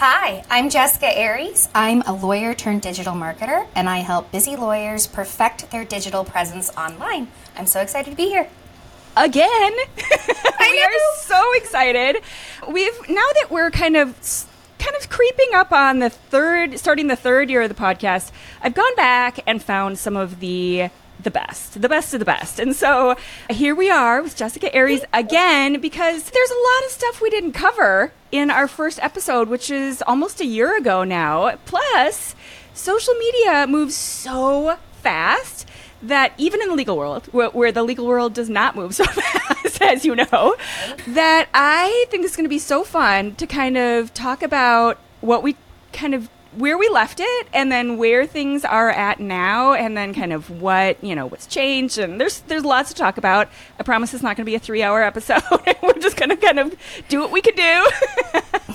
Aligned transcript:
Hi, 0.00 0.44
I'm 0.48 0.70
Jessica 0.70 1.12
Aries. 1.18 1.68
I'm 1.74 2.02
a 2.02 2.12
lawyer 2.12 2.54
turned 2.54 2.82
digital 2.82 3.14
marketer, 3.14 3.66
and 3.74 3.88
I 3.88 3.98
help 3.98 4.30
busy 4.30 4.54
lawyers 4.54 5.08
perfect 5.08 5.72
their 5.72 5.84
digital 5.84 6.22
presence 6.22 6.70
online. 6.76 7.26
I'm 7.56 7.66
so 7.66 7.80
excited 7.80 8.10
to 8.12 8.16
be 8.16 8.26
here. 8.26 8.48
Again, 9.16 9.72
we 10.60 10.82
are 10.82 10.90
so 11.22 11.52
excited. 11.54 12.22
We've 12.68 12.96
now 13.08 13.26
that 13.34 13.48
we're 13.50 13.72
kind 13.72 13.96
of 13.96 14.46
kind 14.78 14.94
of 14.94 15.08
creeping 15.08 15.48
up 15.54 15.72
on 15.72 15.98
the 15.98 16.10
third, 16.10 16.78
starting 16.78 17.08
the 17.08 17.16
third 17.16 17.50
year 17.50 17.62
of 17.62 17.68
the 17.68 17.74
podcast. 17.74 18.30
I've 18.62 18.74
gone 18.74 18.94
back 18.94 19.40
and 19.48 19.60
found 19.60 19.98
some 19.98 20.16
of 20.16 20.38
the 20.38 20.90
the 21.20 21.30
best, 21.32 21.82
the 21.82 21.88
best 21.88 22.14
of 22.14 22.20
the 22.20 22.24
best. 22.24 22.60
And 22.60 22.76
so 22.76 23.16
here 23.50 23.74
we 23.74 23.90
are 23.90 24.22
with 24.22 24.36
Jessica 24.36 24.72
Aries 24.72 25.04
again 25.12 25.80
because 25.80 26.30
there's 26.30 26.50
a 26.50 26.54
lot 26.54 26.84
of 26.86 26.92
stuff 26.92 27.20
we 27.20 27.30
didn't 27.30 27.54
cover 27.54 28.12
in 28.30 28.50
our 28.50 28.68
first 28.68 28.98
episode, 29.02 29.48
which 29.48 29.70
is 29.70 30.02
almost 30.06 30.40
a 30.40 30.46
year 30.46 30.76
ago 30.76 31.04
now. 31.04 31.56
Plus, 31.64 32.34
social 32.74 33.14
media 33.14 33.66
moves 33.66 33.94
so 33.94 34.76
fast 35.02 35.68
that 36.02 36.32
even 36.38 36.62
in 36.62 36.68
the 36.68 36.74
legal 36.74 36.96
world, 36.96 37.26
where, 37.32 37.48
where, 37.50 37.72
the 37.72 37.82
legal 37.82 38.06
world 38.06 38.34
does 38.34 38.48
not 38.48 38.76
move 38.76 38.94
so 38.94 39.04
fast, 39.04 39.82
as 39.82 40.04
you 40.04 40.14
know, 40.14 40.56
that 41.08 41.48
I 41.54 42.06
think 42.10 42.24
it's 42.24 42.36
going 42.36 42.44
to 42.44 42.50
be 42.50 42.58
so 42.58 42.84
fun 42.84 43.34
to 43.36 43.46
kind 43.46 43.76
of 43.76 44.14
talk 44.14 44.42
about 44.42 44.98
what 45.20 45.42
we 45.42 45.56
kind 45.92 46.14
of 46.14 46.28
where 46.56 46.78
we 46.78 46.88
left 46.88 47.20
it 47.20 47.46
and 47.52 47.70
then 47.70 47.96
where 47.96 48.26
things 48.26 48.64
are 48.64 48.90
at 48.90 49.20
now 49.20 49.74
and 49.74 49.96
then 49.96 50.14
kind 50.14 50.32
of 50.32 50.50
what 50.50 51.02
you 51.02 51.14
know 51.14 51.26
what's 51.26 51.46
changed. 51.46 51.98
And 51.98 52.20
there's 52.20 52.40
there's 52.40 52.64
lots 52.64 52.90
to 52.90 52.94
talk 52.94 53.18
about. 53.18 53.48
I 53.78 53.82
promise 53.82 54.14
it's 54.14 54.22
not 54.22 54.36
going 54.36 54.44
to 54.44 54.50
be 54.50 54.54
a 54.54 54.60
three 54.60 54.82
hour 54.82 55.02
episode. 55.02 55.42
We're 55.82 55.92
just 55.94 56.16
going 56.16 56.30
to 56.30 56.36
kind 56.36 56.58
of 56.58 56.74
do 57.08 57.20
what 57.20 57.30
we 57.30 57.42
can 57.42 57.54
do. 57.54 57.90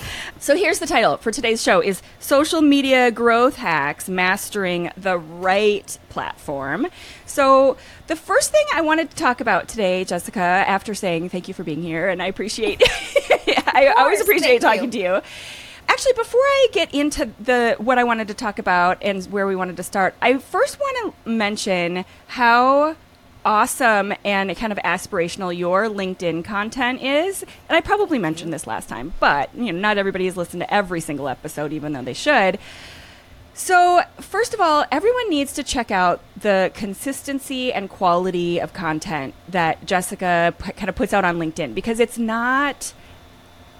So 0.40 0.54
here's 0.54 0.78
the 0.78 0.86
title 0.86 1.16
for 1.16 1.30
today's 1.30 1.62
show 1.62 1.80
is 1.80 2.02
social 2.18 2.60
media 2.60 3.10
growth 3.10 3.56
hacks 3.56 4.10
mastering 4.10 4.90
the 4.94 5.16
right 5.16 5.98
platform. 6.10 6.86
So 7.24 7.78
the 8.06 8.16
first 8.16 8.50
thing 8.50 8.64
i 8.74 8.80
wanted 8.80 9.10
to 9.10 9.16
talk 9.16 9.40
about 9.40 9.68
today 9.68 10.04
jessica 10.04 10.40
after 10.40 10.94
saying 10.94 11.28
thank 11.28 11.48
you 11.48 11.54
for 11.54 11.64
being 11.64 11.82
here 11.82 12.08
and 12.08 12.22
i 12.22 12.26
appreciate 12.26 12.82
i 13.66 13.92
always 13.96 14.20
appreciate 14.20 14.60
talking 14.60 14.84
you. 14.84 14.90
to 14.90 14.98
you 14.98 15.20
actually 15.88 16.12
before 16.14 16.40
i 16.40 16.66
get 16.72 16.92
into 16.94 17.30
the 17.40 17.74
what 17.78 17.98
i 17.98 18.04
wanted 18.04 18.28
to 18.28 18.34
talk 18.34 18.58
about 18.58 18.98
and 19.02 19.24
where 19.26 19.46
we 19.46 19.56
wanted 19.56 19.76
to 19.76 19.82
start 19.82 20.14
i 20.22 20.36
first 20.38 20.78
want 20.78 21.14
to 21.24 21.30
mention 21.30 22.04
how 22.28 22.96
awesome 23.44 24.14
and 24.24 24.56
kind 24.56 24.72
of 24.72 24.78
aspirational 24.78 25.56
your 25.56 25.84
linkedin 25.84 26.42
content 26.42 27.02
is. 27.02 27.42
And 27.68 27.76
i 27.76 27.80
probably 27.80 28.18
mentioned 28.18 28.52
this 28.52 28.66
last 28.66 28.88
time 28.88 29.12
but 29.20 29.54
you 29.54 29.72
know 29.72 29.78
not 29.78 29.98
everybody 29.98 30.24
has 30.24 30.36
listened 30.36 30.62
to 30.62 30.74
every 30.74 31.00
single 31.00 31.28
episode 31.28 31.72
even 31.72 31.92
though 31.92 32.02
they 32.02 32.14
should. 32.14 32.58
So, 33.56 34.02
first 34.20 34.52
of 34.52 34.60
all, 34.60 34.84
everyone 34.90 35.30
needs 35.30 35.52
to 35.52 35.62
check 35.62 35.92
out 35.92 36.20
the 36.36 36.72
consistency 36.74 37.72
and 37.72 37.88
quality 37.88 38.58
of 38.58 38.72
content 38.72 39.32
that 39.48 39.86
Jessica 39.86 40.52
p- 40.58 40.72
kind 40.72 40.88
of 40.88 40.96
puts 40.96 41.12
out 41.12 41.24
on 41.24 41.38
LinkedIn 41.38 41.72
because 41.72 42.00
it's 42.00 42.18
not 42.18 42.92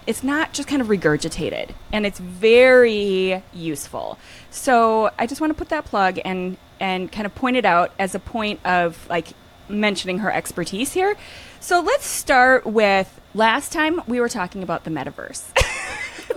it's 0.06 0.22
not 0.22 0.52
just 0.52 0.68
kind 0.68 0.82
of 0.82 0.88
regurgitated 0.88 1.70
and 1.92 2.04
it's 2.06 2.18
very 2.18 3.42
useful. 3.52 4.18
So 4.50 5.10
I 5.18 5.26
just 5.26 5.40
want 5.40 5.50
to 5.50 5.54
put 5.54 5.68
that 5.70 5.84
plug 5.84 6.18
and 6.24 6.56
and 6.80 7.10
kind 7.10 7.24
of 7.24 7.34
point 7.34 7.56
it 7.56 7.64
out 7.64 7.92
as 7.98 8.14
a 8.14 8.18
point 8.18 8.60
of 8.64 9.08
like 9.08 9.28
mentioning 9.68 10.18
her 10.18 10.32
expertise 10.32 10.92
here. 10.92 11.16
So 11.60 11.80
let's 11.80 12.06
start 12.06 12.66
with 12.66 13.20
last 13.34 13.72
time 13.72 14.00
we 14.06 14.20
were 14.20 14.28
talking 14.28 14.62
about 14.62 14.84
the 14.84 14.90
metaverse. 14.90 15.44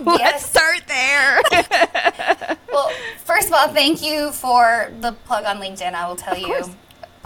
let's 0.00 0.46
start 0.46 0.82
there. 0.86 1.42
well, 2.72 2.90
first 3.24 3.48
of 3.48 3.54
all, 3.54 3.68
thank 3.68 4.02
you 4.02 4.32
for 4.32 4.90
the 5.00 5.12
plug 5.12 5.44
on 5.44 5.58
LinkedIn. 5.58 5.92
I 5.92 6.08
will 6.08 6.16
tell 6.16 6.38
you. 6.38 6.64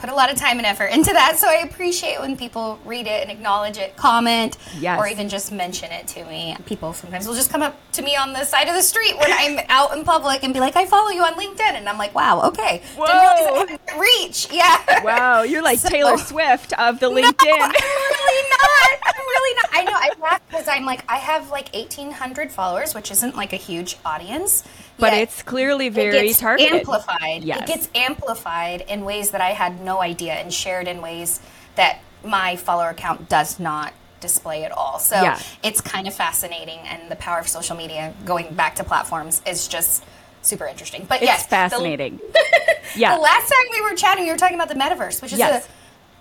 Put 0.02 0.10
a 0.10 0.16
lot 0.16 0.32
of 0.32 0.36
time 0.36 0.58
and 0.58 0.66
effort 0.66 0.86
into 0.86 1.12
that. 1.12 1.38
So 1.38 1.48
I 1.48 1.62
appreciate 1.62 2.18
when 2.18 2.36
people 2.36 2.76
read 2.84 3.06
it 3.06 3.22
and 3.22 3.30
acknowledge 3.30 3.78
it, 3.78 3.94
comment, 3.94 4.58
yes. 4.80 4.98
or 4.98 5.06
even 5.06 5.28
just 5.28 5.52
mention 5.52 5.92
it 5.92 6.08
to 6.08 6.24
me. 6.24 6.56
People 6.66 6.92
sometimes 6.92 7.24
will 7.24 7.36
just 7.36 7.50
come 7.50 7.62
up 7.62 7.78
to 7.92 8.02
me 8.02 8.16
on 8.16 8.32
the 8.32 8.42
side 8.44 8.66
of 8.66 8.74
the 8.74 8.82
street 8.82 9.16
when 9.16 9.30
I'm 9.30 9.64
out 9.68 9.96
in 9.96 10.02
public 10.02 10.42
and 10.42 10.52
be 10.52 10.58
like, 10.58 10.74
I 10.74 10.86
follow 10.86 11.10
you 11.10 11.22
on 11.22 11.34
LinkedIn. 11.34 11.60
And 11.60 11.88
I'm 11.88 11.98
like, 11.98 12.16
wow, 12.16 12.48
okay. 12.48 12.82
Whoa. 12.98 13.64
reach. 13.96 14.48
Yeah. 14.52 15.04
Wow. 15.04 15.42
You're 15.42 15.62
like 15.62 15.78
so, 15.78 15.88
Taylor 15.88 16.16
Swift 16.16 16.72
of 16.80 16.98
the 16.98 17.06
LinkedIn. 17.06 17.58
No, 17.58 17.64
I'm 17.64 17.70
really 17.70 18.48
not. 18.50 18.98
I'm 19.06 19.24
really 19.24 19.54
not. 19.54 19.68
I 19.70 19.84
know. 19.84 19.92
I 19.94 20.10
laugh 20.20 20.40
because 20.48 20.66
I'm 20.66 20.84
like, 20.84 21.04
I 21.08 21.18
have 21.18 21.52
like 21.52 21.72
1,800 21.72 22.50
followers, 22.50 22.92
which 22.92 23.12
isn't 23.12 23.36
like 23.36 23.52
a 23.52 23.56
huge 23.56 23.98
audience 24.04 24.64
but 24.98 25.12
it's 25.12 25.42
clearly 25.42 25.88
very 25.88 26.30
it 26.30 26.36
targeted. 26.36 26.72
Amplified. 26.72 27.44
Yes. 27.44 27.62
It 27.62 27.66
gets 27.66 27.88
amplified 27.94 28.82
in 28.82 29.04
ways 29.04 29.30
that 29.30 29.40
I 29.40 29.50
had 29.50 29.80
no 29.80 30.00
idea 30.00 30.34
and 30.34 30.52
shared 30.52 30.88
in 30.88 31.02
ways 31.02 31.40
that 31.76 32.00
my 32.24 32.56
follower 32.56 32.90
account 32.90 33.28
does 33.28 33.58
not 33.58 33.92
display 34.20 34.64
at 34.64 34.72
all. 34.72 34.98
So 34.98 35.20
yeah. 35.20 35.40
it's 35.62 35.80
kind 35.80 36.06
of 36.06 36.14
fascinating 36.14 36.78
and 36.80 37.10
the 37.10 37.16
power 37.16 37.38
of 37.38 37.48
social 37.48 37.76
media 37.76 38.14
going 38.24 38.54
back 38.54 38.76
to 38.76 38.84
platforms 38.84 39.42
is 39.46 39.68
just 39.68 40.04
super 40.42 40.66
interesting. 40.66 41.04
But 41.08 41.16
it's 41.16 41.26
yes, 41.26 41.46
fascinating. 41.46 42.18
The, 42.18 42.44
yeah. 42.96 43.16
The 43.16 43.20
last 43.20 43.48
time 43.48 43.66
we 43.72 43.80
were 43.82 43.96
chatting, 43.96 44.24
you 44.24 44.32
were 44.32 44.38
talking 44.38 44.56
about 44.56 44.68
the 44.68 44.74
metaverse, 44.74 45.20
which 45.20 45.32
is 45.32 45.38
yes. 45.38 45.66
a 45.66 45.68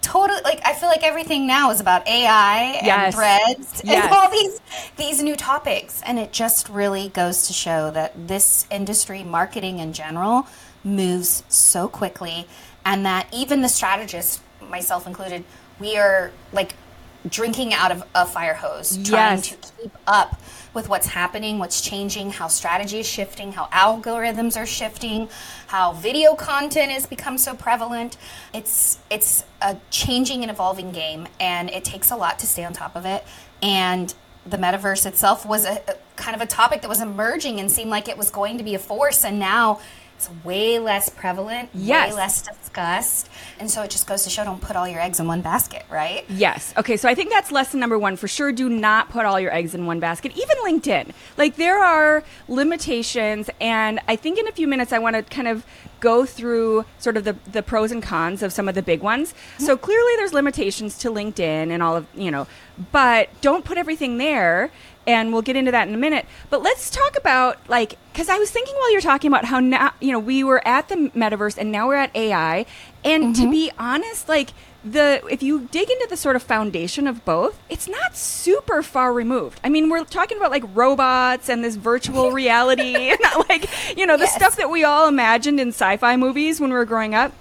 totally 0.02 0.42
like 0.44 0.62
I 0.66 0.74
feel 0.74 0.90
like 0.90 1.04
everything 1.04 1.48
now 1.48 1.72
is 1.72 1.80
about 1.80 2.08
AI 2.08 2.80
and 2.84 3.14
threads 3.14 3.82
yes. 3.84 4.06
and 4.06 4.14
all 4.14 4.30
these 4.30 4.60
these 4.98 5.22
new 5.22 5.36
topics 5.36 6.02
and 6.06 6.20
it 6.20 6.32
just 6.32 6.70
really 6.70 7.10
goes 7.10 7.48
to 7.48 7.54
show 7.54 7.92
that 7.92 8.28
this 8.28 8.66
industry 8.72 9.24
marketing 9.24 9.80
in 9.80 9.94
general 9.94 10.48
moves 10.84 11.44
so 11.50 11.88
quickly 11.88 12.48
and 12.84 13.06
that 13.06 13.28
even 13.32 13.62
the 13.62 13.70
strategists 13.70 14.42
myself 14.70 15.06
included 15.06 15.44
we 15.80 15.98
are 15.98 16.32
like 16.52 16.76
drinking 17.30 17.74
out 17.74 17.92
of 17.92 18.04
a 18.16 18.26
fire 18.26 18.56
hose 18.56 18.98
trying 19.08 19.38
yes. 19.38 19.50
to 19.50 19.58
keep 19.80 19.92
up 20.08 20.42
with 20.74 20.88
what's 20.88 21.08
happening, 21.08 21.60
what's 21.60 21.82
changing, 21.82 22.32
how 22.32 22.48
strategy 22.48 23.00
is 23.00 23.08
shifting, 23.08 23.52
how 23.52 23.66
algorithms 23.68 24.56
are 24.58 24.66
shifting, 24.66 25.30
how 25.68 25.94
video 25.94 26.36
content 26.36 26.92
has 26.92 27.06
become 27.06 27.38
so 27.38 27.54
prevalent. 27.54 28.18
It's 28.54 29.00
it's 29.10 29.44
a 29.62 29.78
changing 29.90 30.42
and 30.42 30.52
evolving 30.52 30.92
game 30.92 31.28
and 31.40 31.70
it 31.70 31.84
takes 31.84 32.12
a 32.12 32.16
lot 32.16 32.40
to 32.40 32.48
stay 32.48 32.64
on 32.64 32.74
top 32.74 32.96
of 32.96 33.06
it. 33.06 33.24
And 33.62 34.14
the 34.46 34.58
metaverse 34.58 35.06
itself 35.06 35.46
was 35.46 35.66
a, 35.66 35.82
a 35.88 35.96
kind 36.16 36.36
of 36.36 36.42
a 36.42 36.48
topic 36.48 36.82
that 36.82 36.90
was 36.90 37.02
emerging 37.02 37.60
and 37.60 37.72
seemed 37.72 37.90
like 37.90 38.08
it 38.08 38.18
was 38.18 38.32
going 38.32 38.58
to 38.58 38.64
be 38.64 38.74
a 38.74 38.80
force 38.80 39.24
and 39.24 39.40
now 39.40 39.80
it's 40.22 40.46
way 40.46 40.78
less 40.78 41.10
prevalent, 41.10 41.70
yes. 41.74 42.12
way 42.12 42.18
less 42.18 42.48
discussed. 42.48 43.30
And 43.60 43.70
so 43.70 43.82
it 43.82 43.90
just 43.90 44.06
goes 44.06 44.24
to 44.24 44.30
show 44.30 44.44
don't 44.44 44.62
put 44.62 44.76
all 44.76 44.88
your 44.88 45.02
eggs 45.02 45.20
in 45.20 45.26
one 45.26 45.42
basket, 45.42 45.84
right? 45.90 46.26
Yes. 46.30 46.74
Okay, 46.78 46.96
so 46.96 47.10
I 47.10 47.16
think 47.16 47.32
that's 47.32 47.52
lesson 47.52 47.80
number 47.80 47.98
one 47.98 48.16
for 48.16 48.28
sure. 48.28 48.52
Do 48.52 48.70
not 48.70 49.10
put 49.10 49.26
all 49.26 49.40
your 49.40 49.54
eggs 49.54 49.74
in 49.74 49.88
one 49.88 50.00
basket, 50.00 50.34
even 50.38 50.58
LinkedIn. 50.64 51.14
Like 51.38 51.56
there 51.56 51.84
are 51.84 52.24
limitations, 52.48 53.50
and 53.60 54.00
I 54.08 54.16
think 54.16 54.38
in 54.38 54.48
a 54.48 54.52
few 54.52 54.68
minutes 54.68 54.94
I 54.94 55.00
want 55.00 55.16
to 55.16 55.24
kind 55.24 55.48
of 55.48 55.66
go 56.02 56.26
through 56.26 56.84
sort 56.98 57.16
of 57.16 57.24
the, 57.24 57.36
the 57.52 57.62
pros 57.62 57.92
and 57.92 58.02
cons 58.02 58.44
of 58.44 58.52
some 58.52 58.68
of 58.68 58.76
the 58.76 58.82
big 58.82 59.02
ones. 59.02 59.34
Mm-hmm. 59.34 59.66
So 59.66 59.78
clearly 59.78 60.16
there's 60.18 60.34
limitations 60.34 60.98
to 61.00 61.10
LinkedIn 61.10 61.70
and 61.70 61.82
all 61.82 61.96
of, 61.96 62.08
you 62.16 62.32
know, 62.32 62.48
but 62.92 63.30
don't 63.42 63.64
put 63.64 63.78
everything 63.78 64.18
there 64.18 64.72
and 65.08 65.34
we'll 65.34 65.42
get 65.42 65.56
into 65.56 65.72
that 65.72 65.88
in 65.88 65.94
a 65.94 65.98
minute. 65.98 66.26
But 66.50 66.62
let's 66.62 66.90
talk 66.90 67.18
about 67.18 67.58
like 67.70 67.98
because 68.12 68.30
I 68.30 68.38
was 68.38 68.52
thinking 68.52 68.76
while 68.76 68.92
you're 68.92 69.02
talking 69.02 69.30
about 69.30 69.46
how 69.46 69.60
now 69.60 69.94
you 70.00 70.12
know 70.12 70.20
we 70.20 70.44
were 70.44 70.66
at 70.68 70.90
the 70.90 71.12
metaverse 71.16 71.58
and 71.58 71.72
now 71.72 71.88
we're 71.88 71.96
at 71.96 72.16
AI, 72.16 72.66
and 73.04 73.36
mm-hmm. 73.36 73.44
to 73.44 73.52
be 73.52 73.72
honest, 73.78 74.30
like 74.30 74.50
the 74.84 75.22
if 75.30 75.44
you 75.44 75.68
dig 75.72 75.90
into 75.90 76.08
the 76.10 76.18
sort 76.18 76.36
of 76.36 76.44
foundation 76.44 77.08
of 77.08 77.24
both, 77.26 77.60
it's 77.70 77.88
not 77.88 78.16
super 78.16 78.82
far 78.82 79.14
removed. 79.14 79.60
I 79.64 79.70
mean, 79.70 79.90
we're 79.90 80.04
talking 80.04 80.38
about 80.38 80.52
like 80.52 80.64
robots 80.74 81.50
and 81.50 81.64
this 81.64 81.76
virtual 81.76 82.32
reality, 82.32 82.96
and 83.10 83.20
not 83.22 83.50
like 83.50 83.70
you 83.98 84.06
know 84.06 84.18
the 84.18 84.26
yes. 84.26 84.36
stuff 84.36 84.56
that 84.58 84.70
we 84.70 84.84
all 84.84 85.08
imagined 85.08 85.60
in 85.60 85.70
sci-fi 85.70 86.16
movies 86.18 86.60
when 86.60 86.70
we 86.70 86.76
were 86.76 86.86
growing 86.86 87.16
up. 87.16 87.34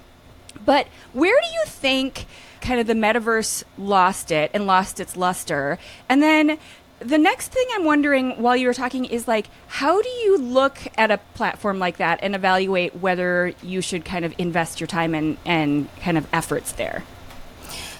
But 0.64 0.88
where 1.12 1.38
do 1.40 1.46
you 1.46 1.64
think? 1.66 2.26
kind 2.60 2.80
of 2.80 2.86
the 2.86 2.94
metaverse 2.94 3.64
lost 3.78 4.30
it 4.30 4.50
and 4.54 4.66
lost 4.66 5.00
its 5.00 5.16
luster. 5.16 5.78
And 6.08 6.22
then 6.22 6.58
the 7.00 7.18
next 7.18 7.48
thing 7.48 7.66
I'm 7.74 7.84
wondering 7.84 8.42
while 8.42 8.56
you 8.56 8.66
were 8.66 8.74
talking 8.74 9.06
is 9.06 9.26
like, 9.26 9.48
how 9.68 10.00
do 10.00 10.08
you 10.08 10.38
look 10.38 10.78
at 10.96 11.10
a 11.10 11.18
platform 11.34 11.78
like 11.78 11.96
that 11.96 12.20
and 12.22 12.34
evaluate 12.34 12.96
whether 12.96 13.54
you 13.62 13.80
should 13.80 14.04
kind 14.04 14.24
of 14.24 14.34
invest 14.38 14.80
your 14.80 14.86
time 14.86 15.14
and, 15.14 15.38
and 15.44 15.88
kind 16.00 16.18
of 16.18 16.26
efforts 16.32 16.72
there? 16.72 17.04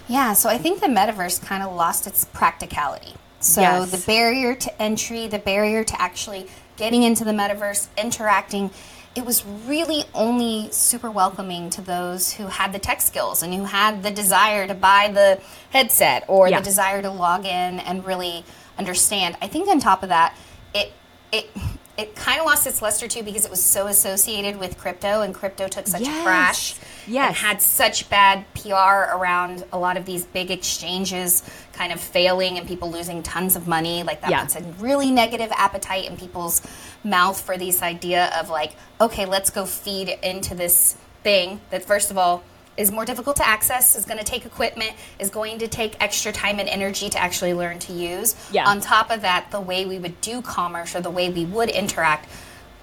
Yeah, 0.07 0.35
so 0.35 0.49
I 0.49 0.59
think 0.59 0.81
the 0.81 0.89
metaverse 0.89 1.43
kind 1.43 1.63
of 1.63 1.75
lost 1.75 2.07
its 2.07 2.27
practicality. 2.27 3.15
So 3.41 3.63
yes. 3.63 3.91
the 3.91 4.07
barrier 4.07 4.55
to 4.55 4.83
entry, 4.83 5.29
the 5.29 5.39
barrier 5.39 5.83
to 5.83 6.01
actually 6.01 6.47
getting 6.77 7.03
into 7.03 7.25
the 7.25 7.33
metaverse, 7.33 7.89
interacting, 7.97 8.71
it 9.17 9.25
was 9.25 9.45
really 9.67 10.05
only 10.15 10.69
super 10.71 11.11
welcoming 11.11 11.71
to 11.71 11.81
those 11.81 12.33
who 12.33 12.47
had 12.47 12.73
the 12.73 12.79
tech 12.79 13.01
skills 13.01 13.43
and 13.43 13.53
who 13.55 13.65
had 13.65 14.03
the 14.03 14.11
desire 14.11 14.67
to 14.67 14.75
buy 14.75 15.11
the 15.13 15.41
headset 15.71 16.25
or 16.29 16.49
yeah. 16.49 16.59
the 16.59 16.65
desire 16.65 17.01
to 17.03 17.11
log 17.11 17.45
in 17.45 17.81
and 17.81 18.05
really 18.05 18.45
understand. 18.81 19.37
I 19.43 19.47
think 19.47 19.69
on 19.69 19.79
top 19.79 20.03
of 20.03 20.09
that, 20.09 20.35
it 20.75 20.93
it 21.31 21.51
it 21.99 22.17
kind 22.17 22.41
of 22.41 22.47
lost 22.47 22.67
its 22.67 22.81
luster 22.81 23.07
too 23.07 23.23
because 23.23 23.45
it 23.45 23.51
was 23.51 23.63
so 23.63 23.87
associated 23.87 24.59
with 24.59 24.79
crypto 24.79 25.21
and 25.21 25.35
crypto 25.35 25.69
took 25.69 25.87
such 25.87 26.01
yes. 26.01 26.19
a 26.19 26.25
crash 26.25 26.75
yes. 27.07 27.29
and 27.29 27.37
had 27.37 27.61
such 27.61 28.09
bad 28.09 28.43
PR 28.55 29.15
around 29.19 29.65
a 29.71 29.79
lot 29.79 29.99
of 29.99 30.07
these 30.07 30.25
big 30.25 30.51
exchanges 30.51 31.43
kind 31.75 31.93
of 31.93 32.01
failing 32.01 32.57
and 32.57 32.67
people 32.67 32.91
losing 32.91 33.23
tons 33.23 33.55
of 33.55 33.69
money 33.69 34.03
like 34.03 34.23
that 34.23 34.31
yeah. 34.31 34.43
puts 34.43 34.57
a 34.57 34.63
really 34.79 35.11
negative 35.11 35.53
appetite 35.53 36.09
in 36.09 36.17
people's 36.17 36.63
mouth 37.05 37.39
for 37.39 37.59
this 37.59 37.83
idea 37.83 38.33
of 38.41 38.49
like 38.49 38.73
okay 38.99 39.27
let's 39.27 39.51
go 39.51 39.67
feed 39.67 40.09
into 40.23 40.55
this 40.55 40.97
thing 41.23 41.61
that 41.69 41.85
first 41.85 42.11
of 42.11 42.17
all 42.17 42.43
is 42.81 42.91
more 42.91 43.05
difficult 43.05 43.37
to 43.37 43.47
access, 43.47 43.95
is 43.95 44.07
going 44.07 44.19
to 44.19 44.25
take 44.25 44.47
equipment, 44.47 44.93
is 45.19 45.29
going 45.29 45.59
to 45.59 45.69
take 45.69 46.03
extra 46.03 46.33
time 46.33 46.59
and 46.59 46.69
energy 46.69 47.11
to 47.11 47.19
actually 47.19 47.53
learn 47.53 47.79
to 47.79 47.93
use. 47.93 48.35
Yeah. 48.51 48.67
On 48.67 48.81
top 48.81 49.11
of 49.11 49.21
that, 49.21 49.51
the 49.51 49.61
way 49.61 49.85
we 49.85 49.99
would 49.99 50.21
do 50.23 50.41
commerce 50.41 50.97
or 50.97 51.03
the 51.03 51.11
way 51.11 51.29
we 51.29 51.45
would 51.45 51.69
interact 51.69 52.29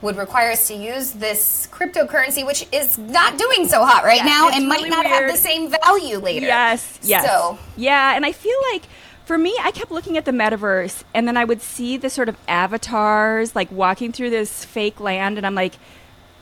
would 0.04 0.16
require 0.16 0.52
us 0.52 0.68
to 0.68 0.76
use 0.76 1.14
this 1.14 1.68
cryptocurrency, 1.72 2.46
which 2.46 2.68
is 2.72 3.00
not 3.00 3.40
doing 3.40 3.68
so 3.68 3.84
hot 3.84 4.04
right 4.04 4.18
yeah, 4.18 4.26
now 4.26 4.50
and 4.50 4.68
might 4.68 4.88
not 4.88 5.06
weird. 5.06 5.24
have 5.24 5.32
the 5.32 5.38
same 5.38 5.72
value 5.72 6.20
later. 6.20 6.46
Yes, 6.46 7.00
yes. 7.02 7.26
So. 7.26 7.58
Yeah, 7.76 8.16
and 8.16 8.24
I 8.24 8.32
feel 8.32 8.58
like 8.72 8.84
for 9.26 9.40
me, 9.40 9.58
I 9.60 9.72
kept 9.72 9.90
looking 9.90 10.16
at 10.16 10.26
the 10.26 10.32
metaverse 10.32 11.04
and 11.16 11.28
then 11.28 11.36
I 11.36 11.44
would 11.44 11.64
see 11.64 11.98
the 11.98 12.12
sort 12.12 12.30
of 12.30 12.38
avatars 12.48 13.56
like 13.56 13.72
walking 13.72 14.12
through 14.12 14.30
this 14.30 14.64
fake 14.64 15.00
land, 15.00 15.38
and 15.38 15.48
I'm 15.48 15.56
like, 15.56 15.74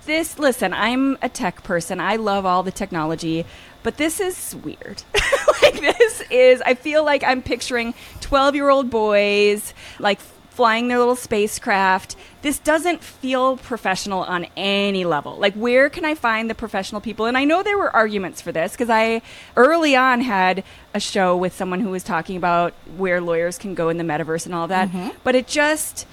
this, 0.06 0.40
listen, 0.40 0.74
I'm 0.74 1.18
a 1.22 1.30
tech 1.30 1.64
person. 1.64 2.00
I 2.00 2.16
love 2.16 2.46
all 2.46 2.64
the 2.64 2.72
technology, 2.72 3.46
but 3.84 3.98
this 3.98 4.20
is 4.20 4.56
weird. 4.64 5.04
like, 5.62 5.80
this 5.80 6.22
is, 6.30 6.62
I 6.62 6.76
feel 6.76 7.04
like 7.04 7.24
I'm 7.24 7.42
picturing 7.42 7.94
12 8.22 8.56
year 8.56 8.70
old 8.70 8.90
boys, 8.90 9.74
like, 10.00 10.20
flying 10.56 10.88
their 10.88 10.98
little 10.98 11.18
spacecraft. 11.18 12.16
This 12.42 12.60
doesn't 12.60 13.04
feel 13.04 13.58
professional 13.58 14.24
on 14.24 14.48
any 14.56 15.04
level. 15.04 15.36
Like, 15.36 15.54
where 15.54 15.90
can 15.90 16.06
I 16.06 16.16
find 16.16 16.50
the 16.50 16.56
professional 16.56 17.02
people? 17.02 17.26
And 17.26 17.38
I 17.38 17.44
know 17.44 17.62
there 17.62 17.78
were 17.78 17.94
arguments 17.94 18.40
for 18.42 18.54
this 18.54 18.72
because 18.72 18.90
I 18.90 19.22
early 19.58 19.98
on 19.98 20.22
had 20.22 20.64
a 20.94 21.00
show 21.02 21.36
with 21.36 21.54
someone 21.54 21.82
who 21.82 21.90
was 21.90 22.04
talking 22.04 22.38
about 22.38 22.74
where 22.96 23.20
lawyers 23.20 23.58
can 23.58 23.76
go 23.76 23.90
in 23.90 23.98
the 23.98 24.06
metaverse 24.06 24.46
and 24.46 24.56
all 24.56 24.70
that. 24.70 24.88
Mm-hmm. 24.88 25.10
But 25.26 25.36
it 25.36 25.46
just, 25.46 26.08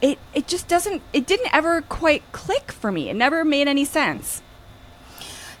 it 0.00 0.18
it 0.34 0.46
just 0.46 0.68
doesn't 0.68 1.02
it 1.12 1.26
didn't 1.26 1.52
ever 1.54 1.82
quite 1.82 2.22
click 2.32 2.72
for 2.72 2.90
me. 2.90 3.10
It 3.10 3.14
never 3.14 3.44
made 3.44 3.68
any 3.68 3.84
sense. 3.84 4.42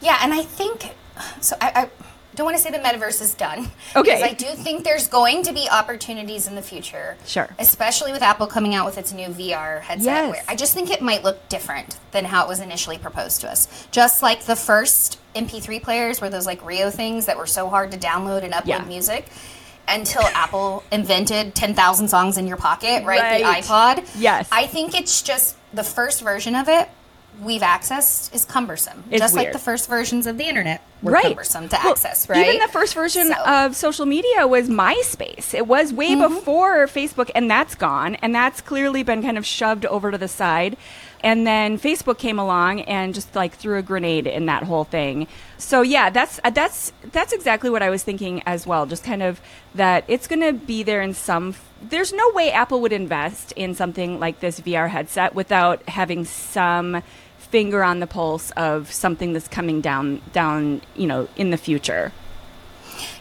Yeah, 0.00 0.18
and 0.22 0.32
I 0.32 0.42
think 0.42 0.94
so. 1.40 1.56
I, 1.60 1.72
I 1.74 1.90
don't 2.34 2.44
want 2.46 2.56
to 2.56 2.62
say 2.62 2.70
the 2.70 2.78
metaverse 2.78 3.20
is 3.20 3.34
done. 3.34 3.70
Okay. 3.94 4.14
Because 4.14 4.22
I 4.22 4.32
do 4.32 4.46
think 4.46 4.84
there's 4.84 5.08
going 5.08 5.42
to 5.42 5.52
be 5.52 5.68
opportunities 5.70 6.46
in 6.46 6.54
the 6.54 6.62
future. 6.62 7.16
Sure. 7.26 7.48
Especially 7.58 8.12
with 8.12 8.22
Apple 8.22 8.46
coming 8.46 8.74
out 8.74 8.86
with 8.86 8.98
its 8.98 9.12
new 9.12 9.28
VR 9.28 9.80
headset. 9.80 10.28
Yes. 10.28 10.44
I 10.48 10.54
just 10.54 10.72
think 10.72 10.90
it 10.90 11.02
might 11.02 11.24
look 11.24 11.48
different 11.48 11.98
than 12.12 12.24
how 12.24 12.44
it 12.44 12.48
was 12.48 12.60
initially 12.60 12.98
proposed 12.98 13.40
to 13.42 13.50
us. 13.50 13.88
Just 13.90 14.22
like 14.22 14.44
the 14.44 14.56
first 14.56 15.18
MP3 15.34 15.82
players 15.82 16.20
were 16.20 16.30
those 16.30 16.46
like 16.46 16.64
Rio 16.64 16.88
things 16.88 17.26
that 17.26 17.36
were 17.36 17.46
so 17.46 17.68
hard 17.68 17.90
to 17.92 17.98
download 17.98 18.44
and 18.44 18.54
upload 18.54 18.66
yeah. 18.66 18.84
music 18.84 19.26
until 19.90 20.22
Apple 20.22 20.82
invented 20.90 21.54
10,000 21.54 22.08
songs 22.08 22.38
in 22.38 22.46
your 22.46 22.56
pocket, 22.56 23.04
right? 23.04 23.20
right? 23.20 23.62
The 23.62 23.68
iPod. 23.68 24.08
Yes. 24.18 24.48
I 24.52 24.66
think 24.66 24.98
it's 24.98 25.22
just 25.22 25.56
the 25.72 25.84
first 25.84 26.22
version 26.22 26.54
of 26.54 26.68
it 26.68 26.88
we've 27.40 27.62
accessed 27.62 28.34
is 28.34 28.44
cumbersome. 28.44 29.04
It's 29.10 29.20
just 29.20 29.34
weird. 29.34 29.46
like 29.46 29.52
the 29.52 29.58
first 29.58 29.88
versions 29.88 30.26
of 30.26 30.36
the 30.36 30.44
internet 30.44 30.82
were 31.02 31.12
right. 31.12 31.24
cumbersome 31.24 31.68
to 31.68 31.78
well, 31.82 31.92
access, 31.92 32.28
right? 32.28 32.46
Even 32.46 32.60
the 32.60 32.72
first 32.72 32.94
version 32.94 33.28
so. 33.28 33.44
of 33.44 33.76
social 33.76 34.06
media 34.06 34.46
was 34.46 34.68
MySpace. 34.68 35.54
It 35.54 35.66
was 35.66 35.92
way 35.92 36.10
mm-hmm. 36.10 36.34
before 36.34 36.86
Facebook, 36.86 37.30
and 37.34 37.50
that's 37.50 37.74
gone. 37.74 38.16
And 38.16 38.34
that's 38.34 38.60
clearly 38.60 39.02
been 39.02 39.22
kind 39.22 39.38
of 39.38 39.46
shoved 39.46 39.86
over 39.86 40.10
to 40.10 40.18
the 40.18 40.28
side. 40.28 40.76
And 41.22 41.46
then 41.46 41.78
Facebook 41.78 42.18
came 42.18 42.38
along 42.38 42.82
and 42.82 43.14
just 43.14 43.34
like 43.34 43.54
threw 43.54 43.78
a 43.78 43.82
grenade 43.82 44.26
in 44.26 44.46
that 44.46 44.62
whole 44.62 44.84
thing. 44.84 45.26
So 45.58 45.82
yeah, 45.82 46.10
that's 46.10 46.40
uh, 46.44 46.50
that's 46.50 46.92
that's 47.12 47.32
exactly 47.32 47.70
what 47.70 47.82
I 47.82 47.90
was 47.90 48.02
thinking 48.02 48.42
as 48.46 48.66
well. 48.66 48.86
Just 48.86 49.04
kind 49.04 49.22
of 49.22 49.40
that 49.74 50.04
it's 50.08 50.26
going 50.26 50.40
to 50.40 50.52
be 50.52 50.82
there 50.82 51.02
in 51.02 51.14
some. 51.14 51.54
There's 51.82 52.12
no 52.12 52.30
way 52.32 52.50
Apple 52.50 52.80
would 52.80 52.92
invest 52.92 53.52
in 53.52 53.74
something 53.74 54.18
like 54.18 54.40
this 54.40 54.60
VR 54.60 54.88
headset 54.88 55.34
without 55.34 55.86
having 55.88 56.24
some 56.24 57.02
finger 57.38 57.82
on 57.82 58.00
the 58.00 58.06
pulse 58.06 58.52
of 58.52 58.92
something 58.92 59.32
that's 59.32 59.48
coming 59.48 59.80
down 59.80 60.22
down 60.32 60.80
you 60.94 61.06
know 61.06 61.28
in 61.36 61.50
the 61.50 61.56
future. 61.56 62.12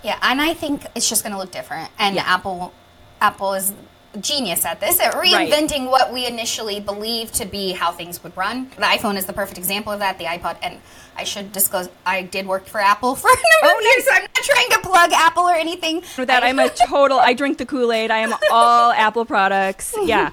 Yeah, 0.04 0.18
and 0.22 0.42
I 0.42 0.54
think 0.54 0.86
it's 0.96 1.10
just 1.10 1.24
going 1.24 1.34
to 1.34 1.40
look 1.40 1.52
different. 1.52 1.92
And 1.98 2.16
yeah. 2.16 2.24
Apple 2.26 2.74
Apple 3.22 3.54
is 3.54 3.74
genius 4.22 4.66
at 4.66 4.80
this 4.80 5.00
at 5.00 5.14
reinventing 5.14 5.82
right. 5.82 5.90
what 5.90 6.14
we 6.14 6.26
initially 6.26 6.80
believed 6.80 7.34
to 7.36 7.46
be 7.46 7.72
how 7.72 7.92
things 7.92 8.24
would 8.24 8.36
run. 8.36 8.70
The 8.76 8.84
iPhone 8.84 9.18
is 9.18 9.26
the 9.26 9.34
perfect 9.34 9.58
example 9.58 9.92
of 9.92 10.00
that. 10.00 10.18
The 10.18 10.26
iPod, 10.26 10.58
and 10.62 10.80
I 11.16 11.24
should 11.24 11.52
disclose, 11.52 11.90
I 12.06 12.24
did 12.24 12.48
work 12.48 12.66
for 12.66 12.80
Apple 12.80 13.16
for 13.22 13.28
a 13.28 13.32
number 13.32 13.76
oh, 13.76 13.78
of 13.78 13.84
years. 13.84 14.06
So 14.06 14.12
I'm 14.14 14.22
not 14.22 14.34
trying 14.36 14.70
to 14.70 14.80
plug 14.80 15.12
Apple 15.14 15.44
or 15.44 15.56
anything. 15.56 16.02
For 16.02 16.26
that, 16.26 16.44
I'm 16.44 16.60
a 16.60 16.70
total. 16.70 17.20
I 17.20 17.34
drink 17.34 17.58
the 17.58 17.66
Kool 17.66 17.92
Aid. 17.92 18.12
I 18.12 18.20
am 18.20 18.34
all 18.52 18.92
Apple 19.08 19.26
products. 19.26 19.96
Yeah. 20.04 20.32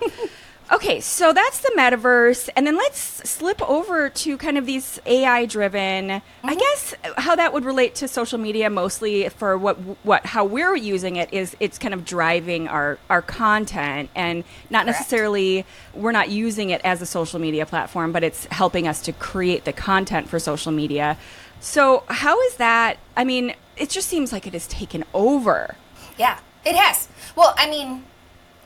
Okay, 0.73 1.01
so 1.01 1.33
that's 1.33 1.61
the 1.61 1.73
metaverse. 1.77 2.49
And 2.57 2.67
then 2.67 2.77
let's 2.77 2.99
slip 2.99 3.63
over 3.69 4.09
to 4.09 4.37
kind 4.37 4.59
of 4.59 4.67
these 4.67 4.99
AI 5.07 5.47
driven, 5.47 6.09
mm-hmm. 6.09 6.49
I 6.49 6.57
guess 6.57 6.95
how 7.17 7.37
that 7.37 7.53
would 7.53 7.65
relate 7.65 7.95
to 7.97 8.09
social 8.09 8.39
media 8.39 8.69
mostly 8.69 9.29
for 9.29 9.57
what 9.57 9.77
what 10.05 10.27
how 10.27 10.45
we're 10.45 10.75
using 10.75 11.17
it 11.17 11.33
is 11.33 11.57
it's 11.61 11.79
kind 11.79 11.95
of 11.95 12.05
driving 12.05 12.67
our 12.67 12.99
our 13.09 13.23
content 13.23 14.11
and 14.17 14.43
not 14.71 14.85
Correct. 14.85 14.99
necessarily 14.99 15.65
we're 15.95 16.13
not 16.13 16.31
using 16.31 16.71
it 16.71 16.81
as 16.85 17.01
a 17.01 17.07
social 17.07 17.39
media 17.39 17.65
platform, 17.65 18.11
but 18.11 18.25
it's 18.25 18.47
helping 18.47 18.89
us 18.89 19.01
to 19.03 19.13
create 19.13 19.65
the 19.65 19.73
content 19.73 20.29
for 20.29 20.39
social 20.41 20.73
media. 20.73 21.17
So, 21.61 22.03
how 22.09 22.41
is 22.43 22.57
that? 22.57 22.99
I 23.17 23.25
mean, 23.25 23.55
it 23.77 23.91
just 23.91 24.09
seems 24.09 24.33
like 24.33 24.47
it 24.47 24.53
has 24.53 24.67
taken 24.67 25.05
over. 25.15 25.77
Yeah, 26.19 26.39
it 26.65 26.75
has. 26.75 27.09
Well, 27.35 27.55
I 27.57 27.71
mean, 27.71 28.05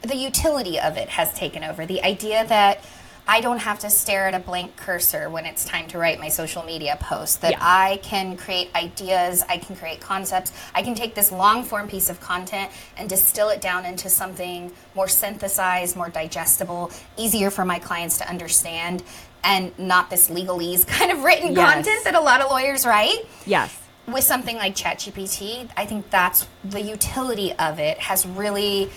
the 0.03 0.17
utility 0.17 0.79
of 0.79 0.97
it 0.97 1.11
has 1.11 1.33
taken 1.35 1.65
over. 1.65 1.87
The 1.87 2.03
idea 2.03 2.47
that 2.47 2.85
I 3.29 3.41
don't 3.41 3.59
have 3.59 3.79
to 3.81 3.91
stare 3.91 4.27
at 4.27 4.35
a 4.35 4.41
blank 4.41 4.77
cursor 4.77 5.31
when 5.31 5.47
it's 5.47 5.65
time 5.65 5.87
to 5.89 5.99
write 5.99 6.19
my 6.19 6.29
social 6.29 6.65
media 6.65 6.99
post. 7.01 7.43
That 7.43 7.53
yeah. 7.53 7.59
I 7.61 8.01
can 8.03 8.37
create 8.37 8.75
ideas, 8.75 9.45
I 9.49 9.59
can 9.59 9.77
create 9.77 10.01
concepts, 10.01 10.53
I 10.75 10.83
can 10.83 10.97
take 10.97 11.15
this 11.15 11.31
long 11.31 11.63
form 11.63 11.87
piece 11.87 12.11
of 12.11 12.21
content 12.21 12.73
and 12.97 13.09
distill 13.09 13.51
it 13.51 13.61
down 13.61 13.85
into 13.85 14.09
something 14.09 14.73
more 14.97 15.07
synthesized, 15.07 15.97
more 15.97 16.09
digestible, 16.09 16.91
easier 17.17 17.51
for 17.51 17.65
my 17.65 17.79
clients 17.79 18.19
to 18.19 18.29
understand, 18.29 19.05
and 19.45 19.79
not 19.79 20.11
this 20.11 20.29
legalese 20.29 20.85
kind 20.99 21.13
of 21.13 21.23
written 21.23 21.53
yes. 21.55 21.75
content 21.75 22.03
that 22.05 22.17
a 22.17 22.21
lot 22.21 22.41
of 22.41 22.51
lawyers 22.51 22.85
write. 22.85 23.29
Yes. 23.47 23.77
With 24.09 24.25
something 24.25 24.57
like 24.57 24.75
ChatGPT, 24.75 25.71
I 25.77 25.87
think 25.87 26.11
that's 26.11 26.49
the 26.65 26.81
utility 26.81 27.53
of 27.53 27.79
it 27.79 27.99
has 27.99 28.27
really 28.27 28.91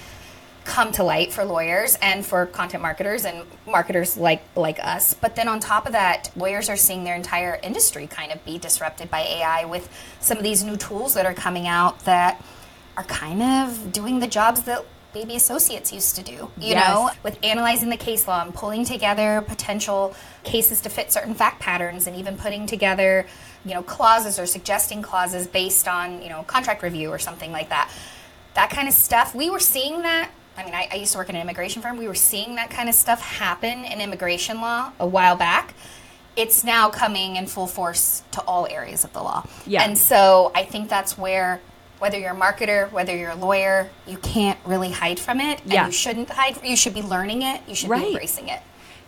come 0.66 0.92
to 0.94 1.04
light 1.04 1.34
for 1.34 1.44
lawyers 1.44 1.98
and 2.02 2.26
for 2.26 2.46
content 2.46 2.82
marketers 2.82 3.26
and 3.26 3.46
marketers 3.66 4.18
like 4.18 4.44
like 4.56 4.80
us. 4.80 5.14
But 5.14 5.36
then 5.36 5.48
on 5.48 5.60
top 5.60 5.86
of 5.86 5.92
that, 5.92 6.32
lawyers 6.36 6.70
are 6.70 6.78
seeing 6.78 7.04
their 7.04 7.16
entire 7.16 7.60
industry 7.62 8.08
kind 8.08 8.32
of 8.32 8.44
be 8.46 8.58
disrupted 8.58 9.12
by 9.12 9.22
AI 9.22 9.66
with 9.66 9.90
some 10.20 10.38
of 10.38 10.44
these 10.44 10.64
new 10.64 10.78
tools 10.78 11.14
that 11.16 11.26
are 11.26 11.34
coming 11.34 11.68
out 11.68 12.00
that 12.06 12.44
are 12.96 13.04
kind 13.04 13.42
of 13.42 13.92
doing 13.92 14.20
the 14.20 14.28
jobs 14.28 14.64
that 14.64 14.86
baby 15.14 15.36
associates 15.36 15.94
used 15.94 16.16
to 16.16 16.24
do. 16.24 16.34
You 16.58 16.70
yes. 16.70 16.88
know, 16.88 17.12
with 17.24 17.38
analyzing 17.44 17.90
the 17.90 17.98
case 17.98 18.28
law 18.28 18.42
and 18.44 18.54
pulling 18.54 18.84
together 18.84 19.44
potential 19.48 20.16
cases 20.44 20.82
to 20.82 20.90
fit 20.90 21.12
certain 21.12 21.36
fact 21.36 21.60
patterns 21.60 22.08
and 22.08 22.16
even 22.16 22.36
putting 22.36 22.66
together, 22.66 23.26
you 23.64 23.74
know, 23.74 23.84
clauses 23.84 24.40
or 24.40 24.46
suggesting 24.46 25.02
clauses 25.02 25.48
based 25.48 25.88
on, 25.88 26.22
you 26.22 26.30
know, 26.30 26.44
contract 26.44 26.82
review 26.82 27.10
or 27.10 27.20
something 27.20 27.52
like 27.52 27.70
that. 27.70 27.92
That 28.56 28.70
kind 28.70 28.88
of 28.88 28.94
stuff. 28.94 29.36
We 29.36 29.50
were 29.50 29.60
seeing 29.60 30.02
that 30.02 30.32
I 30.58 30.64
mean, 30.64 30.74
I, 30.74 30.88
I, 30.92 30.96
used 30.96 31.14
to 31.14 31.18
work 31.18 31.30
in 31.30 31.36
an 31.36 31.42
immigration 31.42 31.82
firm. 31.82 31.98
We 31.98 32.08
were 32.08 32.16
seeing 32.16 32.56
that 32.56 32.70
kind 32.70 32.88
of 32.88 32.96
stuff 32.96 33.22
happen 33.22 33.86
in 33.86 34.02
immigration 34.02 34.62
law 34.62 34.92
a 35.00 35.08
while 35.08 35.36
back. 35.36 35.74
It's 36.36 36.64
now 36.64 36.90
coming 36.90 37.36
in 37.36 37.48
full 37.48 37.68
force 37.68 38.24
to 38.32 38.42
all 38.42 38.68
areas 38.68 39.04
of 39.04 39.14
the 39.14 39.22
law. 39.22 39.46
Yeah. 39.66 39.84
And 39.84 39.98
so 39.98 40.52
I 40.54 40.64
think 40.64 40.90
that's 40.90 41.18
where 41.18 41.62
whether 42.00 42.20
you're 42.20 42.34
a 42.34 42.36
marketer, 42.36 42.92
whether 42.92 43.16
you're 43.16 43.32
a 43.32 43.36
lawyer, 43.36 43.90
you 44.06 44.18
can't 44.18 44.60
really 44.66 44.92
hide 44.92 45.18
from 45.18 45.40
it. 45.40 45.62
And 45.64 45.72
yeah. 45.72 45.86
you 45.86 45.92
shouldn't 45.94 46.30
hide. 46.30 46.62
You 46.62 46.76
should 46.76 46.94
be 46.94 47.02
learning 47.02 47.44
it. 47.44 47.62
You 47.68 47.76
should 47.76 47.90
right. 47.90 48.02
be 48.02 48.08
embracing 48.08 48.50
it. 48.50 48.62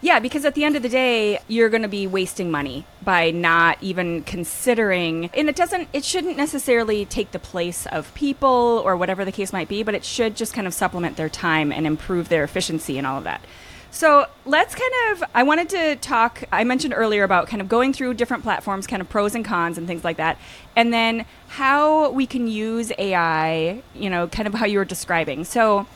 Yeah, 0.06 0.20
because 0.20 0.46
at 0.46 0.54
the 0.54 0.64
end 0.64 0.76
of 0.76 0.84
the 0.84 0.90
day, 0.90 1.40
you're 1.48 1.70
going 1.70 1.82
to 1.82 1.88
be 1.88 2.06
wasting 2.06 2.52
money 2.52 2.86
by 3.04 3.32
not 3.32 3.80
even 3.82 4.22
considering. 4.22 5.32
And 5.34 5.50
it 5.50 5.56
doesn't, 5.56 5.90
it 5.94 6.06
shouldn't 6.06 6.38
necessarily 6.38 7.06
take 7.06 7.32
the 7.32 7.40
place 7.40 7.88
of 7.88 8.14
people 8.14 8.84
or 8.86 8.96
whatever 8.96 9.26
the 9.26 9.32
case 9.32 9.52
might 9.52 9.68
be, 9.68 9.82
but 9.82 9.96
it 9.96 10.06
should 10.06 10.36
just 10.36 10.54
kind 10.54 10.68
of 10.68 10.76
supplement 10.76 11.18
their 11.18 11.28
time 11.28 11.72
and 11.72 11.88
improve 11.88 12.30
their 12.30 12.44
efficiency 12.44 13.00
and 13.00 13.08
all 13.08 13.18
of 13.18 13.24
that. 13.24 13.42
So 13.90 14.28
let's 14.46 14.76
kind 14.76 14.94
of, 15.10 15.24
I 15.34 15.42
wanted 15.42 15.70
to 15.70 15.96
talk, 15.96 16.44
I 16.52 16.66
mentioned 16.66 16.94
earlier 16.96 17.24
about 17.24 17.48
kind 17.48 17.60
of 17.60 17.68
going 17.68 17.92
through 17.92 18.14
different 18.14 18.44
platforms, 18.44 18.86
kind 18.86 19.02
of 19.02 19.10
pros 19.10 19.34
and 19.34 19.44
cons 19.44 19.80
and 19.80 19.88
things 19.88 20.04
like 20.04 20.18
that. 20.18 20.38
And 20.76 20.94
then 20.94 21.26
how 21.48 22.12
we 22.12 22.28
can 22.28 22.48
use 22.48 22.92
AI, 23.00 23.82
you 23.96 24.12
know, 24.12 24.28
kind 24.28 24.48
of 24.48 24.54
how 24.54 24.68
you 24.68 24.78
were 24.78 24.86
describing. 24.86 25.46
So, 25.46 25.88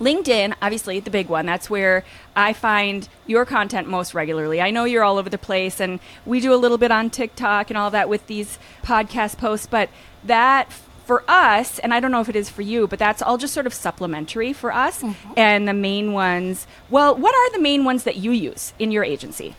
LinkedIn, 0.00 0.54
obviously, 0.60 1.00
the 1.00 1.10
big 1.10 1.28
one. 1.28 1.46
That's 1.46 1.70
where 1.70 2.04
I 2.34 2.52
find 2.52 3.08
your 3.26 3.44
content 3.44 3.88
most 3.88 4.14
regularly. 4.14 4.60
I 4.60 4.70
know 4.70 4.84
you're 4.84 5.04
all 5.04 5.18
over 5.18 5.30
the 5.30 5.38
place, 5.38 5.80
and 5.80 6.00
we 6.26 6.40
do 6.40 6.52
a 6.52 6.56
little 6.56 6.78
bit 6.78 6.90
on 6.90 7.10
TikTok 7.10 7.70
and 7.70 7.78
all 7.78 7.90
that 7.90 8.08
with 8.08 8.26
these 8.26 8.58
podcast 8.82 9.38
posts, 9.38 9.66
but 9.66 9.88
that 10.24 10.72
for 11.04 11.22
us, 11.28 11.78
and 11.78 11.92
I 11.92 12.00
don't 12.00 12.10
know 12.10 12.20
if 12.20 12.28
it 12.28 12.36
is 12.36 12.48
for 12.48 12.62
you, 12.62 12.86
but 12.86 12.98
that's 12.98 13.22
all 13.22 13.36
just 13.36 13.54
sort 13.54 13.66
of 13.66 13.74
supplementary 13.74 14.52
for 14.52 14.72
us. 14.72 15.02
Mm-hmm. 15.02 15.32
And 15.36 15.68
the 15.68 15.74
main 15.74 16.12
ones, 16.12 16.66
well, 16.90 17.14
what 17.14 17.34
are 17.34 17.52
the 17.52 17.60
main 17.60 17.84
ones 17.84 18.04
that 18.04 18.16
you 18.16 18.32
use 18.32 18.72
in 18.78 18.90
your 18.90 19.04
agency? 19.04 19.54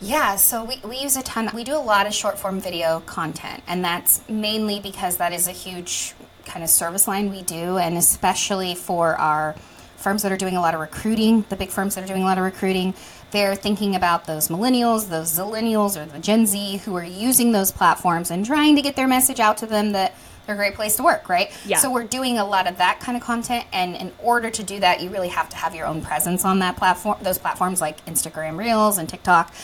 Yeah, 0.00 0.36
so 0.36 0.64
we, 0.64 0.80
we 0.86 0.98
use 0.98 1.16
a 1.16 1.22
ton. 1.22 1.48
We 1.54 1.64
do 1.64 1.74
a 1.74 1.78
lot 1.78 2.06
of 2.06 2.12
short 2.12 2.38
form 2.38 2.60
video 2.60 3.00
content, 3.06 3.62
and 3.66 3.84
that's 3.84 4.28
mainly 4.28 4.80
because 4.80 5.16
that 5.16 5.32
is 5.32 5.46
a 5.46 5.52
huge 5.52 6.14
kind 6.44 6.62
of 6.62 6.70
service 6.70 7.08
line 7.08 7.30
we 7.30 7.42
do, 7.42 7.78
and 7.78 7.96
especially 7.96 8.74
for 8.74 9.16
our 9.16 9.54
firms 9.96 10.22
that 10.22 10.30
are 10.30 10.36
doing 10.36 10.56
a 10.56 10.60
lot 10.60 10.74
of 10.74 10.80
recruiting, 10.80 11.44
the 11.48 11.56
big 11.56 11.70
firms 11.70 11.94
that 11.94 12.04
are 12.04 12.06
doing 12.06 12.22
a 12.22 12.26
lot 12.26 12.36
of 12.36 12.44
recruiting, 12.44 12.94
they're 13.30 13.54
thinking 13.54 13.96
about 13.96 14.26
those 14.26 14.48
millennials, 14.48 15.08
those 15.08 15.36
zillennials, 15.36 16.00
or 16.00 16.04
the 16.04 16.18
Gen 16.18 16.46
Z 16.46 16.78
who 16.78 16.94
are 16.94 17.04
using 17.04 17.52
those 17.52 17.72
platforms 17.72 18.30
and 18.30 18.44
trying 18.44 18.76
to 18.76 18.82
get 18.82 18.96
their 18.96 19.08
message 19.08 19.40
out 19.40 19.56
to 19.58 19.66
them 19.66 19.92
that 19.92 20.14
they're 20.46 20.54
a 20.54 20.58
great 20.58 20.74
place 20.74 20.96
to 20.96 21.02
work, 21.02 21.28
right? 21.30 21.50
Yeah. 21.64 21.78
So 21.78 21.90
we're 21.90 22.04
doing 22.04 22.36
a 22.36 22.44
lot 22.44 22.66
of 22.66 22.76
that 22.76 23.00
kind 23.00 23.16
of 23.16 23.22
content, 23.22 23.64
and 23.72 23.96
in 23.96 24.12
order 24.22 24.50
to 24.50 24.62
do 24.62 24.78
that, 24.80 25.00
you 25.00 25.08
really 25.08 25.28
have 25.28 25.48
to 25.48 25.56
have 25.56 25.74
your 25.74 25.86
own 25.86 26.02
presence 26.02 26.44
on 26.44 26.58
that 26.58 26.76
platform, 26.76 27.16
those 27.22 27.38
platforms 27.38 27.80
like 27.80 28.04
Instagram 28.04 28.58
Reels 28.58 28.98
and 28.98 29.08
TikTok, 29.08 29.54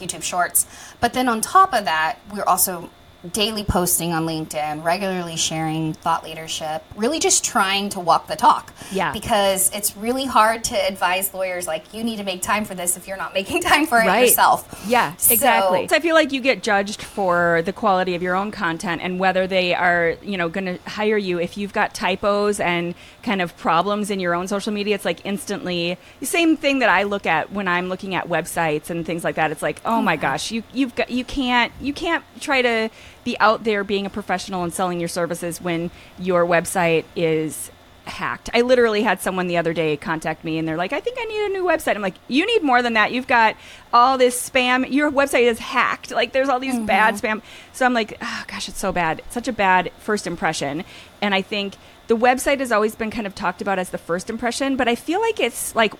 YouTube 0.00 0.22
Shorts. 0.22 0.66
But 1.00 1.12
then 1.12 1.28
on 1.28 1.40
top 1.40 1.74
of 1.74 1.84
that, 1.86 2.20
we're 2.32 2.44
also 2.44 2.88
daily 3.32 3.64
posting 3.64 4.12
on 4.12 4.26
LinkedIn, 4.26 4.84
regularly 4.84 5.36
sharing 5.36 5.92
thought 5.92 6.22
leadership, 6.22 6.84
really 6.96 7.18
just 7.18 7.44
trying 7.44 7.88
to 7.90 8.00
walk 8.00 8.28
the 8.28 8.36
talk. 8.36 8.72
Yeah. 8.92 9.12
Because 9.12 9.70
it's 9.74 9.96
really 9.96 10.24
hard 10.24 10.62
to 10.64 10.76
advise 10.76 11.34
lawyers 11.34 11.66
like 11.66 11.92
you 11.92 12.04
need 12.04 12.16
to 12.16 12.24
make 12.24 12.42
time 12.42 12.64
for 12.64 12.74
this 12.74 12.96
if 12.96 13.08
you're 13.08 13.16
not 13.16 13.34
making 13.38 13.62
time 13.62 13.86
for 13.86 14.00
it 14.00 14.04
yourself. 14.04 14.84
Yeah, 14.86 15.12
exactly. 15.12 15.82
So, 15.82 15.88
so 15.88 15.96
I 15.96 16.00
feel 16.00 16.14
like 16.14 16.32
you 16.32 16.40
get 16.40 16.62
judged 16.62 17.02
for 17.02 17.62
the 17.62 17.72
quality 17.72 18.14
of 18.14 18.22
your 18.22 18.36
own 18.36 18.50
content 18.50 19.02
and 19.02 19.18
whether 19.18 19.46
they 19.46 19.74
are, 19.74 20.16
you 20.22 20.36
know, 20.36 20.48
going 20.48 20.66
to 20.66 20.78
hire 20.88 21.18
you 21.18 21.40
if 21.40 21.56
you've 21.56 21.72
got 21.72 21.94
typos 21.94 22.60
and 22.60 22.94
kind 23.22 23.42
of 23.42 23.56
problems 23.56 24.10
in 24.10 24.20
your 24.20 24.34
own 24.34 24.46
social 24.46 24.72
media. 24.72 24.94
It's 24.94 25.04
like 25.04 25.24
instantly 25.24 25.98
the 26.20 26.26
same 26.26 26.56
thing 26.56 26.78
that 26.78 26.88
I 26.88 27.02
look 27.02 27.26
at 27.26 27.52
when 27.52 27.66
I'm 27.66 27.88
looking 27.88 28.14
at 28.14 28.28
websites 28.28 28.90
and 28.90 29.04
things 29.04 29.24
like 29.24 29.34
that. 29.34 29.50
It's 29.50 29.62
like, 29.62 29.80
oh 29.84 30.00
my 30.00 30.16
gosh, 30.16 30.50
you 30.52 30.62
you've 30.72 30.94
got 30.94 31.10
you 31.10 31.24
can't 31.24 31.72
you 31.80 31.92
can't 31.92 32.24
try 32.40 32.62
to 32.62 32.88
be 33.28 33.36
out 33.40 33.62
there 33.64 33.84
being 33.84 34.06
a 34.06 34.10
professional 34.10 34.64
and 34.64 34.72
selling 34.72 34.98
your 34.98 35.08
services 35.08 35.60
when 35.60 35.90
your 36.18 36.46
website 36.46 37.04
is 37.14 37.70
hacked. 38.06 38.48
I 38.54 38.62
literally 38.62 39.02
had 39.02 39.20
someone 39.20 39.48
the 39.48 39.58
other 39.58 39.74
day 39.74 39.98
contact 39.98 40.44
me 40.44 40.56
and 40.56 40.66
they're 40.66 40.78
like, 40.78 40.94
I 40.94 41.00
think 41.00 41.18
I 41.20 41.26
need 41.26 41.44
a 41.44 41.48
new 41.50 41.62
website. 41.62 41.94
I'm 41.94 42.00
like, 42.00 42.14
you 42.26 42.46
need 42.46 42.62
more 42.62 42.80
than 42.80 42.94
that. 42.94 43.12
You've 43.12 43.26
got 43.26 43.54
all 43.92 44.16
this 44.16 44.48
spam. 44.48 44.90
Your 44.90 45.10
website 45.10 45.42
is 45.42 45.58
hacked. 45.58 46.10
Like, 46.10 46.32
there's 46.32 46.48
all 46.48 46.58
these 46.58 46.74
mm-hmm. 46.74 46.86
bad 46.86 47.16
spam. 47.16 47.42
So 47.74 47.84
I'm 47.84 47.92
like, 47.92 48.16
oh, 48.22 48.44
gosh, 48.48 48.66
it's 48.66 48.78
so 48.78 48.92
bad. 48.92 49.18
It's 49.18 49.34
such 49.34 49.46
a 49.46 49.52
bad 49.52 49.92
first 49.98 50.26
impression. 50.26 50.84
And 51.20 51.34
I 51.34 51.42
think 51.42 51.74
the 52.06 52.16
website 52.16 52.60
has 52.60 52.72
always 52.72 52.94
been 52.94 53.10
kind 53.10 53.26
of 53.26 53.34
talked 53.34 53.60
about 53.60 53.78
as 53.78 53.90
the 53.90 53.98
first 53.98 54.30
impression, 54.30 54.78
but 54.78 54.88
I 54.88 54.94
feel 54.94 55.20
like 55.20 55.38
it's 55.38 55.74
like 55.76 55.92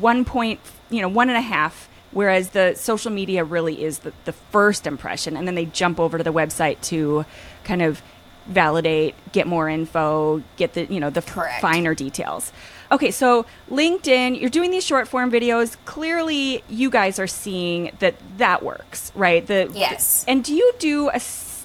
one 0.00 0.24
point, 0.24 0.60
you 0.88 1.02
know, 1.02 1.08
one 1.08 1.28
and 1.28 1.36
a 1.36 1.42
half 1.42 1.89
Whereas 2.12 2.50
the 2.50 2.74
social 2.74 3.12
media 3.12 3.44
really 3.44 3.84
is 3.84 4.00
the, 4.00 4.12
the 4.24 4.32
first 4.32 4.86
impression, 4.86 5.36
and 5.36 5.46
then 5.46 5.54
they 5.54 5.66
jump 5.66 6.00
over 6.00 6.18
to 6.18 6.24
the 6.24 6.32
website 6.32 6.80
to 6.82 7.24
kind 7.64 7.82
of 7.82 8.02
validate, 8.46 9.14
get 9.32 9.46
more 9.46 9.68
info, 9.68 10.42
get 10.56 10.74
the 10.74 10.86
you 10.86 11.00
know 11.00 11.10
the 11.10 11.22
Correct. 11.22 11.60
finer 11.60 11.94
details. 11.94 12.52
Okay, 12.90 13.10
so 13.10 13.46
LinkedIn, 13.70 14.40
you're 14.40 14.50
doing 14.50 14.70
these 14.70 14.84
short 14.84 15.06
form 15.06 15.30
videos. 15.30 15.76
Clearly, 15.84 16.64
you 16.68 16.90
guys 16.90 17.18
are 17.18 17.28
seeing 17.28 17.92
that 18.00 18.16
that 18.38 18.62
works, 18.62 19.12
right? 19.14 19.46
The 19.46 19.70
yes. 19.72 20.24
The, 20.24 20.30
and 20.32 20.44
do 20.44 20.54
you 20.54 20.72
do 20.78 21.10
a, 21.10 21.20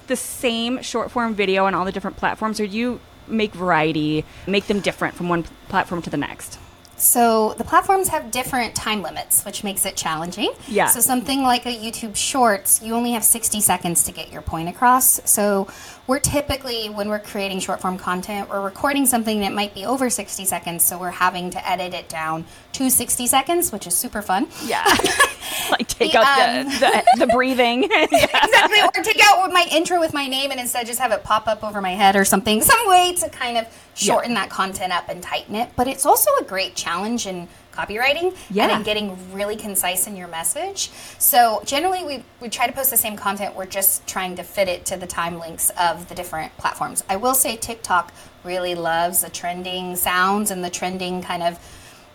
the 0.06 0.16
same 0.16 0.82
short 0.82 1.10
form 1.10 1.34
video 1.34 1.64
on 1.64 1.74
all 1.74 1.84
the 1.84 1.92
different 1.92 2.16
platforms, 2.16 2.60
or 2.60 2.66
do 2.66 2.76
you 2.76 3.00
make 3.26 3.52
variety, 3.52 4.24
make 4.46 4.66
them 4.68 4.80
different 4.80 5.14
from 5.14 5.28
one 5.28 5.42
platform 5.68 6.02
to 6.02 6.10
the 6.10 6.16
next? 6.16 6.60
So 6.96 7.54
the 7.54 7.64
platforms 7.64 8.08
have 8.08 8.30
different 8.30 8.74
time 8.74 9.02
limits, 9.02 9.44
which 9.44 9.62
makes 9.62 9.84
it 9.84 9.96
challenging. 9.96 10.52
Yeah. 10.66 10.86
So 10.86 11.00
something 11.00 11.42
like 11.42 11.66
a 11.66 11.76
YouTube 11.76 12.16
Shorts, 12.16 12.82
you 12.82 12.94
only 12.94 13.12
have 13.12 13.24
60 13.24 13.60
seconds 13.60 14.02
to 14.04 14.12
get 14.12 14.32
your 14.32 14.42
point 14.42 14.68
across. 14.68 15.20
So 15.28 15.68
we're 16.06 16.20
typically 16.20 16.88
when 16.88 17.08
we're 17.08 17.18
creating 17.18 17.60
short 17.60 17.80
form 17.80 17.98
content, 17.98 18.48
we're 18.48 18.62
recording 18.62 19.06
something 19.06 19.40
that 19.40 19.52
might 19.52 19.74
be 19.74 19.84
over 19.84 20.08
60 20.08 20.44
seconds, 20.44 20.84
so 20.84 20.98
we're 20.98 21.10
having 21.10 21.50
to 21.50 21.68
edit 21.68 21.92
it 21.92 22.08
down 22.08 22.44
to 22.72 22.88
60 22.88 23.26
seconds, 23.26 23.72
which 23.72 23.86
is 23.86 23.94
super 23.94 24.22
fun. 24.22 24.48
Yeah. 24.64 24.84
like 25.70 25.88
take 25.88 26.12
the, 26.12 26.18
out 26.18 26.38
um, 26.38 26.66
the, 26.66 27.04
the, 27.16 27.26
the 27.26 27.26
breathing. 27.32 27.84
exactly. 27.90 28.80
Or 28.80 29.02
take 29.02 29.20
out 29.22 29.50
my 29.52 29.66
intro 29.70 30.00
with 30.00 30.14
my 30.14 30.26
name 30.28 30.50
and 30.50 30.60
instead 30.60 30.86
just 30.86 31.00
have 31.00 31.12
it 31.12 31.24
pop 31.24 31.46
up 31.46 31.62
over 31.62 31.80
my 31.80 31.92
head 31.92 32.16
or 32.16 32.24
something. 32.24 32.62
Some 32.62 32.88
way 32.88 33.14
to 33.14 33.28
kind 33.28 33.58
of 33.58 33.66
shorten 33.96 34.32
yeah. 34.32 34.42
that 34.42 34.50
content 34.50 34.92
up 34.92 35.08
and 35.08 35.22
tighten 35.22 35.54
it. 35.54 35.70
But 35.74 35.88
it's 35.88 36.06
also 36.06 36.30
a 36.40 36.44
great 36.44 36.76
challenge 36.76 37.26
in 37.26 37.48
copywriting 37.72 38.36
yeah. 38.50 38.64
and 38.64 38.72
in 38.78 38.82
getting 38.82 39.32
really 39.32 39.56
concise 39.56 40.06
in 40.06 40.16
your 40.16 40.28
message. 40.28 40.90
So 41.18 41.62
generally 41.64 42.04
we, 42.04 42.24
we 42.40 42.48
try 42.48 42.66
to 42.66 42.72
post 42.72 42.90
the 42.90 42.96
same 42.96 43.16
content. 43.16 43.56
We're 43.56 43.66
just 43.66 44.06
trying 44.06 44.36
to 44.36 44.42
fit 44.42 44.68
it 44.68 44.86
to 44.86 44.96
the 44.96 45.06
time 45.06 45.38
links 45.38 45.70
of 45.78 46.08
the 46.08 46.14
different 46.14 46.56
platforms. 46.58 47.04
I 47.08 47.16
will 47.16 47.34
say 47.34 47.56
TikTok 47.56 48.12
really 48.44 48.74
loves 48.74 49.22
the 49.22 49.30
trending 49.30 49.96
sounds 49.96 50.50
and 50.50 50.62
the 50.62 50.70
trending 50.70 51.22
kind 51.22 51.42
of 51.42 51.58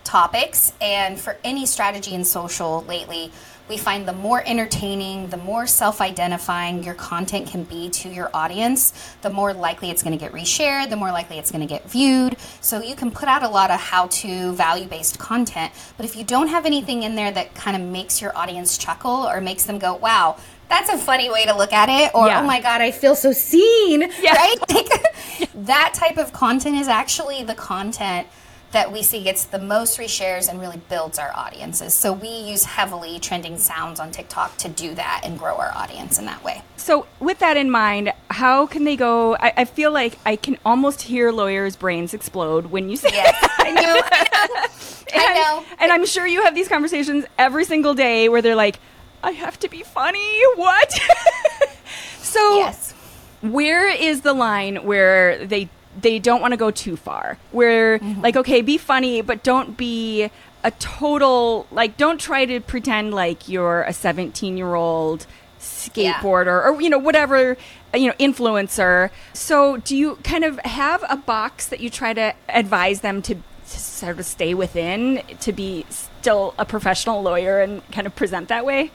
topics. 0.04 0.74
And 0.82 1.20
for 1.20 1.38
any 1.44 1.66
strategy 1.66 2.14
in 2.14 2.26
social 2.26 2.84
lately, 2.84 3.32
we 3.70 3.78
find 3.78 4.08
the 4.08 4.14
more 4.14 4.44
entertaining, 4.46 5.30
the 5.30 5.38
more 5.38 5.66
self 5.68 6.02
identifying 6.02 6.84
your 6.84 6.94
content 6.96 7.48
can 7.48 7.64
be 7.64 7.90
to 7.90 8.10
your 8.10 8.30
audience, 8.34 8.94
the 9.22 9.30
more 9.30 9.54
likely 9.54 9.90
it's 9.90 10.04
going 10.04 10.18
to 10.18 10.24
get 10.24 10.34
reshared, 10.34 10.90
the 10.90 10.96
more 10.96 11.12
likely 11.12 11.38
it's 11.38 11.52
going 11.52 11.62
to 11.62 11.68
get 11.68 11.90
viewed. 11.90 12.36
So 12.60 12.82
you 12.82 12.96
can 12.96 13.12
put 13.12 13.30
out 13.30 13.44
a 13.44 13.50
lot 13.50 13.72
of 13.72 13.80
how 13.80 14.08
to 14.08 14.54
value 14.54 14.88
based 14.88 15.20
content, 15.20 15.72
but 15.98 16.06
if 16.06 16.16
you 16.16 16.24
don't 16.24 16.48
have 16.48 16.66
anything 16.66 17.04
in 17.04 17.16
there 17.16 17.32
that 17.32 17.54
kind 17.56 17.82
of 17.82 17.88
makes 17.88 18.22
your 18.22 18.36
audience 18.38 18.78
chuckle 18.78 19.28
or 19.28 19.42
makes 19.42 19.66
them 19.66 19.80
go, 19.80 19.96
wow, 19.96 20.38
that's 20.72 20.90
a 20.90 20.98
funny 20.98 21.30
way 21.30 21.46
to 21.46 21.56
look 21.56 21.74
at 21.74 21.90
it 21.90 22.16
or 22.16 22.28
yeah. 22.28 22.42
oh 22.42 22.46
my 22.46 22.62
god 22.62 22.80
i 22.80 22.92
feel 22.92 23.14
so 23.14 23.34
seen 23.34 24.10
yeah. 24.22 24.34
right 24.34 24.56
like, 24.70 25.50
that 25.54 25.94
type 25.94 26.18
of 26.18 26.32
content 26.32 26.78
is 26.78 26.88
actually 26.88 27.44
the 27.44 27.54
content 27.56 28.26
that 28.72 28.92
we 28.92 29.04
see 29.04 29.24
gets 29.24 29.46
the 29.46 29.60
most 29.60 29.98
reshares 30.00 30.50
and 30.50 30.60
really 30.60 30.82
builds 30.90 31.20
our 31.20 31.32
audiences. 31.36 31.94
So 31.94 32.14
we 32.14 32.30
use 32.30 32.64
heavily 32.64 33.20
trending 33.20 33.58
sounds 33.58 34.00
on 34.00 34.12
TikTok 34.12 34.58
to 34.58 34.70
do 34.70 34.96
that 34.96 35.22
and 35.24 35.38
grow 35.38 35.58
our 35.58 35.72
audience 35.76 36.20
in 36.20 36.26
that 36.26 36.44
way. 36.44 36.62
So 36.78 37.06
with 37.20 37.40
that 37.40 37.58
in 37.58 37.70
mind, 37.70 38.14
how 38.30 38.66
can 38.66 38.84
they 38.86 38.96
go? 38.96 39.36
I, 39.36 39.54
I 39.58 39.66
feel 39.66 39.92
like 39.92 40.18
I 40.26 40.36
can 40.36 40.58
almost 40.66 41.02
hear 41.02 41.32
lawyers' 41.32 41.76
brains 41.76 42.14
explode 42.14 42.68
when 42.68 42.90
you 42.90 42.98
say 42.98 43.10
yes, 43.12 43.38
I 43.60 43.72
know. 43.72 43.82
I 44.12 44.48
know. 44.48 44.64
and, 45.14 45.22
I 45.22 45.34
know. 45.34 45.66
And 45.80 45.92
I'm 45.92 46.06
sure 46.06 46.26
you 46.26 46.44
have 46.44 46.56
these 46.56 46.68
conversations 46.68 47.26
every 47.38 47.66
single 47.66 47.94
day 47.94 48.30
where 48.30 48.42
they're 48.42 48.56
like, 48.56 48.80
I 49.24 49.32
have 49.32 49.60
to 49.60 49.70
be 49.70 49.84
funny. 49.84 50.42
What? 50.56 50.92
so 52.20 52.58
yes. 52.58 52.94
where 53.42 53.88
is 53.88 54.22
the 54.22 54.34
line 54.34 54.78
where 54.78 55.46
they 55.46 55.70
they 56.00 56.20
don't 56.20 56.42
want 56.42 56.54
to 56.54 56.58
go 56.58 56.72
too 56.72 56.96
far. 56.96 57.38
Where 57.52 58.00
mm-hmm. 58.00 58.22
like 58.22 58.36
okay, 58.36 58.62
be 58.62 58.78
funny, 58.78 59.22
but 59.22 59.44
don't 59.44 59.78
be 59.78 60.30
a 60.64 60.72
total 60.72 61.66
like 61.72 61.98
don't 61.98 62.20
try 62.20 62.46
to 62.46 62.60
pretend 62.60 63.14
like 63.14 63.50
you're 63.50 63.82
a 63.84 63.94
17 63.94 64.58
year 64.58 64.76
old 64.76 65.26
skateboarder 65.60 66.46
yeah. 66.46 66.70
or 66.70 66.82
you 66.82 66.90
know 66.90 66.98
whatever 66.98 67.58
you 67.94 68.08
know 68.08 68.14
influencer 68.20 69.10
so 69.34 69.78
do 69.78 69.96
you 69.96 70.16
kind 70.24 70.44
of 70.44 70.60
have 70.60 71.04
a 71.10 71.16
box 71.16 71.68
that 71.68 71.80
you 71.80 71.90
try 71.90 72.14
to 72.14 72.34
advise 72.50 73.02
them 73.02 73.22
to, 73.22 73.36
to 73.36 73.42
sort 73.80 74.20
of 74.20 74.26
stay 74.26 74.54
within 74.54 75.22
to 75.40 75.52
be 75.52 75.86
still 75.90 76.54
a 76.58 76.66
professional 76.66 77.22
lawyer 77.22 77.62
and 77.62 77.90
kind 77.92 78.08
of 78.08 78.16
present 78.16 78.48
that 78.48 78.66
way 78.66 78.92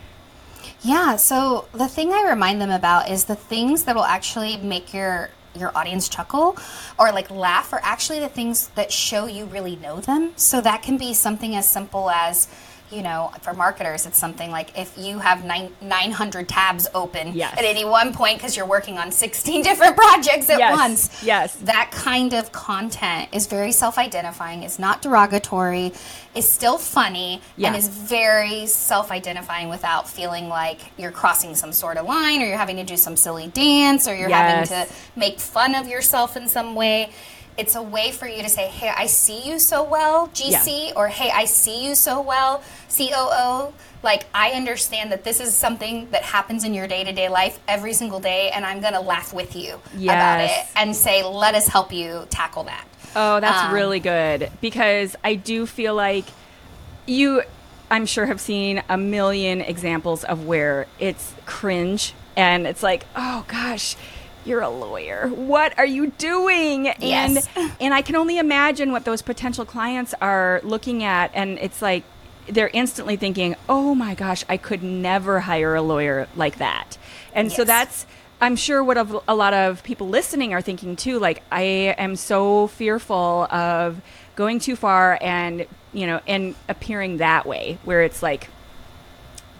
yeah 0.82 1.14
so 1.16 1.66
the 1.72 1.86
thing 1.88 2.12
i 2.12 2.28
remind 2.28 2.60
them 2.60 2.70
about 2.70 3.08
is 3.08 3.24
the 3.24 3.36
things 3.36 3.84
that 3.84 3.94
will 3.94 4.04
actually 4.04 4.56
make 4.56 4.92
your 4.92 5.30
your 5.56 5.76
audience 5.76 6.08
chuckle 6.08 6.56
or 6.98 7.12
like 7.12 7.30
laugh 7.30 7.72
are 7.72 7.80
actually 7.82 8.20
the 8.20 8.28
things 8.28 8.68
that 8.68 8.92
show 8.92 9.26
you 9.26 9.46
really 9.46 9.76
know 9.76 10.00
them. 10.00 10.32
So 10.36 10.60
that 10.60 10.82
can 10.82 10.96
be 10.96 11.14
something 11.14 11.54
as 11.54 11.68
simple 11.68 12.10
as 12.10 12.48
you 12.90 13.02
know, 13.02 13.32
for 13.42 13.52
marketers, 13.52 14.06
it's 14.06 14.18
something 14.18 14.50
like 14.50 14.76
if 14.78 14.96
you 14.96 15.18
have 15.18 15.44
nine, 15.44 15.72
900 15.80 16.48
tabs 16.48 16.86
open 16.94 17.32
yes. 17.34 17.52
at 17.58 17.64
any 17.64 17.84
one 17.84 18.12
point 18.12 18.38
because 18.38 18.56
you're 18.56 18.66
working 18.66 18.98
on 18.98 19.10
16 19.10 19.62
different 19.64 19.96
projects 19.96 20.48
at 20.48 20.58
yes. 20.58 20.76
once. 20.76 21.22
Yes. 21.22 21.56
That 21.56 21.90
kind 21.90 22.32
of 22.32 22.52
content 22.52 23.28
is 23.32 23.46
very 23.46 23.72
self 23.72 23.98
identifying, 23.98 24.62
is 24.62 24.78
not 24.78 25.02
derogatory, 25.02 25.92
is 26.34 26.48
still 26.48 26.78
funny, 26.78 27.40
and 27.58 27.74
is 27.74 27.88
very 27.88 28.66
self 28.66 29.10
identifying 29.10 29.68
without 29.68 30.08
feeling 30.08 30.48
like 30.48 30.80
you're 30.96 31.10
crossing 31.10 31.54
some 31.54 31.72
sort 31.72 31.96
of 31.96 32.06
line 32.06 32.40
or 32.40 32.46
you're 32.46 32.56
having 32.56 32.76
to 32.76 32.84
do 32.84 32.96
some 32.96 33.16
silly 33.16 33.48
dance 33.48 34.06
or 34.06 34.14
you're 34.14 34.28
yes. 34.28 34.68
having 34.68 34.86
to 34.86 34.94
make 35.16 35.40
fun 35.40 35.74
of 35.74 35.88
yourself 35.88 36.36
in 36.36 36.48
some 36.48 36.74
way 36.74 37.10
it's 37.58 37.74
a 37.74 37.82
way 37.82 38.12
for 38.12 38.26
you 38.26 38.42
to 38.42 38.48
say, 38.48 38.68
"Hey, 38.68 38.92
I 38.94 39.06
see 39.06 39.48
you 39.48 39.58
so 39.58 39.82
well, 39.82 40.28
GC," 40.28 40.88
yeah. 40.88 40.92
or 40.94 41.08
"Hey, 41.08 41.30
I 41.30 41.44
see 41.44 41.84
you 41.86 41.94
so 41.94 42.20
well, 42.20 42.62
COO." 42.94 43.72
Like 44.02 44.26
I 44.34 44.50
understand 44.52 45.10
that 45.12 45.24
this 45.24 45.40
is 45.40 45.54
something 45.54 46.08
that 46.10 46.22
happens 46.22 46.64
in 46.64 46.74
your 46.74 46.86
day-to-day 46.86 47.28
life 47.28 47.58
every 47.66 47.92
single 47.92 48.20
day, 48.20 48.50
and 48.50 48.64
I'm 48.64 48.80
gonna 48.80 49.00
laugh 49.00 49.32
with 49.32 49.56
you 49.56 49.80
yes. 49.96 50.12
about 50.12 50.40
it 50.40 50.78
and 50.78 50.94
say, 50.94 51.22
"Let 51.22 51.54
us 51.54 51.66
help 51.68 51.92
you 51.92 52.26
tackle 52.30 52.64
that." 52.64 52.84
Oh, 53.14 53.40
that's 53.40 53.68
um, 53.68 53.74
really 53.74 54.00
good 54.00 54.50
because 54.60 55.16
I 55.24 55.34
do 55.34 55.64
feel 55.66 55.94
like 55.94 56.26
you, 57.06 57.42
I'm 57.90 58.04
sure, 58.04 58.26
have 58.26 58.40
seen 58.40 58.82
a 58.88 58.98
million 58.98 59.62
examples 59.62 60.24
of 60.24 60.46
where 60.46 60.86
it's 60.98 61.34
cringe 61.46 62.12
and 62.36 62.66
it's 62.66 62.82
like, 62.82 63.06
"Oh 63.16 63.44
gosh." 63.48 63.96
You're 64.46 64.62
a 64.62 64.68
lawyer. 64.68 65.28
What 65.28 65.78
are 65.78 65.86
you 65.86 66.10
doing? 66.12 66.86
Yes. 66.98 67.48
And 67.56 67.72
and 67.80 67.94
I 67.94 68.02
can 68.02 68.16
only 68.16 68.38
imagine 68.38 68.92
what 68.92 69.04
those 69.04 69.22
potential 69.22 69.64
clients 69.64 70.14
are 70.20 70.60
looking 70.62 71.04
at 71.04 71.30
and 71.34 71.58
it's 71.58 71.82
like 71.82 72.04
they're 72.48 72.70
instantly 72.72 73.16
thinking, 73.16 73.56
"Oh 73.68 73.94
my 73.94 74.14
gosh, 74.14 74.44
I 74.48 74.56
could 74.56 74.82
never 74.82 75.40
hire 75.40 75.74
a 75.74 75.82
lawyer 75.82 76.28
like 76.36 76.58
that." 76.58 76.96
And 77.34 77.48
yes. 77.48 77.56
so 77.56 77.64
that's 77.64 78.06
I'm 78.40 78.56
sure 78.56 78.84
what 78.84 78.98
a 79.26 79.34
lot 79.34 79.54
of 79.54 79.82
people 79.82 80.08
listening 80.08 80.52
are 80.52 80.60
thinking 80.60 80.94
too 80.94 81.18
like 81.18 81.42
I 81.50 81.62
am 81.62 82.16
so 82.16 82.66
fearful 82.68 83.44
of 83.50 84.00
going 84.36 84.60
too 84.60 84.76
far 84.76 85.18
and, 85.20 85.66
you 85.92 86.06
know, 86.06 86.20
and 86.26 86.54
appearing 86.68 87.16
that 87.16 87.46
way 87.46 87.78
where 87.84 88.02
it's 88.02 88.22
like 88.22 88.48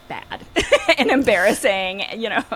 bad 0.08 0.44
and 0.98 1.10
embarrassing, 1.10 2.02
you 2.16 2.28
know. 2.28 2.44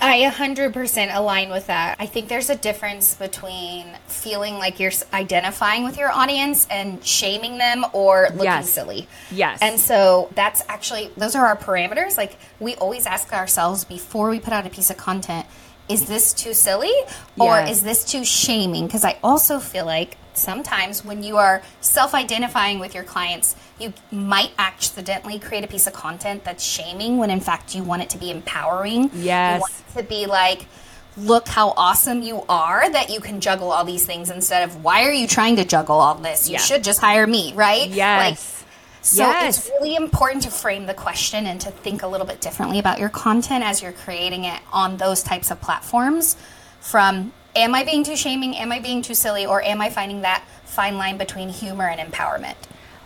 I 0.00 0.30
100% 0.30 1.16
align 1.16 1.50
with 1.50 1.66
that. 1.66 1.96
I 1.98 2.06
think 2.06 2.28
there's 2.28 2.50
a 2.50 2.56
difference 2.56 3.14
between 3.14 3.86
feeling 4.06 4.54
like 4.54 4.78
you're 4.78 4.92
identifying 5.12 5.84
with 5.84 5.98
your 5.98 6.10
audience 6.10 6.66
and 6.70 7.04
shaming 7.04 7.58
them 7.58 7.84
or 7.92 8.28
looking 8.30 8.44
yes. 8.44 8.70
silly. 8.70 9.08
Yes. 9.30 9.58
And 9.60 9.78
so 9.80 10.30
that's 10.34 10.62
actually, 10.68 11.10
those 11.16 11.34
are 11.34 11.46
our 11.46 11.56
parameters. 11.56 12.16
Like 12.16 12.36
we 12.60 12.74
always 12.76 13.06
ask 13.06 13.32
ourselves 13.32 13.84
before 13.84 14.30
we 14.30 14.38
put 14.38 14.52
out 14.52 14.66
a 14.66 14.70
piece 14.70 14.90
of 14.90 14.96
content, 14.96 15.46
is 15.88 16.06
this 16.06 16.32
too 16.32 16.54
silly 16.54 16.92
or 17.38 17.56
yes. 17.56 17.78
is 17.78 17.82
this 17.82 18.04
too 18.04 18.24
shaming? 18.24 18.86
Because 18.86 19.04
I 19.04 19.18
also 19.22 19.58
feel 19.58 19.84
like 19.86 20.16
sometimes 20.38 21.04
when 21.04 21.22
you 21.22 21.36
are 21.36 21.62
self 21.80 22.14
identifying 22.14 22.78
with 22.78 22.94
your 22.94 23.04
clients, 23.04 23.56
you 23.78 23.92
might 24.10 24.50
accidentally 24.58 25.38
create 25.38 25.64
a 25.64 25.68
piece 25.68 25.86
of 25.86 25.92
content 25.92 26.44
that's 26.44 26.64
shaming 26.64 27.18
when 27.18 27.30
in 27.30 27.40
fact 27.40 27.74
you 27.74 27.82
want 27.82 28.02
it 28.02 28.10
to 28.10 28.18
be 28.18 28.30
empowering. 28.30 29.10
Yes. 29.14 29.56
You 29.56 29.60
want 29.60 29.72
it 29.72 30.02
to 30.02 30.08
be 30.08 30.26
like, 30.26 30.66
look 31.16 31.48
how 31.48 31.70
awesome 31.76 32.22
you 32.22 32.44
are 32.48 32.90
that 32.90 33.10
you 33.10 33.20
can 33.20 33.40
juggle 33.40 33.72
all 33.72 33.84
these 33.84 34.06
things 34.06 34.30
instead 34.30 34.62
of 34.62 34.84
why 34.84 35.04
are 35.04 35.12
you 35.12 35.26
trying 35.26 35.56
to 35.56 35.64
juggle 35.64 35.96
all 35.96 36.14
this? 36.14 36.48
You 36.48 36.54
yeah. 36.54 36.58
should 36.60 36.84
just 36.84 37.00
hire 37.00 37.26
me, 37.26 37.52
right? 37.54 37.88
Yes. 37.88 38.30
Like, 38.30 38.64
so 39.00 39.22
yes. 39.22 39.58
it's 39.58 39.70
really 39.70 39.96
important 39.96 40.42
to 40.44 40.50
frame 40.50 40.86
the 40.86 40.94
question 40.94 41.46
and 41.46 41.60
to 41.62 41.70
think 41.70 42.02
a 42.02 42.06
little 42.06 42.26
bit 42.26 42.40
differently 42.40 42.78
about 42.78 42.98
your 42.98 43.08
content 43.08 43.64
as 43.64 43.82
you're 43.82 43.92
creating 43.92 44.44
it 44.44 44.60
on 44.72 44.96
those 44.96 45.22
types 45.22 45.50
of 45.50 45.60
platforms 45.60 46.36
from 46.80 47.32
am 47.58 47.74
I 47.74 47.84
being 47.84 48.04
too 48.04 48.16
shaming? 48.16 48.56
Am 48.56 48.72
I 48.72 48.78
being 48.78 49.02
too 49.02 49.14
silly? 49.14 49.44
Or 49.44 49.62
am 49.62 49.80
I 49.80 49.90
finding 49.90 50.22
that 50.22 50.44
fine 50.64 50.96
line 50.96 51.18
between 51.18 51.48
humor 51.48 51.88
and 51.88 52.00
empowerment? 52.00 52.54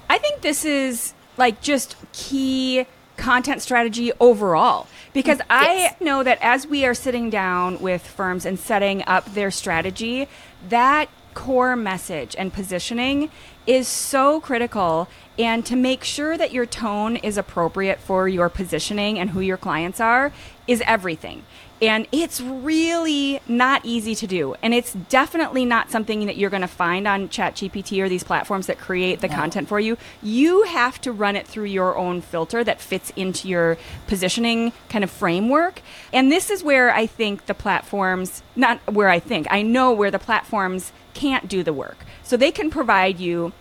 I 0.09 0.19
think 0.19 0.43
this 0.43 0.65
is 0.65 1.15
like 1.37 1.61
just 1.61 1.97
key 2.13 2.87
content 3.17 3.63
strategy 3.63 4.13
overall 4.21 4.87
because 5.13 5.39
yes. 5.39 5.47
I 5.49 5.97
know 6.01 6.23
that 6.23 6.39
as 6.41 6.67
we 6.67 6.85
are 6.85 6.95
sitting 6.95 7.31
down 7.31 7.81
with 7.81 8.07
firms 8.07 8.45
and 8.45 8.59
setting 8.59 9.03
up 9.07 9.33
their 9.35 9.51
strategy, 9.51 10.29
that 10.69 11.09
core 11.35 11.77
message 11.77 12.37
and 12.39 12.53
positioning 12.53 13.31
is 13.67 13.89
so 13.89 14.41
critical 14.41 15.09
and 15.39 15.65
to 15.67 15.77
make 15.77 16.05
sure 16.05 16.37
that 16.37 16.53
your 16.53 16.67
tone 16.67 17.17
is 17.17 17.39
appropriate 17.39 18.01
for 18.01 18.29
your 18.29 18.49
positioning 18.49 19.19
and 19.19 19.31
who 19.31 19.41
your 19.41 19.57
clients 19.57 20.01
are 20.01 20.33
is 20.67 20.83
everything. 20.87 21.45
And 21.81 22.07
it's 22.13 22.41
really 22.41 23.41
not 23.49 23.85
easy 23.85 24.15
to 24.15 24.27
do. 24.29 24.55
And 24.63 24.73
it's 24.73 24.93
definitely 24.93 25.65
not 25.65 25.91
something 25.91 26.27
that 26.27 26.37
you're 26.37 26.49
going 26.49 26.63
to 26.63 26.69
find 26.69 27.09
on 27.09 27.29
ChatGPT 27.29 28.01
or 28.01 28.09
these 28.09 28.23
platforms 28.23 28.69
that 28.69 28.79
create 28.79 29.21
the 29.21 29.29
content 29.29 29.67
for 29.67 29.81
you. 29.81 29.97
You 30.23 30.63
have 30.63 31.01
to 31.01 31.11
run 31.11 31.35
it 31.35 31.45
through 31.45 31.65
your 31.65 31.97
own 31.97 32.21
filter 32.21 32.63
that 32.63 32.81
fits 32.81 33.13
into 33.17 33.49
your 33.49 33.79
positioning 34.07 34.73
kind 34.89 35.03
of 35.03 35.11
framework. 35.11 35.83
And 36.13 36.31
this 36.31 36.51
is 36.51 36.63
where 36.63 36.95
I 36.95 37.07
think 37.07 37.47
the 37.47 37.55
platforms, 37.55 38.45
not 38.55 38.79
where 38.93 39.09
I 39.09 39.19
think, 39.19 39.49
I 39.51 39.63
know 39.63 39.91
where 39.91 40.13
the 40.13 40.21
platforms 40.21 40.93
can't 41.15 41.49
do 41.49 41.65
the 41.65 41.73
work. 41.73 41.99
So 42.23 42.37
they 42.37 42.53
can 42.53 42.71
provide 42.71 43.19
you 43.19 43.53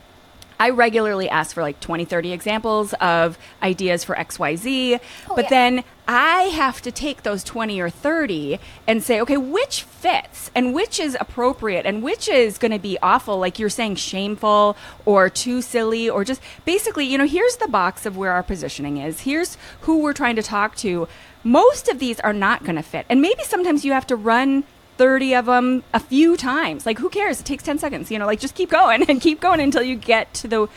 I 0.62 0.69
regularly 0.69 1.28
ask 1.28 1.56
for 1.56 1.63
like 1.63 1.80
20, 1.80 2.06
30 2.06 2.32
examples 2.34 2.93
of 3.02 3.39
ideas 3.63 4.04
for 4.04 4.13
XYZ. 4.13 5.00
Oh, 5.28 5.36
but 5.36 5.45
yeah. 5.45 5.50
then 5.50 5.84
I 6.08 6.43
have 6.54 6.84
to 6.84 6.91
take 6.91 7.24
those 7.24 7.43
20 7.43 7.82
or 7.82 7.89
30 7.89 8.60
and 8.86 9.02
say, 9.02 9.19
okay, 9.21 9.38
which 9.38 9.82
fits 9.82 10.52
and 10.54 10.76
which 10.76 11.00
is 11.00 11.17
appropriate 11.19 11.88
and 11.88 12.04
which 12.04 12.30
is 12.30 12.60
going 12.60 12.71
to 12.71 12.78
be 12.78 13.00
awful, 13.02 13.39
like 13.39 13.58
you're 13.58 13.69
saying 13.69 13.95
shameful 13.95 14.78
or 15.04 15.32
too 15.32 15.63
silly 15.63 16.08
or 16.08 16.24
just 16.24 16.39
basically, 16.63 17.06
you 17.06 17.17
know, 17.17 17.26
here's 17.26 17.56
the 17.56 17.67
box 17.67 18.06
of 18.06 18.15
where 18.15 18.32
our 18.32 18.43
positioning 18.43 18.97
is. 18.97 19.21
Here's 19.21 19.58
who 19.82 19.97
we're 19.97 20.13
trying 20.13 20.36
to 20.36 20.43
talk 20.43 20.76
to. 20.76 21.08
Most 21.43 21.89
of 21.89 21.97
these 21.97 22.19
are 22.19 22.34
not 22.34 22.63
going 22.63 22.76
to 22.76 22.84
fit. 22.84 23.08
And 23.10 23.19
maybe 23.19 23.41
sometimes 23.45 23.84
you 23.84 23.93
have 23.93 24.06
to 24.06 24.15
run 24.15 24.63
30 25.01 25.33
of 25.33 25.47
them 25.47 25.83
a 25.95 25.99
few 25.99 26.37
times. 26.37 26.85
Like, 26.85 26.99
who 26.99 27.09
cares? 27.09 27.39
It 27.39 27.43
takes 27.43 27.63
10 27.63 27.79
seconds, 27.79 28.11
you 28.11 28.19
know, 28.19 28.27
like 28.27 28.39
just 28.39 28.53
keep 28.53 28.69
going 28.69 29.01
and 29.09 29.19
keep 29.19 29.39
going 29.39 29.59
until 29.59 29.81
you 29.81 29.95
get 29.95 30.31
to 30.35 30.47
the 30.47 30.67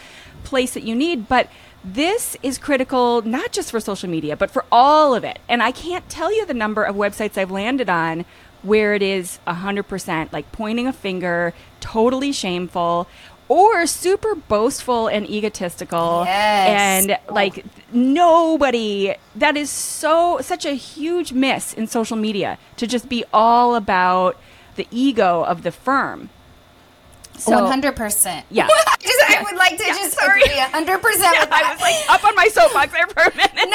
place 0.45 0.73
that 0.73 0.83
you 0.83 0.95
need. 0.95 1.29
But 1.29 1.51
this 1.85 2.35
is 2.43 2.57
critical 2.57 3.21
not 3.21 3.53
just 3.53 3.71
for 3.71 3.81
social 3.81 4.09
media, 4.09 4.35
but 4.35 4.51
for 4.51 4.65
all 4.73 5.15
of 5.15 5.25
it. 5.25 5.41
And 5.47 5.63
I 5.63 5.73
can't 5.73 6.09
tell 6.09 6.35
you 6.35 6.47
the 6.47 6.55
number 6.55 6.85
of 6.85 6.97
websites 6.97 7.37
I've 7.37 7.51
landed 7.51 7.91
on 7.91 8.25
where 8.63 8.95
it 8.95 9.03
is 9.03 9.41
100% 9.47 10.33
like 10.33 10.51
pointing 10.53 10.87
a 10.87 10.93
finger, 10.95 11.53
totally 11.81 12.33
shameful, 12.33 13.07
or 13.49 13.87
super 13.87 14.35
boastful 14.35 15.09
and 15.09 15.29
egotistical 15.29 16.23
yes. 16.25 17.07
and 17.07 17.19
like 17.31 17.65
nobody 17.93 19.15
that 19.35 19.57
is 19.57 19.71
so 19.71 20.39
such 20.41 20.65
a 20.65 20.75
huge 20.75 21.33
miss 21.33 21.75
in 21.75 21.87
social 21.87 22.17
media 22.17 22.59
to 22.77 22.87
just 22.87 23.09
be 23.09 23.25
all 23.33 23.75
about 23.75 24.41
the 24.77 24.87
ego 24.91 25.45
of 25.45 25.63
the 25.63 25.71
firm 25.71 26.31
one 27.45 27.67
hundred 27.67 27.97
percent. 27.97 28.47
Yeah. 28.51 28.69
just, 29.01 29.31
I 29.31 29.43
would 29.43 29.57
like 29.57 29.77
to 29.77 29.85
yeah, 29.85 29.95
just 29.95 30.19
sorry. 30.19 30.43
hundred 30.47 31.03
percent 31.03 31.39
with. 31.41 31.53
I 31.53 31.73
was 31.73 31.81
like 31.81 31.95
up 32.09 32.25
on 32.25 32.35
my 32.35 32.49
soapbox 32.49 32.93
there 32.93 33.07
for 33.07 33.23
a 33.23 33.37
minute. 33.37 33.69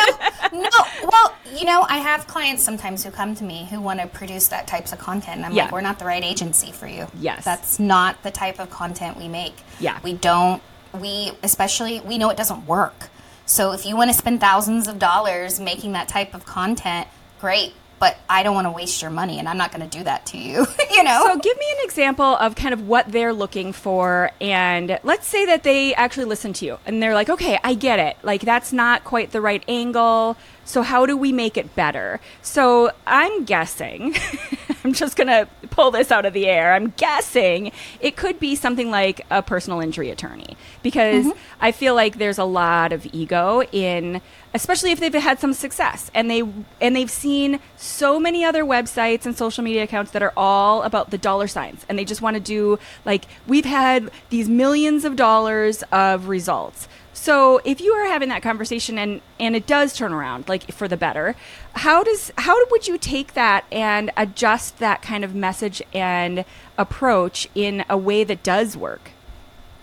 no, 0.54 0.60
no. 0.60 1.10
Well, 1.12 1.36
you 1.58 1.66
know, 1.66 1.86
I 1.88 1.98
have 1.98 2.28
clients 2.28 2.64
sometimes 2.64 3.04
who 3.04 3.12
come 3.12 3.36
to 3.36 3.44
me 3.44 3.66
who 3.66 3.82
want 3.82 4.00
to 4.00 4.08
produce 4.08 4.48
that 4.50 4.68
types 4.68 4.94
of 4.94 5.00
content, 5.00 5.38
and 5.38 5.46
I'm 5.46 5.54
yeah. 5.54 5.64
like, 5.64 5.72
we're 5.72 5.82
not 5.82 6.00
the 6.00 6.06
right 6.06 6.24
agency 6.24 6.72
for 6.72 6.88
you. 6.88 7.08
Yes. 7.20 7.46
That's 7.46 7.80
not 7.80 8.22
the 8.24 8.32
type 8.32 8.60
of 8.60 8.70
content 8.70 9.18
we 9.18 9.28
make. 9.28 9.56
Yeah. 9.80 10.00
We 10.04 10.14
don't. 10.14 10.62
We 10.94 11.32
especially 11.44 12.00
we 12.02 12.18
know 12.18 12.30
it 12.30 12.38
doesn't 12.38 12.66
work. 12.66 13.10
So 13.46 13.72
if 13.72 13.86
you 13.86 13.98
want 13.98 14.12
to 14.12 14.14
spend 14.16 14.40
thousands 14.40 14.88
of 14.88 15.00
dollars 15.00 15.60
making 15.60 15.94
that 15.94 16.08
type 16.08 16.36
of 16.36 16.46
content, 16.46 17.08
great 17.40 17.74
but 18.00 18.18
I 18.30 18.44
don't 18.44 18.56
want 18.56 18.66
to 18.66 18.72
waste 18.72 19.02
your 19.02 19.12
money 19.12 19.40
and 19.40 19.48
I'm 19.48 19.58
not 19.58 19.72
going 19.72 19.88
to 19.88 19.98
do 19.98 20.04
that 20.04 20.26
to 20.28 20.38
you, 20.38 20.66
you 20.92 21.04
know? 21.04 21.24
So 21.26 21.38
give 21.40 21.58
me 21.58 21.66
an 21.78 21.86
example 21.86 22.26
of 22.26 22.56
kind 22.56 22.74
of 22.74 22.88
what 22.88 23.12
they're 23.12 23.34
looking 23.34 23.74
for 23.74 24.32
and 24.40 25.00
let's 25.04 25.28
say 25.28 25.46
that 25.46 25.64
they 25.64 25.94
actually 25.96 26.26
listen 26.26 26.54
to 26.54 26.66
you 26.66 26.80
and 26.86 27.02
they're 27.04 27.14
like, 27.14 27.30
"Okay, 27.30 27.60
I 27.64 27.74
get 27.74 28.00
it. 28.00 28.18
Like 28.24 28.42
that's 28.42 28.72
not 28.74 29.04
quite 29.04 29.32
the 29.32 29.42
right 29.42 29.64
angle. 29.68 30.38
So 30.70 30.84
how 30.84 31.06
do 31.06 31.18
we 31.18 31.32
make 31.32 31.58
it 31.58 31.76
better?" 31.76 32.20
So 32.42 32.92
I'm 33.08 33.46
guessing 33.46 34.16
I'm 34.84 34.94
just 34.94 35.18
going 35.18 35.28
to 35.28 35.48
pull 35.70 35.92
this 35.92 36.12
out 36.12 36.26
of 36.26 36.34
the 36.34 36.48
air. 36.48 36.74
I'm 36.74 36.94
guessing 36.98 37.72
it 38.00 38.16
could 38.16 38.40
be 38.40 38.56
something 38.56 38.90
like 38.90 39.26
a 39.30 39.42
personal 39.42 39.82
injury 39.82 40.10
attorney 40.10 40.58
because 40.84 41.26
mm-hmm. 41.26 41.38
I 41.60 41.72
feel 41.72 41.96
like 41.96 42.18
there's 42.18 42.38
a 42.38 42.46
lot 42.46 42.94
of 42.94 43.06
ego 43.14 43.62
in 43.72 44.22
especially 44.54 44.92
if 44.92 45.00
they've 45.00 45.14
had 45.14 45.40
some 45.40 45.54
success 45.54 46.10
and 46.14 46.30
they 46.30 46.42
and 46.82 46.96
they've 46.96 47.12
seen 47.12 47.60
so 47.78 48.20
many 48.20 48.44
other 48.44 48.64
websites 48.64 49.26
and 49.26 49.38
social 49.38 49.64
media 49.64 49.84
accounts 49.84 50.12
that 50.12 50.24
are 50.24 50.34
all 50.36 50.82
about 50.84 51.12
the 51.12 51.18
dollar 51.18 51.48
signs 51.48 51.86
and 51.88 52.00
they 52.00 52.06
just 52.06 52.22
want 52.22 52.36
to 52.36 52.40
do 52.40 52.80
like 53.06 53.26
we've 53.48 53.66
had 53.66 54.10
these 54.30 54.50
millions 54.50 55.06
of 55.06 55.16
dollars 55.16 55.84
of 55.92 56.28
results 56.28 56.88
so 57.20 57.60
if 57.66 57.82
you 57.82 57.92
are 57.92 58.08
having 58.08 58.30
that 58.30 58.42
conversation 58.42 58.98
and 58.98 59.20
and 59.42 59.54
it 59.54 59.68
does 59.68 59.94
turn 59.94 60.14
around 60.14 60.48
like 60.48 60.72
for 60.72 60.88
the 60.88 60.96
better, 60.96 61.36
how 61.74 62.02
does 62.02 62.32
how 62.38 62.56
would 62.72 62.88
you 62.88 62.98
take 62.98 63.34
that 63.34 63.66
and 63.74 64.10
adjust 64.16 64.78
that 64.80 65.02
kind 65.02 65.26
of 65.26 65.36
message 65.36 65.82
and 65.94 66.46
approach 66.78 67.50
in 67.54 67.84
a 67.90 67.98
way 67.98 68.24
that 68.24 68.42
does 68.42 68.78
work? 68.78 69.12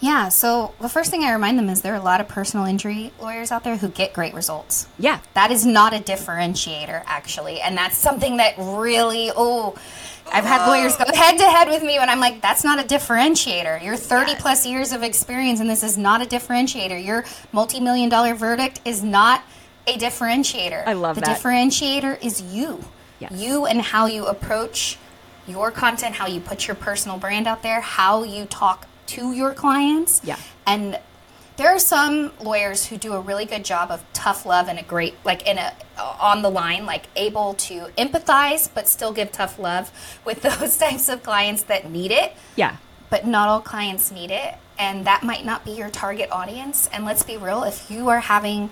Yeah, 0.01 0.29
so 0.29 0.75
the 0.81 0.89
first 0.89 1.11
thing 1.11 1.25
I 1.25 1.33
remind 1.33 1.59
them 1.59 1.69
is 1.69 1.83
there 1.83 1.95
are 1.95 2.01
a 2.01 2.03
lot 2.03 2.21
of 2.21 2.29
personal 2.29 2.67
injury 2.67 3.13
lawyers 3.21 3.51
out 3.51 3.65
there 3.65 3.77
who 3.77 3.89
get 3.89 4.13
great 4.13 4.35
results. 4.35 4.89
Yeah. 4.99 5.21
That 5.35 5.51
is 5.51 5.65
not 5.65 5.95
a 5.95 5.99
differentiator, 5.99 7.03
actually. 7.07 7.61
And 7.61 7.77
that's 7.79 7.97
something 7.97 8.37
that 8.37 8.55
really, 8.59 9.31
oh, 9.35 9.75
I've 10.33 10.45
had 10.45 10.67
lawyers 10.67 10.97
go 10.97 11.05
head 11.07 11.39
to 11.39 11.45
head 11.45 11.69
with 11.69 11.83
me 11.83 11.99
when 11.99 12.09
I'm 12.09 12.21
like, 12.21 12.43
that's 12.43 12.65
not 12.65 12.79
a 12.79 12.87
differentiator. 12.87 13.83
You're 13.83 13.97
30 13.97 14.33
yes. 14.33 14.43
plus 14.43 14.67
years 14.67 14.93
of 14.93 15.03
experience, 15.03 15.61
and 15.61 15.71
this 15.71 15.83
is 15.83 15.97
not 15.97 16.23
a 16.23 16.27
differentiator. 16.27 17.03
Your 17.05 17.25
multi 17.53 17.81
million 17.81 18.09
dollar 18.09 18.35
verdict 18.35 18.81
is 18.85 19.03
not 19.03 19.43
a 19.87 19.97
differentiator. 19.97 20.87
I 20.87 20.93
love 20.95 21.15
the 21.15 21.23
that. 21.23 21.43
The 21.43 21.49
differentiator 21.49 22.23
is 22.23 22.43
you. 22.43 22.85
Yes. 23.19 23.33
You 23.33 23.67
and 23.67 23.81
how 23.81 24.07
you 24.07 24.27
approach 24.27 24.99
your 25.47 25.71
content, 25.71 26.17
how 26.17 26.27
you 26.27 26.41
put 26.41 26.67
your 26.67 26.75
personal 26.75 27.19
brand 27.19 27.47
out 27.47 27.63
there, 27.63 27.81
how 27.81 28.23
you 28.23 28.45
talk 28.47 28.87
to 29.07 29.33
your 29.33 29.55
clients. 29.55 30.21
Yeah. 30.25 30.37
And 30.67 30.99
there 31.57 31.75
are 31.75 31.79
some 31.79 32.33
lawyers 32.41 32.87
who 32.87 32.97
do 32.97 33.15
a 33.15 33.21
really 33.21 33.45
good 33.45 33.65
job 33.65 33.91
of 33.91 34.05
tough 34.13 34.45
love 34.45 34.69
and 34.69 34.79
a 34.79 34.83
great 34.83 35.15
like 35.25 35.47
in 35.47 35.59
a 35.59 35.73
on 35.99 36.43
the 36.43 36.51
line 36.51 36.85
like 36.85 37.07
able 37.17 37.55
to 37.55 37.87
empathize 37.97 38.69
but 38.73 38.87
still 38.87 39.13
give 39.13 39.33
tough 39.33 39.59
love 39.59 39.91
with 40.25 40.43
those 40.61 40.77
types 40.77 41.09
of 41.09 41.23
clients 41.23 41.63
that 41.65 41.91
need 41.91 42.11
it. 42.11 42.35
Yeah. 42.57 42.77
But 43.09 43.27
not 43.27 43.49
all 43.49 43.61
clients 43.61 44.11
need 44.11 44.31
it 44.31 44.55
and 44.79 45.07
that 45.07 45.23
might 45.23 45.45
not 45.45 45.65
be 45.65 45.73
your 45.73 45.91
target 45.91 46.31
audience. 46.31 46.89
And 46.93 47.05
let's 47.05 47.23
be 47.23 47.37
real 47.37 47.65
if 47.65 47.91
you 47.91 48.09
are 48.09 48.21
having 48.21 48.71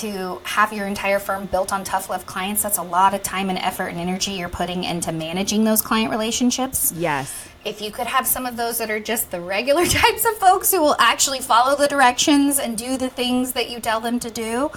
to 0.00 0.40
have 0.44 0.72
your 0.72 0.86
entire 0.86 1.18
firm 1.18 1.46
built 1.46 1.72
on 1.72 1.84
tough 1.84 2.08
love 2.08 2.24
clients 2.26 2.62
that's 2.62 2.78
a 2.78 2.82
lot 2.82 3.14
of 3.14 3.22
time 3.22 3.50
and 3.50 3.58
effort 3.58 3.88
and 3.88 3.98
energy 3.98 4.32
you're 4.32 4.48
putting 4.48 4.84
into 4.84 5.12
managing 5.12 5.64
those 5.64 5.82
client 5.82 6.10
relationships. 6.10 6.92
Yes. 6.96 7.48
If 7.64 7.80
you 7.80 7.90
could 7.90 8.06
have 8.06 8.26
some 8.26 8.46
of 8.46 8.56
those 8.56 8.78
that 8.78 8.90
are 8.90 9.00
just 9.00 9.30
the 9.30 9.40
regular 9.40 9.86
types 9.86 10.24
of 10.24 10.36
folks 10.38 10.72
who 10.72 10.80
will 10.80 10.96
actually 10.98 11.40
follow 11.40 11.76
the 11.76 11.88
directions 11.88 12.58
and 12.58 12.76
do 12.76 12.96
the 12.96 13.08
things 13.08 13.52
that 13.52 13.70
you 13.70 13.80
tell 13.80 14.00
them 14.00 14.18
to 14.20 14.30
do, 14.30 14.70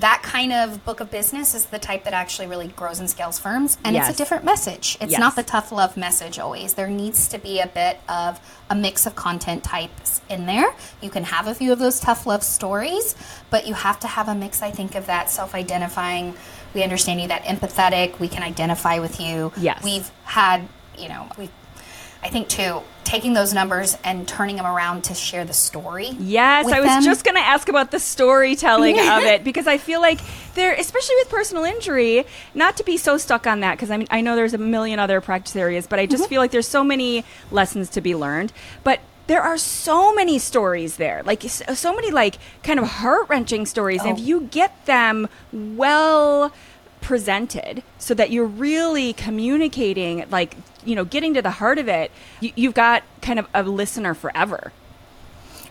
that 0.00 0.22
kind 0.22 0.52
of 0.52 0.84
book 0.84 1.00
of 1.00 1.10
business 1.10 1.54
is 1.54 1.66
the 1.66 1.78
type 1.78 2.04
that 2.04 2.12
actually 2.12 2.46
really 2.46 2.68
grows 2.68 3.00
and 3.00 3.10
scales 3.10 3.38
firms. 3.38 3.78
And 3.84 3.94
yes. 3.94 4.08
it's 4.08 4.16
a 4.16 4.22
different 4.22 4.44
message. 4.44 4.96
It's 5.00 5.12
yes. 5.12 5.20
not 5.20 5.34
the 5.34 5.42
tough 5.42 5.72
love 5.72 5.96
message 5.96 6.38
always. 6.38 6.74
There 6.74 6.88
needs 6.88 7.28
to 7.28 7.38
be 7.38 7.60
a 7.60 7.66
bit 7.66 7.98
of 8.08 8.40
a 8.70 8.74
mix 8.74 9.06
of 9.06 9.16
content 9.16 9.64
types 9.64 10.20
in 10.28 10.46
there. 10.46 10.72
You 11.00 11.10
can 11.10 11.24
have 11.24 11.46
a 11.46 11.54
few 11.54 11.72
of 11.72 11.78
those 11.78 12.00
tough 12.00 12.26
love 12.26 12.42
stories, 12.42 13.16
but 13.50 13.66
you 13.66 13.74
have 13.74 13.98
to 14.00 14.06
have 14.06 14.28
a 14.28 14.34
mix, 14.34 14.62
I 14.62 14.70
think, 14.70 14.94
of 14.94 15.06
that 15.06 15.30
self 15.30 15.54
identifying. 15.54 16.34
We 16.74 16.82
understand 16.82 17.20
you, 17.20 17.28
that 17.28 17.44
empathetic, 17.44 18.20
we 18.20 18.28
can 18.28 18.42
identify 18.42 19.00
with 19.00 19.20
you. 19.20 19.52
Yes. 19.56 19.82
We've 19.82 20.10
had, 20.24 20.68
you 20.96 21.08
know, 21.08 21.28
we've 21.38 21.50
I 22.22 22.28
think 22.30 22.48
too, 22.48 22.82
taking 23.08 23.32
those 23.32 23.54
numbers 23.54 23.96
and 24.04 24.28
turning 24.28 24.56
them 24.56 24.66
around 24.66 25.02
to 25.02 25.14
share 25.14 25.42
the 25.42 25.52
story. 25.54 26.08
Yes, 26.18 26.66
I 26.66 26.80
was 26.80 26.90
them. 26.90 27.02
just 27.02 27.24
going 27.24 27.36
to 27.36 27.40
ask 27.40 27.70
about 27.70 27.90
the 27.90 27.98
storytelling 27.98 28.98
of 29.00 29.22
it 29.22 29.44
because 29.44 29.66
I 29.66 29.78
feel 29.78 30.02
like 30.02 30.20
there, 30.54 30.74
especially 30.74 31.16
with 31.16 31.30
personal 31.30 31.64
injury, 31.64 32.26
not 32.54 32.76
to 32.76 32.84
be 32.84 32.98
so 32.98 33.16
stuck 33.16 33.46
on 33.46 33.60
that 33.60 33.76
because 33.76 33.90
I 33.90 33.96
mean 33.96 34.08
I 34.10 34.20
know 34.20 34.36
there's 34.36 34.52
a 34.52 34.58
million 34.58 34.98
other 34.98 35.22
practice 35.22 35.56
areas, 35.56 35.86
but 35.86 35.98
I 35.98 36.04
just 36.04 36.24
mm-hmm. 36.24 36.28
feel 36.28 36.42
like 36.42 36.50
there's 36.50 36.68
so 36.68 36.84
many 36.84 37.24
lessons 37.50 37.88
to 37.90 38.02
be 38.02 38.14
learned. 38.14 38.52
But 38.84 39.00
there 39.26 39.40
are 39.40 39.56
so 39.56 40.14
many 40.14 40.38
stories 40.38 40.96
there, 40.96 41.22
like 41.24 41.42
so 41.44 41.94
many 41.94 42.10
like 42.10 42.36
kind 42.62 42.78
of 42.78 42.86
heart 42.86 43.30
wrenching 43.30 43.64
stories. 43.64 44.02
Oh. 44.02 44.08
And 44.10 44.18
if 44.18 44.26
you 44.26 44.42
get 44.42 44.84
them 44.84 45.28
well 45.50 46.52
presented 47.00 47.82
so 47.96 48.12
that 48.12 48.30
you're 48.30 48.44
really 48.44 49.14
communicating 49.14 50.26
like 50.30 50.56
you 50.84 50.94
know 50.94 51.04
getting 51.04 51.34
to 51.34 51.42
the 51.42 51.52
heart 51.52 51.78
of 51.78 51.88
it 51.88 52.10
you, 52.40 52.68
have 52.68 52.74
got 52.74 53.02
kind 53.20 53.38
of 53.38 53.46
a 53.54 53.62
listener 53.62 54.14
forever 54.14 54.72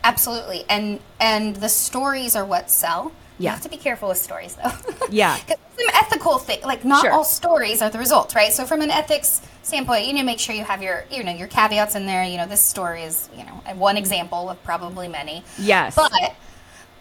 absolutely 0.04 0.66
and 0.70 1.00
and 1.20 1.58
the 1.58 1.70
stories 1.70 2.36
are 2.36 2.46
what 2.46 2.70
sell 2.70 3.12
yeah. 3.40 3.52
You 3.52 3.54
have 3.54 3.64
to 3.64 3.70
be 3.70 3.78
careful 3.78 4.10
with 4.10 4.18
stories, 4.18 4.56
though. 4.56 4.72
Yeah. 5.10 5.38
some 5.38 5.90
ethical 5.94 6.38
thing, 6.38 6.62
like 6.64 6.84
not 6.84 7.02
sure. 7.02 7.12
all 7.12 7.24
stories 7.24 7.82
are 7.82 7.90
the 7.90 8.00
result, 8.00 8.36
right? 8.36 8.52
So 8.52 8.66
from 8.66 8.82
an 8.82 8.92
ethics 8.92 9.42
standpoint, 9.64 10.06
you 10.06 10.14
need 10.14 10.20
to 10.20 10.26
make 10.26 10.40
sure 10.40 10.54
you 10.54 10.64
have 10.64 10.82
your, 10.82 11.06
you 11.10 11.24
know, 11.24 11.32
your 11.32 11.48
caveats 11.48 11.96
in 11.96 12.06
there. 12.06 12.26
You 12.26 12.38
know, 12.38 12.48
this 12.48 12.62
story 12.62 13.04
is, 13.04 13.30
you 13.38 13.46
know, 13.46 13.54
one 13.76 13.96
example 13.96 14.50
of 14.50 14.62
probably 14.64 15.08
many. 15.08 15.44
Yes. 15.58 15.96
But 15.96 16.36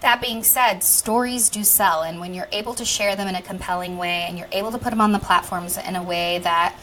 that 0.00 0.20
being 0.20 0.44
said, 0.44 0.84
stories 0.84 1.48
do 1.48 1.64
sell, 1.64 2.02
and 2.02 2.20
when 2.20 2.32
you're 2.34 2.48
able 2.52 2.74
to 2.74 2.84
share 2.84 3.16
them 3.16 3.26
in 3.26 3.34
a 3.34 3.42
compelling 3.42 3.98
way 3.98 4.26
and 4.28 4.38
you're 4.38 4.48
able 4.52 4.70
to 4.70 4.78
put 4.78 4.90
them 4.90 5.00
on 5.00 5.12
the 5.12 5.18
platforms 5.18 5.78
in 5.78 5.96
a 5.96 6.02
way 6.02 6.38
that 6.40 6.76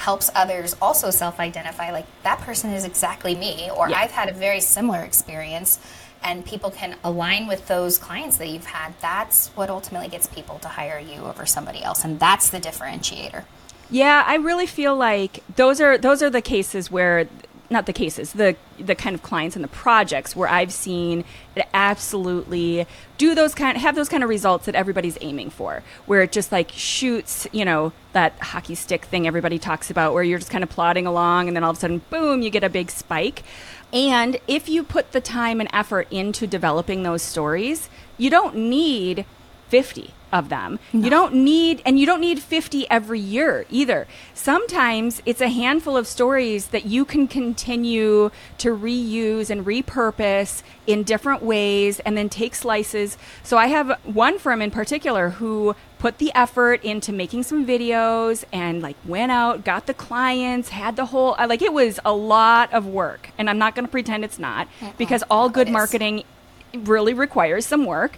helps 0.00 0.30
others 0.34 0.74
also 0.80 1.10
self 1.10 1.38
identify, 1.38 1.92
like 1.92 2.06
that 2.22 2.40
person 2.40 2.70
is 2.70 2.84
exactly 2.84 3.34
me, 3.34 3.70
or 3.76 3.88
yeah. 3.88 3.98
I've 3.98 4.10
had 4.10 4.28
a 4.28 4.32
very 4.32 4.60
similar 4.60 5.00
experience, 5.00 5.78
and 6.24 6.44
people 6.44 6.70
can 6.70 6.96
align 7.04 7.46
with 7.46 7.68
those 7.68 7.98
clients 7.98 8.38
that 8.38 8.48
you've 8.48 8.66
had, 8.66 8.94
that's 9.00 9.48
what 9.48 9.68
ultimately 9.68 10.08
gets 10.08 10.26
people 10.26 10.58
to 10.60 10.68
hire 10.68 10.98
you 10.98 11.20
over 11.24 11.44
somebody 11.44 11.82
else, 11.82 12.02
and 12.02 12.18
that's 12.18 12.48
the 12.48 12.58
differentiator. 12.58 13.44
Yeah, 13.90 14.24
I 14.26 14.36
really 14.36 14.66
feel 14.66 14.96
like 14.96 15.42
those 15.56 15.80
are 15.80 15.98
those 15.98 16.22
are 16.22 16.30
the 16.30 16.42
cases 16.42 16.90
where 16.90 17.28
not 17.70 17.86
the 17.86 17.92
cases, 17.92 18.32
the 18.32 18.56
the 18.78 18.94
kind 18.94 19.14
of 19.14 19.22
clients 19.22 19.54
and 19.54 19.64
the 19.64 19.68
projects 19.68 20.34
where 20.34 20.48
I've 20.48 20.72
seen 20.72 21.24
it 21.54 21.66
absolutely 21.72 22.86
do 23.16 23.34
those 23.34 23.54
kind 23.54 23.78
have 23.78 23.94
those 23.94 24.08
kind 24.08 24.24
of 24.24 24.28
results 24.28 24.66
that 24.66 24.74
everybody's 24.74 25.16
aiming 25.20 25.50
for, 25.50 25.82
where 26.06 26.22
it 26.22 26.32
just 26.32 26.50
like 26.50 26.70
shoots, 26.72 27.46
you 27.52 27.64
know, 27.64 27.92
that 28.12 28.32
hockey 28.40 28.74
stick 28.74 29.04
thing 29.04 29.26
everybody 29.26 29.58
talks 29.58 29.90
about, 29.90 30.12
where 30.12 30.24
you're 30.24 30.38
just 30.38 30.50
kind 30.50 30.64
of 30.64 30.70
plodding 30.70 31.06
along 31.06 31.46
and 31.46 31.56
then 31.56 31.62
all 31.62 31.70
of 31.70 31.76
a 31.76 31.80
sudden, 31.80 32.02
boom, 32.10 32.42
you 32.42 32.50
get 32.50 32.64
a 32.64 32.68
big 32.68 32.90
spike. 32.90 33.44
And 33.92 34.38
if 34.46 34.68
you 34.68 34.82
put 34.82 35.12
the 35.12 35.20
time 35.20 35.60
and 35.60 35.68
effort 35.72 36.08
into 36.10 36.46
developing 36.46 37.02
those 37.02 37.22
stories, 37.22 37.88
you 38.18 38.30
don't 38.30 38.56
need 38.56 39.24
50 39.70 40.12
of 40.32 40.48
them. 40.48 40.78
No. 40.92 41.04
You 41.04 41.10
don't 41.10 41.34
need, 41.34 41.82
and 41.84 41.98
you 41.98 42.06
don't 42.06 42.20
need 42.20 42.40
50 42.40 42.88
every 42.90 43.18
year 43.18 43.66
either. 43.70 44.06
Sometimes 44.34 45.22
it's 45.26 45.40
a 45.40 45.48
handful 45.48 45.96
of 45.96 46.06
stories 46.06 46.68
that 46.68 46.86
you 46.86 47.04
can 47.04 47.26
continue 47.26 48.30
to 48.58 48.76
reuse 48.76 49.50
and 49.50 49.64
repurpose 49.64 50.62
in 50.86 51.02
different 51.02 51.42
ways 51.42 52.00
and 52.00 52.16
then 52.16 52.28
take 52.28 52.54
slices. 52.54 53.18
So 53.42 53.56
I 53.58 53.66
have 53.68 53.98
one 54.04 54.38
firm 54.38 54.62
in 54.62 54.70
particular 54.70 55.30
who 55.30 55.74
put 55.98 56.18
the 56.18 56.32
effort 56.34 56.82
into 56.82 57.12
making 57.12 57.42
some 57.42 57.66
videos 57.66 58.44
and 58.52 58.80
like 58.80 58.96
went 59.04 59.30
out, 59.32 59.64
got 59.64 59.86
the 59.86 59.94
clients, 59.94 60.70
had 60.70 60.96
the 60.96 61.06
whole, 61.06 61.34
uh, 61.38 61.46
like 61.48 61.60
it 61.60 61.72
was 61.72 62.00
a 62.04 62.12
lot 62.12 62.72
of 62.72 62.86
work. 62.86 63.30
And 63.36 63.50
I'm 63.50 63.58
not 63.58 63.74
going 63.74 63.84
to 63.84 63.90
pretend 63.90 64.24
it's 64.24 64.38
not 64.38 64.68
uh-uh. 64.80 64.92
because 64.96 65.22
all 65.30 65.48
good 65.48 65.68
marketing 65.68 66.24
really 66.72 67.12
requires 67.12 67.66
some 67.66 67.84
work. 67.84 68.16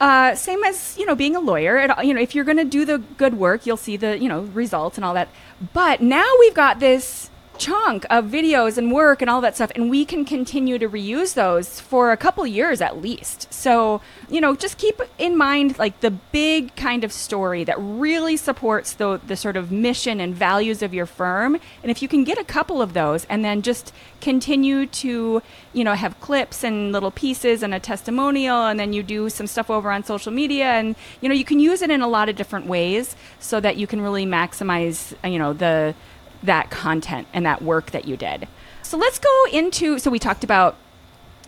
Uh, 0.00 0.34
same 0.34 0.62
as 0.64 0.96
you 0.98 1.06
know 1.06 1.14
being 1.14 1.36
a 1.36 1.40
lawyer. 1.40 1.78
It, 1.78 1.90
you 2.04 2.14
know, 2.14 2.20
if 2.20 2.34
you're 2.34 2.44
going 2.44 2.56
to 2.56 2.64
do 2.64 2.84
the 2.84 2.98
good 2.98 3.34
work, 3.34 3.66
you'll 3.66 3.76
see 3.76 3.96
the 3.96 4.18
you 4.18 4.28
know 4.28 4.42
results 4.42 4.98
and 4.98 5.04
all 5.04 5.14
that. 5.14 5.28
But 5.72 6.00
now 6.00 6.26
we've 6.40 6.54
got 6.54 6.80
this 6.80 7.30
chunk 7.58 8.04
of 8.10 8.26
videos 8.26 8.76
and 8.76 8.92
work 8.92 9.20
and 9.22 9.30
all 9.30 9.40
that 9.40 9.54
stuff 9.54 9.70
and 9.74 9.90
we 9.90 10.04
can 10.04 10.24
continue 10.24 10.78
to 10.78 10.88
reuse 10.88 11.34
those 11.34 11.80
for 11.80 12.12
a 12.12 12.16
couple 12.16 12.46
years 12.46 12.80
at 12.80 13.00
least. 13.00 13.52
So 13.52 14.00
you 14.28 14.40
know 14.40 14.54
just 14.54 14.78
keep 14.78 15.00
in 15.18 15.36
mind 15.36 15.78
like 15.78 16.00
the 16.00 16.10
big 16.10 16.74
kind 16.76 17.04
of 17.04 17.12
story 17.12 17.64
that 17.64 17.76
really 17.78 18.36
supports 18.36 18.92
the 18.92 19.20
the 19.26 19.36
sort 19.36 19.56
of 19.56 19.70
mission 19.70 20.20
and 20.20 20.34
values 20.34 20.82
of 20.82 20.92
your 20.92 21.06
firm. 21.06 21.58
And 21.82 21.90
if 21.90 22.02
you 22.02 22.08
can 22.08 22.24
get 22.24 22.38
a 22.38 22.44
couple 22.44 22.82
of 22.82 22.92
those 22.92 23.24
and 23.26 23.44
then 23.44 23.62
just 23.62 23.92
continue 24.20 24.86
to 24.86 25.42
you 25.72 25.84
know 25.84 25.94
have 25.94 26.18
clips 26.20 26.64
and 26.64 26.92
little 26.92 27.10
pieces 27.10 27.62
and 27.62 27.74
a 27.74 27.80
testimonial 27.80 28.66
and 28.66 28.80
then 28.80 28.92
you 28.92 29.02
do 29.02 29.28
some 29.28 29.46
stuff 29.46 29.68
over 29.70 29.92
on 29.92 30.02
social 30.02 30.32
media 30.32 30.64
and 30.64 30.96
you 31.20 31.28
know 31.28 31.34
you 31.34 31.44
can 31.44 31.58
use 31.58 31.82
it 31.82 31.90
in 31.90 32.00
a 32.00 32.08
lot 32.08 32.28
of 32.28 32.34
different 32.34 32.66
ways 32.66 33.16
so 33.38 33.60
that 33.60 33.76
you 33.76 33.86
can 33.86 34.00
really 34.00 34.24
maximize 34.24 35.14
you 35.30 35.38
know 35.38 35.52
the 35.52 35.94
that 36.44 36.70
content 36.70 37.26
and 37.32 37.44
that 37.46 37.62
work 37.62 37.90
that 37.90 38.06
you 38.06 38.16
did. 38.16 38.48
So 38.82 38.96
let's 38.96 39.18
go 39.18 39.44
into 39.52 39.98
so 39.98 40.10
we 40.10 40.18
talked 40.18 40.44
about 40.44 40.76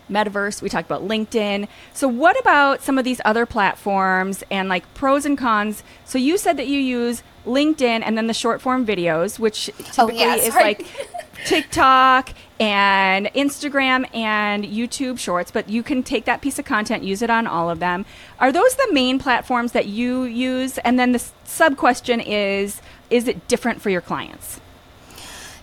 metaverse, 0.09 0.61
we 0.61 0.69
talked 0.69 0.87
about 0.89 1.07
LinkedIn. 1.07 1.67
So 1.93 2.07
what 2.07 2.39
about 2.39 2.81
some 2.81 2.97
of 2.97 3.03
these 3.03 3.21
other 3.25 3.45
platforms 3.45 4.43
and 4.49 4.69
like 4.69 4.91
pros 4.93 5.25
and 5.25 5.37
cons? 5.37 5.83
So 6.05 6.17
you 6.17 6.37
said 6.37 6.57
that 6.57 6.67
you 6.67 6.79
use 6.79 7.23
LinkedIn, 7.45 8.01
and 8.03 8.17
then 8.17 8.27
the 8.27 8.33
short 8.33 8.61
form 8.61 8.85
videos, 8.85 9.39
which 9.39 9.69
oh, 9.69 10.07
typically 10.07 10.23
oh, 10.23 10.35
yeah, 10.35 10.35
is 10.35 10.53
like 10.53 10.85
TikTok 11.45 12.33
and 12.59 13.27
Instagram 13.27 14.13
and 14.13 14.65
YouTube 14.65 15.17
Shorts, 15.17 15.51
but 15.51 15.69
you 15.69 15.81
can 15.81 16.03
take 16.03 16.25
that 16.25 16.41
piece 16.41 16.59
of 16.59 16.65
content, 16.65 17.03
use 17.03 17.21
it 17.21 17.29
on 17.29 17.47
all 17.47 17.69
of 17.69 17.79
them. 17.79 18.05
Are 18.39 18.51
those 18.51 18.75
the 18.75 18.89
main 18.91 19.17
platforms 19.19 19.71
that 19.71 19.85
you 19.85 20.23
use? 20.23 20.77
And 20.79 20.99
then 20.99 21.13
the 21.13 21.23
sub 21.45 21.77
question 21.77 22.19
is 22.19 22.81
is 23.09 23.27
it 23.27 23.47
different 23.47 23.81
for 23.81 23.89
your 23.89 24.01
clients? 24.01 24.59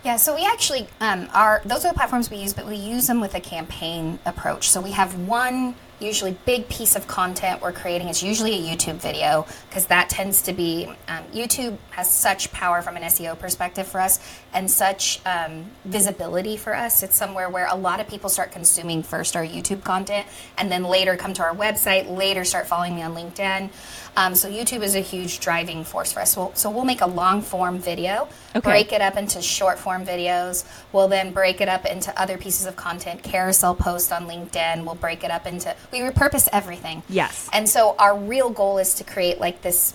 Yeah, 0.05 0.17
so 0.17 0.35
we 0.35 0.45
actually 0.45 0.87
um, 1.01 1.31
are 1.33 1.63
those 1.65 1.87
are 1.87 1.89
the 1.89 1.95
platforms 1.95 2.29
we 2.29 2.37
use, 2.37 2.53
but 2.53 2.67
we 2.67 2.77
use 2.77 3.07
them 3.07 3.23
with 3.23 3.35
a 3.35 3.41
campaign 3.41 4.19
approach. 4.27 4.69
So 4.69 4.83
we 4.83 4.91
have 4.91 5.19
one 5.27 5.75
usually 5.99 6.37
big 6.45 6.69
piece 6.69 6.97
of 6.97 7.07
content 7.07 7.63
we're 7.63 7.73
creating 7.73 8.09
is 8.09 8.23
usually 8.23 8.53
a 8.53 8.59
YouTube 8.59 8.97
video 8.97 9.47
because 9.69 9.87
that 9.87 10.11
tends 10.11 10.43
to 10.43 10.53
be 10.53 10.87
um, 11.09 11.25
YouTube 11.33 11.79
has 11.91 12.11
such 12.11 12.53
power 12.53 12.83
from 12.83 12.97
an 12.97 13.05
SEO 13.05 13.39
perspective 13.39 13.87
for 13.87 14.01
us 14.01 14.19
and 14.53 14.71
such 14.71 15.21
um, 15.25 15.65
visibility 15.85 16.57
for 16.57 16.75
us. 16.75 17.03
It's 17.03 17.17
somewhere 17.17 17.49
where 17.49 17.67
a 17.71 17.77
lot 17.77 18.01
of 18.01 18.09
people 18.09 18.29
start 18.29 18.53
consuming 18.53 19.03
first 19.03 19.37
our 19.37 19.45
YouTube 19.45 19.85
content 19.85 20.27
and 20.59 20.71
then 20.71 20.85
later 20.85 21.17
come 21.17 21.33
to 21.35 21.43
our 21.43 21.55
website, 21.55 22.15
later 22.15 22.45
start 22.45 22.67
following 22.67 22.97
me 22.97 23.03
on 23.03 23.15
LinkedIn. 23.15 23.71
Um, 24.17 24.35
so 24.35 24.49
YouTube 24.49 24.83
is 24.83 24.95
a 24.95 25.01
huge 25.01 25.41
driving 25.41 25.85
force 25.85 26.13
for 26.13 26.21
us. 26.21 26.37
We'll, 26.37 26.55
so 26.55 26.71
we'll 26.71 26.85
make 26.85 27.01
a 27.01 27.07
long 27.07 27.43
form 27.43 27.79
video, 27.79 28.29
okay. 28.55 28.61
break 28.61 28.93
it 28.93 29.01
up 29.01 29.17
into 29.17 29.43
short 29.43 29.79
form 29.79 30.05
videos. 30.05 30.65
We'll 30.93 31.09
then 31.09 31.33
break 31.33 31.61
it 31.61 31.69
up 31.69 31.85
into 31.85 32.19
other 32.21 32.39
pieces 32.39 32.67
of 32.67 32.77
content, 32.77 33.23
carousel 33.23 33.75
post 33.75 34.13
on 34.13 34.27
LinkedIn. 34.27 34.85
We'll 34.85 34.95
break 34.95 35.25
it 35.25 35.31
up 35.31 35.47
into 35.47 35.75
we 35.93 36.01
repurpose 36.01 36.49
everything. 36.53 37.03
Yes. 37.09 37.49
And 37.53 37.69
so 37.69 37.97
our 37.99 38.17
real 38.17 38.51
goal 38.51 38.79
is 38.79 38.95
to 38.95 39.05
create 39.05 39.41
like 39.41 39.63
this 39.63 39.95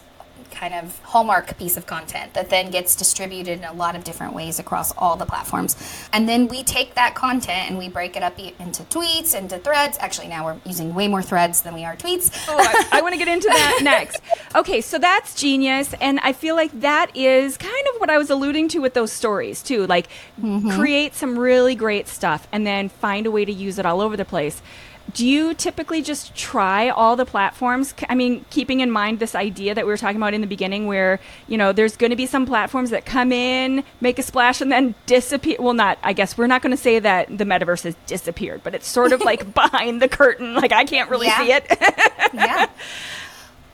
kind 0.51 0.73
of 0.73 0.99
hallmark 0.99 1.57
piece 1.57 1.77
of 1.77 1.85
content 1.85 2.33
that 2.33 2.49
then 2.49 2.71
gets 2.71 2.95
distributed 2.95 3.59
in 3.59 3.63
a 3.65 3.73
lot 3.73 3.95
of 3.95 4.03
different 4.03 4.33
ways 4.33 4.59
across 4.59 4.91
all 4.97 5.15
the 5.15 5.25
platforms. 5.25 5.75
And 6.13 6.27
then 6.27 6.47
we 6.47 6.63
take 6.63 6.95
that 6.95 7.15
content 7.15 7.69
and 7.69 7.77
we 7.77 7.89
break 7.89 8.15
it 8.15 8.23
up 8.23 8.37
into 8.39 8.83
tweets, 8.83 9.37
into 9.37 9.57
threads. 9.59 9.97
Actually, 9.99 10.27
now 10.27 10.45
we're 10.45 10.57
using 10.65 10.93
way 10.93 11.07
more 11.07 11.21
threads 11.21 11.61
than 11.61 11.73
we 11.73 11.85
are 11.85 11.95
tweets. 11.95 12.45
Oh, 12.47 12.57
I, 12.57 12.99
I 12.99 13.01
want 13.01 13.13
to 13.13 13.19
get 13.19 13.27
into 13.27 13.47
that 13.47 13.79
next. 13.83 14.21
Okay, 14.55 14.81
so 14.81 14.97
that's 14.97 15.35
genius. 15.35 15.93
And 16.01 16.19
I 16.21 16.33
feel 16.33 16.55
like 16.55 16.79
that 16.81 17.15
is 17.15 17.57
kind 17.57 17.87
of 17.93 17.99
what 17.99 18.09
I 18.09 18.17
was 18.17 18.29
alluding 18.29 18.69
to 18.69 18.79
with 18.79 18.93
those 18.93 19.11
stories, 19.11 19.61
too. 19.61 19.87
Like, 19.87 20.07
mm-hmm. 20.41 20.71
create 20.71 21.15
some 21.15 21.37
really 21.37 21.75
great 21.75 22.07
stuff 22.07 22.47
and 22.51 22.65
then 22.65 22.89
find 22.89 23.25
a 23.25 23.31
way 23.31 23.45
to 23.45 23.51
use 23.51 23.79
it 23.79 23.85
all 23.85 24.01
over 24.01 24.17
the 24.17 24.25
place 24.25 24.61
do 25.13 25.25
you 25.27 25.53
typically 25.53 26.01
just 26.01 26.35
try 26.35 26.89
all 26.89 27.15
the 27.15 27.25
platforms? 27.25 27.93
I 28.07 28.15
mean 28.15 28.45
keeping 28.49 28.79
in 28.79 28.91
mind 28.91 29.19
this 29.19 29.35
idea 29.35 29.75
that 29.75 29.85
we 29.85 29.91
were 29.91 29.97
talking 29.97 30.17
about 30.17 30.33
in 30.33 30.41
the 30.41 30.47
beginning 30.47 30.87
where 30.87 31.19
you 31.47 31.57
know 31.57 31.71
there's 31.71 31.95
going 31.95 32.09
to 32.09 32.15
be 32.15 32.25
some 32.25 32.45
platforms 32.45 32.89
that 32.89 33.05
come 33.05 33.31
in 33.31 33.83
make 34.01 34.19
a 34.19 34.23
splash 34.23 34.61
and 34.61 34.71
then 34.71 34.95
disappear 35.05 35.57
well 35.59 35.73
not 35.73 35.97
i 36.03 36.13
guess 36.13 36.37
we're 36.37 36.47
not 36.47 36.61
going 36.61 36.71
to 36.71 36.81
say 36.81 36.99
that 36.99 37.37
the 37.37 37.43
metaverse 37.43 37.83
has 37.83 37.95
disappeared 38.05 38.61
but 38.63 38.75
it's 38.75 38.87
sort 38.87 39.11
of 39.11 39.21
like 39.21 39.53
behind 39.53 40.01
the 40.01 40.07
curtain. 40.07 40.53
Like 40.55 40.71
i 40.71 40.85
can't 40.85 41.09
really 41.09 41.27
yeah. 41.27 41.39
see 41.39 41.51
it. 41.51 41.79
Yeah. 42.33 42.67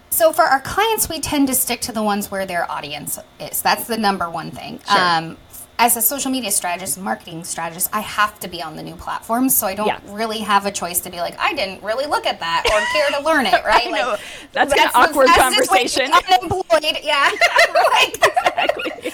So 0.09 0.31
for 0.31 0.43
our 0.43 0.61
clients 0.61 1.09
we 1.09 1.19
tend 1.19 1.47
to 1.47 1.53
stick 1.53 1.81
to 1.81 1.91
the 1.91 2.01
ones 2.01 2.31
where 2.31 2.45
their 2.45 2.69
audience 2.71 3.19
is. 3.39 3.61
That's 3.61 3.87
the 3.87 3.97
number 3.97 4.29
one 4.29 4.51
thing. 4.51 4.79
Sure. 4.87 4.97
um, 4.97 5.37
as 5.77 5.97
a 5.97 6.01
social 6.01 6.31
media 6.31 6.51
strategist, 6.51 6.97
marketing 6.99 7.43
strategist, 7.43 7.89
I 7.93 7.99
have 7.99 8.39
to 8.39 8.47
be 8.47 8.61
on 8.61 8.75
the 8.75 8.83
new 8.83 8.95
platforms. 8.95 9.55
So 9.55 9.67
I 9.67 9.75
don't 9.75 9.87
yeah. 9.87 9.99
really 10.07 10.39
have 10.39 10.65
a 10.65 10.71
choice 10.71 11.01
to 11.01 11.09
be 11.09 11.17
like, 11.17 11.37
I 11.37 11.53
didn't 11.53 11.83
really 11.83 12.05
look 12.05 12.25
at 12.25 12.39
that 12.39 12.63
or 12.65 12.79
care 12.93 13.19
to 13.19 13.25
learn 13.25 13.45
it, 13.45 13.63
right? 13.65 13.91
like, 13.91 14.19
that's, 14.53 14.73
that's 14.73 14.95
an 14.95 15.01
awkward 15.01 15.27
conversation. 15.27 16.11
Unemployed, 16.11 16.97
yeah. 17.03 17.29
like, 17.91 18.15
exactly. 18.15 19.11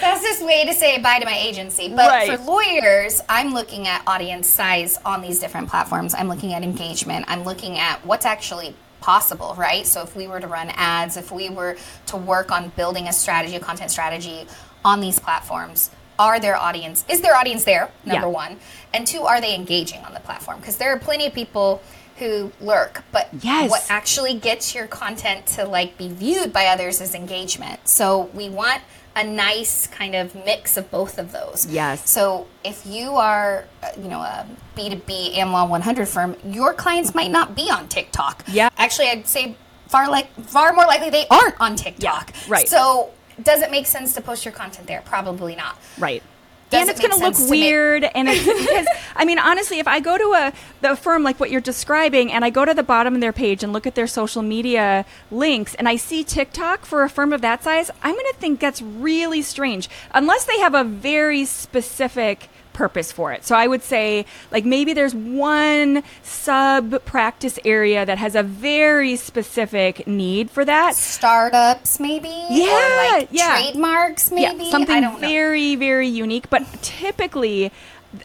That's 0.00 0.20
this 0.20 0.42
way 0.42 0.64
to 0.64 0.74
say 0.74 1.00
bye 1.00 1.18
to 1.18 1.24
my 1.24 1.36
agency. 1.36 1.88
But 1.88 2.08
right. 2.08 2.38
for 2.38 2.44
lawyers, 2.44 3.20
I'm 3.28 3.52
looking 3.52 3.88
at 3.88 4.02
audience 4.06 4.46
size 4.46 4.98
on 5.04 5.22
these 5.22 5.38
different 5.40 5.68
platforms. 5.68 6.14
I'm 6.14 6.28
looking 6.28 6.52
at 6.54 6.62
engagement. 6.62 7.24
I'm 7.28 7.42
looking 7.42 7.78
at 7.78 8.04
what's 8.06 8.26
actually 8.26 8.74
possible, 9.00 9.54
right? 9.58 9.86
So 9.86 10.02
if 10.02 10.16
we 10.16 10.28
were 10.28 10.40
to 10.40 10.46
run 10.46 10.70
ads, 10.74 11.16
if 11.16 11.30
we 11.30 11.50
were 11.50 11.76
to 12.06 12.16
work 12.16 12.50
on 12.50 12.70
building 12.70 13.08
a 13.08 13.12
strategy, 13.12 13.56
a 13.56 13.60
content 13.60 13.90
strategy 13.90 14.46
on 14.84 15.00
these 15.00 15.18
platforms, 15.18 15.90
are 16.18 16.40
their 16.40 16.56
audience 16.56 17.04
is 17.08 17.20
their 17.20 17.34
audience 17.34 17.64
there? 17.64 17.90
Number 18.04 18.26
yeah. 18.26 18.32
one. 18.32 18.56
And 18.92 19.06
two 19.06 19.22
are 19.22 19.40
they 19.40 19.54
engaging 19.54 20.00
on 20.04 20.14
the 20.14 20.20
platform? 20.20 20.58
Because 20.58 20.76
there 20.76 20.92
are 20.92 20.98
plenty 20.98 21.26
of 21.26 21.34
people 21.34 21.82
who 22.18 22.50
lurk 22.62 23.04
but 23.12 23.28
yes. 23.40 23.68
what 23.68 23.84
actually 23.90 24.32
gets 24.32 24.74
your 24.74 24.86
content 24.86 25.44
to 25.44 25.66
like 25.66 25.98
be 25.98 26.08
viewed 26.08 26.52
by 26.52 26.66
others 26.66 27.00
is 27.00 27.14
engagement. 27.14 27.86
So 27.86 28.30
we 28.32 28.48
want 28.48 28.82
a 29.14 29.24
nice 29.24 29.86
kind 29.86 30.14
of 30.14 30.34
mix 30.34 30.76
of 30.76 30.90
both 30.90 31.18
of 31.18 31.32
those. 31.32 31.66
Yes. 31.66 32.08
So 32.08 32.46
if 32.64 32.86
you 32.86 33.16
are 33.16 33.64
uh, 33.82 33.88
you 33.98 34.08
know 34.08 34.20
a 34.20 34.46
b2b 34.76 35.34
amlaw 35.34 35.68
100 35.68 36.06
firm 36.06 36.36
your 36.44 36.72
clients 36.74 37.14
might 37.14 37.30
not 37.30 37.54
be 37.54 37.70
on 37.70 37.88
tiktok. 37.88 38.44
Yeah. 38.48 38.68
Actually 38.78 39.08
i'd 39.08 39.26
say 39.26 39.56
far 39.88 40.08
like 40.08 40.28
far 40.40 40.72
more 40.72 40.84
likely 40.86 41.10
they 41.10 41.26
aren't 41.28 41.60
on 41.60 41.76
tiktok. 41.76 42.32
Yeah, 42.34 42.52
right. 42.52 42.68
So 42.68 43.10
does 43.42 43.62
it 43.62 43.70
make 43.70 43.86
sense 43.86 44.14
to 44.14 44.20
post 44.20 44.44
your 44.44 44.52
content 44.52 44.86
there? 44.86 45.02
Probably 45.04 45.56
not. 45.56 45.78
Right. 45.98 46.22
Does 46.70 46.80
and 46.80 46.90
it's 46.90 46.98
it 46.98 47.08
going 47.08 47.20
to 47.20 47.24
look 47.24 47.50
weird 47.50 48.02
make- 48.02 48.12
and 48.16 48.28
it's 48.28 48.42
because 48.44 48.88
i 49.14 49.24
mean 49.24 49.38
honestly 49.38 49.78
if 49.78 49.86
i 49.86 50.00
go 50.00 50.18
to 50.18 50.24
a 50.34 50.52
the 50.80 50.96
firm 50.96 51.22
like 51.22 51.38
what 51.38 51.48
you're 51.48 51.60
describing 51.60 52.32
and 52.32 52.44
i 52.44 52.50
go 52.50 52.64
to 52.64 52.74
the 52.74 52.82
bottom 52.82 53.14
of 53.14 53.20
their 53.20 53.32
page 53.32 53.62
and 53.62 53.72
look 53.72 53.86
at 53.86 53.94
their 53.94 54.08
social 54.08 54.42
media 54.42 55.06
links 55.30 55.76
and 55.76 55.88
i 55.88 55.94
see 55.94 56.24
tiktok 56.24 56.84
for 56.84 57.04
a 57.04 57.08
firm 57.08 57.32
of 57.32 57.40
that 57.40 57.62
size 57.62 57.88
i'm 58.02 58.14
going 58.14 58.32
to 58.32 58.38
think 58.40 58.58
that's 58.58 58.82
really 58.82 59.42
strange 59.42 59.88
unless 60.12 60.44
they 60.44 60.58
have 60.58 60.74
a 60.74 60.82
very 60.82 61.44
specific 61.44 62.48
purpose 62.76 63.10
for 63.10 63.32
it. 63.32 63.44
So 63.44 63.56
I 63.56 63.66
would 63.66 63.82
say, 63.82 64.26
like, 64.52 64.66
maybe 64.66 64.92
there's 64.92 65.14
one 65.14 66.02
sub 66.22 67.02
practice 67.06 67.58
area 67.64 68.04
that 68.04 68.18
has 68.18 68.34
a 68.34 68.42
very 68.42 69.16
specific 69.16 70.06
need 70.06 70.50
for 70.50 70.62
that. 70.62 70.94
Startups, 70.94 71.98
maybe? 71.98 72.28
Yeah. 72.50 73.14
Like 73.14 73.28
yeah. 73.30 73.62
Trademarks, 73.62 74.30
maybe? 74.30 74.64
Yeah, 74.64 74.70
something 74.70 75.18
very, 75.18 75.74
very 75.74 76.06
unique. 76.06 76.50
But 76.50 76.64
typically, 76.82 77.72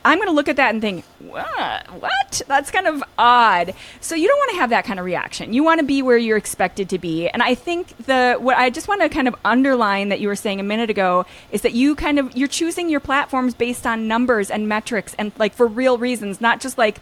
I'm 0.05 0.17
going 0.17 0.27
to 0.27 0.33
look 0.33 0.47
at 0.49 0.55
that 0.57 0.71
and 0.73 0.81
think, 0.81 1.05
what? 1.19 1.87
what? 1.99 2.41
That's 2.47 2.71
kind 2.71 2.87
of 2.87 3.03
odd. 3.17 3.73
So 3.99 4.15
you 4.15 4.27
don't 4.27 4.37
want 4.37 4.51
to 4.51 4.57
have 4.57 4.69
that 4.71 4.85
kind 4.85 4.99
of 4.99 5.05
reaction. 5.05 5.53
You 5.53 5.63
want 5.63 5.79
to 5.79 5.85
be 5.85 6.01
where 6.01 6.17
you're 6.17 6.37
expected 6.37 6.89
to 6.89 6.99
be. 6.99 7.27
And 7.29 7.41
I 7.43 7.55
think 7.55 7.95
the 8.05 8.35
what 8.39 8.57
I 8.57 8.69
just 8.69 8.87
want 8.87 9.01
to 9.01 9.09
kind 9.09 9.27
of 9.27 9.35
underline 9.45 10.09
that 10.09 10.19
you 10.19 10.27
were 10.27 10.35
saying 10.35 10.59
a 10.59 10.63
minute 10.63 10.89
ago 10.89 11.25
is 11.51 11.61
that 11.61 11.73
you 11.73 11.95
kind 11.95 12.19
of 12.19 12.35
you're 12.35 12.47
choosing 12.47 12.89
your 12.89 12.99
platforms 12.99 13.53
based 13.53 13.85
on 13.87 14.07
numbers 14.07 14.49
and 14.51 14.67
metrics 14.67 15.13
and 15.17 15.31
like 15.37 15.53
for 15.53 15.67
real 15.67 15.97
reasons, 15.97 16.41
not 16.41 16.59
just 16.61 16.77
like 16.77 16.99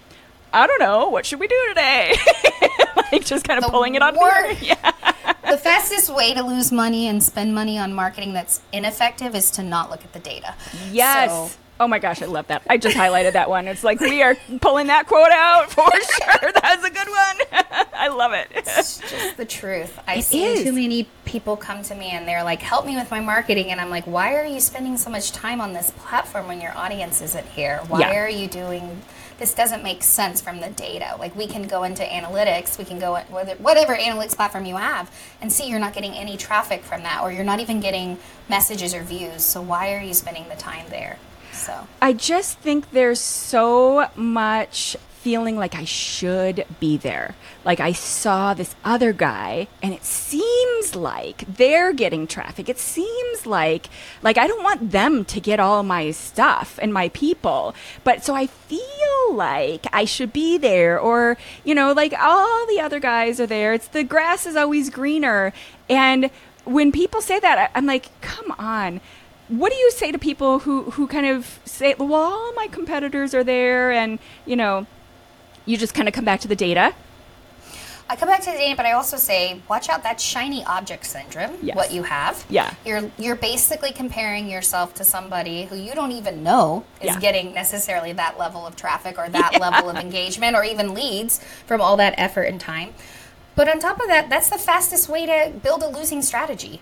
I 0.51 0.65
don't 0.65 0.79
know, 0.79 1.09
what 1.09 1.25
should 1.25 1.39
we 1.39 1.47
do 1.47 1.65
today? 1.69 2.15
like 3.11 3.23
just 3.25 3.47
kind 3.47 3.59
of 3.59 3.65
the 3.65 3.69
pulling 3.71 3.95
it 3.95 4.01
on 4.01 4.15
Yeah. 4.61 4.75
the 5.49 5.57
fastest 5.57 6.13
way 6.13 6.33
to 6.33 6.41
lose 6.43 6.71
money 6.71 7.07
and 7.07 7.21
spend 7.23 7.53
money 7.53 7.77
on 7.77 7.93
marketing 7.93 8.33
that's 8.33 8.61
ineffective 8.73 9.35
is 9.35 9.51
to 9.51 9.63
not 9.63 9.89
look 9.91 10.03
at 10.03 10.13
the 10.13 10.19
data. 10.19 10.55
Yes. 10.91 11.53
So, 11.53 11.59
Oh 11.81 11.87
my 11.87 11.99
gosh, 11.99 12.21
I 12.21 12.25
love 12.25 12.47
that. 12.47 12.63
I 12.69 12.77
just 12.77 12.97
highlighted 12.97 13.33
that 13.33 13.49
one. 13.49 13.65
It's 13.69 13.85
like 13.85 14.01
we 14.01 14.21
are 14.21 14.35
pulling 14.59 14.87
that 14.87 15.07
quote 15.07 15.31
out 15.31 15.71
for 15.71 15.89
sure. 15.91 16.51
That's 16.51 16.83
a 16.83 16.89
good 16.89 17.07
one. 17.07 17.87
I 17.93 18.09
love 18.09 18.33
it. 18.33 18.47
It's 18.51 18.99
just 18.99 19.37
the 19.37 19.45
truth. 19.45 19.97
I 20.05 20.15
it 20.15 20.23
see 20.23 20.43
is. 20.43 20.63
too 20.63 20.73
many 20.73 21.07
people 21.23 21.55
come 21.55 21.81
to 21.83 21.95
me 21.95 22.09
and 22.09 22.27
they're 22.27 22.43
like, 22.43 22.61
"Help 22.61 22.85
me 22.85 22.97
with 22.97 23.09
my 23.09 23.21
marketing," 23.21 23.71
and 23.71 23.79
I'm 23.79 23.89
like, 23.89 24.05
"Why 24.05 24.35
are 24.35 24.45
you 24.45 24.59
spending 24.59 24.97
so 24.97 25.09
much 25.09 25.31
time 25.31 25.61
on 25.61 25.71
this 25.71 25.91
platform 25.91 26.47
when 26.47 26.59
your 26.59 26.77
audience 26.77 27.21
isn't 27.21 27.47
here? 27.47 27.79
Why 27.87 28.01
yeah. 28.01 28.19
are 28.19 28.29
you 28.29 28.47
doing?" 28.47 29.01
This 29.37 29.53
doesn't 29.53 29.83
make 29.83 30.03
sense 30.03 30.41
from 30.41 30.59
the 30.59 30.69
data. 30.71 31.15
Like 31.17 31.33
we 31.33 31.47
can 31.47 31.65
go 31.65 31.83
into 31.83 32.03
analytics, 32.03 32.77
we 32.77 32.83
can 32.83 32.99
go 32.99 33.15
whatever 33.59 33.95
analytics 33.95 34.35
platform 34.35 34.65
you 34.65 34.75
have, 34.75 35.09
and 35.39 35.49
see 35.49 35.69
you're 35.69 35.79
not 35.79 35.93
getting 35.93 36.11
any 36.11 36.35
traffic 36.35 36.83
from 36.83 37.03
that, 37.03 37.21
or 37.21 37.31
you're 37.31 37.45
not 37.45 37.61
even 37.61 37.79
getting 37.79 38.17
messages 38.49 38.93
or 38.93 39.01
views. 39.01 39.41
So 39.45 39.61
why 39.61 39.93
are 39.93 40.01
you 40.01 40.13
spending 40.13 40.49
the 40.49 40.55
time 40.55 40.85
there? 40.89 41.19
So 41.59 41.87
I 42.01 42.13
just 42.13 42.59
think 42.59 42.91
there's 42.91 43.19
so 43.19 44.09
much 44.15 44.95
feeling 45.19 45.57
like 45.57 45.75
I 45.75 45.83
should 45.83 46.65
be 46.79 46.95
there. 46.95 47.35
Like 47.65 47.81
I 47.81 47.91
saw 47.91 48.53
this 48.53 48.73
other 48.85 49.11
guy 49.11 49.67
and 49.83 49.93
it 49.93 50.05
seems 50.05 50.95
like 50.95 51.43
they're 51.57 51.91
getting 51.91 52.25
traffic. 52.25 52.69
It 52.69 52.79
seems 52.79 53.45
like 53.45 53.89
like 54.23 54.37
I 54.37 54.47
don't 54.47 54.63
want 54.63 54.91
them 54.91 55.25
to 55.25 55.41
get 55.41 55.59
all 55.59 55.83
my 55.83 56.11
stuff 56.11 56.79
and 56.81 56.93
my 56.93 57.09
people. 57.09 57.75
But 58.05 58.23
so 58.23 58.33
I 58.33 58.47
feel 58.47 59.33
like 59.33 59.85
I 59.91 60.05
should 60.05 60.31
be 60.31 60.57
there 60.57 60.97
or 60.97 61.37
you 61.65 61.75
know 61.75 61.91
like 61.91 62.13
all 62.17 62.65
the 62.67 62.79
other 62.79 63.01
guys 63.01 63.41
are 63.41 63.47
there. 63.47 63.73
It's 63.73 63.89
the 63.89 64.05
grass 64.05 64.45
is 64.45 64.55
always 64.55 64.89
greener 64.89 65.51
and 65.89 66.31
when 66.63 66.91
people 66.91 67.19
say 67.21 67.39
that 67.39 67.71
I'm 67.75 67.85
like 67.85 68.09
come 68.21 68.55
on 68.57 69.01
what 69.49 69.71
do 69.71 69.77
you 69.77 69.91
say 69.91 70.11
to 70.11 70.19
people 70.19 70.59
who 70.59 70.91
who 70.91 71.07
kind 71.07 71.25
of 71.25 71.59
say, 71.65 71.95
well, 71.97 72.13
all 72.13 72.53
my 72.53 72.67
competitors 72.67 73.33
are 73.33 73.43
there, 73.43 73.91
and 73.91 74.19
you 74.45 74.55
know, 74.55 74.85
you 75.65 75.75
just 75.77 75.93
kind 75.93 76.07
of 76.07 76.13
come 76.13 76.23
back 76.23 76.39
to 76.41 76.47
the 76.47 76.55
data? 76.55 76.93
I 78.11 78.15
come 78.15 78.27
back 78.27 78.41
to 78.41 78.51
the 78.51 78.57
data, 78.57 78.75
but 78.75 78.87
I 78.87 78.93
also 78.93 79.17
say, 79.17 79.61
watch 79.69 79.87
out 79.87 80.01
that 80.01 80.19
shiny 80.19 80.63
object 80.63 81.05
syndrome. 81.05 81.57
Yes. 81.61 81.75
What 81.75 81.91
you 81.91 82.03
have. 82.03 82.43
Yeah. 82.49 82.73
You're 82.85 83.11
you're 83.17 83.35
basically 83.35 83.91
comparing 83.91 84.49
yourself 84.49 84.93
to 84.95 85.03
somebody 85.03 85.65
who 85.65 85.75
you 85.75 85.93
don't 85.93 86.11
even 86.11 86.43
know 86.43 86.85
is 87.01 87.07
yeah. 87.07 87.19
getting 87.19 87.53
necessarily 87.53 88.13
that 88.13 88.39
level 88.39 88.65
of 88.65 88.75
traffic 88.75 89.17
or 89.17 89.29
that 89.29 89.51
yeah. 89.53 89.59
level 89.59 89.89
of 89.89 89.95
engagement 89.97 90.55
or 90.55 90.63
even 90.63 90.93
leads 90.93 91.39
from 91.65 91.81
all 91.81 91.97
that 91.97 92.13
effort 92.17 92.43
and 92.43 92.61
time. 92.61 92.93
But 93.55 93.67
on 93.67 93.79
top 93.79 93.99
of 93.99 94.07
that, 94.07 94.29
that's 94.29 94.49
the 94.49 94.57
fastest 94.57 95.09
way 95.09 95.25
to 95.25 95.51
build 95.61 95.83
a 95.83 95.89
losing 95.89 96.21
strategy 96.21 96.81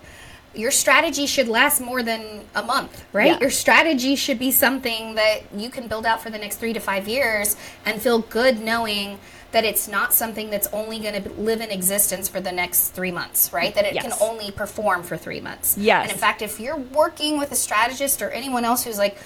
your 0.53 0.71
strategy 0.71 1.25
should 1.25 1.47
last 1.47 1.81
more 1.81 2.01
than 2.01 2.41
a 2.55 2.63
month, 2.63 3.05
right? 3.13 3.27
Yeah. 3.27 3.39
Your 3.39 3.49
strategy 3.49 4.15
should 4.15 4.39
be 4.39 4.51
something 4.51 5.15
that 5.15 5.41
you 5.55 5.69
can 5.69 5.87
build 5.87 6.05
out 6.05 6.21
for 6.21 6.29
the 6.29 6.37
next 6.37 6.57
three 6.57 6.73
to 6.73 6.79
five 6.79 7.07
years 7.07 7.55
and 7.85 8.01
feel 8.01 8.19
good 8.19 8.59
knowing 8.59 9.19
that 9.51 9.63
it's 9.63 9.87
not 9.87 10.13
something 10.13 10.49
that's 10.49 10.67
only 10.67 10.99
going 10.99 11.23
to 11.23 11.29
live 11.33 11.61
in 11.61 11.71
existence 11.71 12.27
for 12.27 12.41
the 12.41 12.51
next 12.51 12.89
three 12.89 13.11
months, 13.11 13.53
right? 13.53 13.73
That 13.75 13.85
it 13.85 13.93
yes. 13.93 14.03
can 14.03 14.13
only 14.21 14.51
perform 14.51 15.03
for 15.03 15.15
three 15.15 15.39
months. 15.39 15.77
Yes. 15.77 16.03
And 16.03 16.11
in 16.11 16.17
fact, 16.17 16.41
if 16.41 16.59
you're 16.59 16.77
working 16.77 17.37
with 17.37 17.51
a 17.51 17.55
strategist 17.55 18.21
or 18.21 18.29
anyone 18.29 18.65
else 18.65 18.83
who's 18.83 18.97
like, 18.97 19.17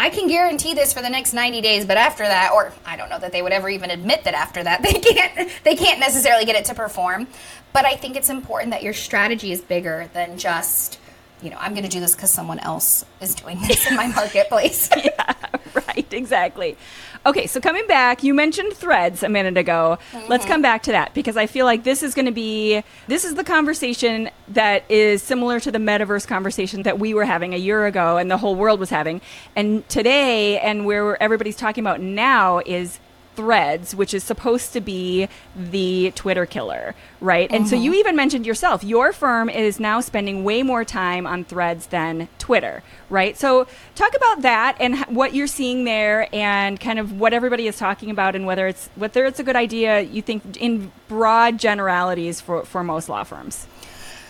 I 0.00 0.08
can 0.08 0.28
guarantee 0.28 0.72
this 0.72 0.94
for 0.94 1.02
the 1.02 1.10
next 1.10 1.34
90 1.34 1.60
days, 1.60 1.84
but 1.84 1.98
after 1.98 2.22
that, 2.22 2.52
or 2.54 2.72
I 2.86 2.96
don't 2.96 3.10
know 3.10 3.18
that 3.18 3.32
they 3.32 3.42
would 3.42 3.52
ever 3.52 3.68
even 3.68 3.90
admit 3.90 4.24
that 4.24 4.32
after 4.32 4.64
that 4.64 4.82
they 4.82 4.94
can't 4.94 5.50
they 5.62 5.76
can't 5.76 6.00
necessarily 6.00 6.46
get 6.46 6.56
it 6.56 6.64
to 6.66 6.74
perform. 6.74 7.26
But 7.74 7.84
I 7.84 7.96
think 7.96 8.16
it's 8.16 8.30
important 8.30 8.70
that 8.70 8.82
your 8.82 8.94
strategy 8.94 9.52
is 9.52 9.60
bigger 9.60 10.08
than 10.14 10.38
just 10.38 10.98
you 11.42 11.50
know, 11.50 11.56
I'm 11.58 11.72
going 11.72 11.84
to 11.84 11.90
do 11.90 12.00
this 12.00 12.14
because 12.14 12.30
someone 12.30 12.58
else 12.60 13.04
is 13.20 13.34
doing 13.34 13.60
this 13.60 13.90
in 13.90 13.96
my 13.96 14.06
marketplace. 14.14 14.88
yeah, 14.96 15.34
right, 15.74 16.12
exactly. 16.12 16.76
Okay, 17.26 17.46
so 17.46 17.60
coming 17.60 17.86
back, 17.86 18.22
you 18.22 18.32
mentioned 18.32 18.72
threads 18.72 19.22
a 19.22 19.28
minute 19.28 19.58
ago. 19.58 19.98
Mm-hmm. 20.12 20.30
Let's 20.30 20.46
come 20.46 20.62
back 20.62 20.82
to 20.84 20.92
that 20.92 21.12
because 21.12 21.36
I 21.36 21.46
feel 21.46 21.66
like 21.66 21.84
this 21.84 22.02
is 22.02 22.14
going 22.14 22.24
to 22.24 22.32
be 22.32 22.82
this 23.08 23.26
is 23.26 23.34
the 23.34 23.44
conversation 23.44 24.30
that 24.48 24.90
is 24.90 25.22
similar 25.22 25.60
to 25.60 25.70
the 25.70 25.78
metaverse 25.78 26.26
conversation 26.26 26.82
that 26.84 26.98
we 26.98 27.12
were 27.12 27.26
having 27.26 27.52
a 27.52 27.58
year 27.58 27.84
ago 27.84 28.16
and 28.16 28.30
the 28.30 28.38
whole 28.38 28.54
world 28.54 28.80
was 28.80 28.88
having. 28.88 29.20
And 29.54 29.86
today 29.90 30.58
and 30.60 30.86
where 30.86 31.22
everybody's 31.22 31.56
talking 31.56 31.84
about 31.84 32.00
now 32.00 32.60
is 32.64 32.98
Threads, 33.40 33.94
which 33.94 34.12
is 34.12 34.22
supposed 34.22 34.74
to 34.74 34.82
be 34.82 35.26
the 35.56 36.12
Twitter 36.14 36.44
killer, 36.44 36.94
right? 37.22 37.48
Mm-hmm. 37.48 37.56
And 37.56 37.66
so 37.66 37.74
you 37.74 37.92
mm-hmm. 37.92 38.00
even 38.00 38.16
mentioned 38.16 38.44
yourself, 38.44 38.84
your 38.84 39.14
firm 39.14 39.48
is 39.48 39.80
now 39.80 40.02
spending 40.02 40.44
way 40.44 40.62
more 40.62 40.84
time 40.84 41.26
on 41.26 41.44
Threads 41.44 41.86
than 41.86 42.28
Twitter, 42.38 42.82
right? 43.08 43.38
So 43.38 43.66
talk 43.94 44.14
about 44.14 44.42
that 44.42 44.76
and 44.78 44.98
what 45.06 45.32
you're 45.32 45.46
seeing 45.46 45.84
there, 45.84 46.28
and 46.34 46.78
kind 46.78 46.98
of 46.98 47.18
what 47.18 47.32
everybody 47.32 47.66
is 47.66 47.78
talking 47.78 48.10
about, 48.10 48.36
and 48.36 48.44
whether 48.44 48.66
it's 48.66 48.90
whether 48.94 49.24
it's 49.24 49.40
a 49.40 49.42
good 49.42 49.56
idea. 49.56 50.02
You 50.02 50.20
think 50.20 50.58
in 50.58 50.92
broad 51.08 51.56
generalities 51.56 52.42
for 52.42 52.66
for 52.66 52.84
most 52.84 53.08
law 53.08 53.24
firms. 53.24 53.66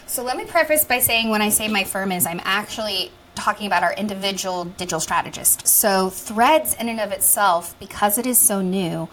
So 0.06 0.22
let 0.22 0.36
me 0.36 0.44
preface 0.44 0.84
by 0.84 1.00
saying 1.00 1.30
when 1.30 1.42
I 1.42 1.48
say 1.48 1.66
my 1.66 1.82
firm 1.82 2.12
is, 2.12 2.26
I'm 2.26 2.40
actually 2.44 3.10
talking 3.34 3.66
about 3.66 3.82
our 3.82 3.92
individual 3.94 4.64
digital 4.64 5.00
strategist. 5.00 5.66
So 5.66 6.10
Threads 6.10 6.74
in 6.74 6.88
and 6.88 7.00
of 7.00 7.12
itself, 7.12 7.78
because 7.78 8.18
it 8.18 8.26
is 8.26 8.38
so 8.38 8.60
new, 8.60 9.08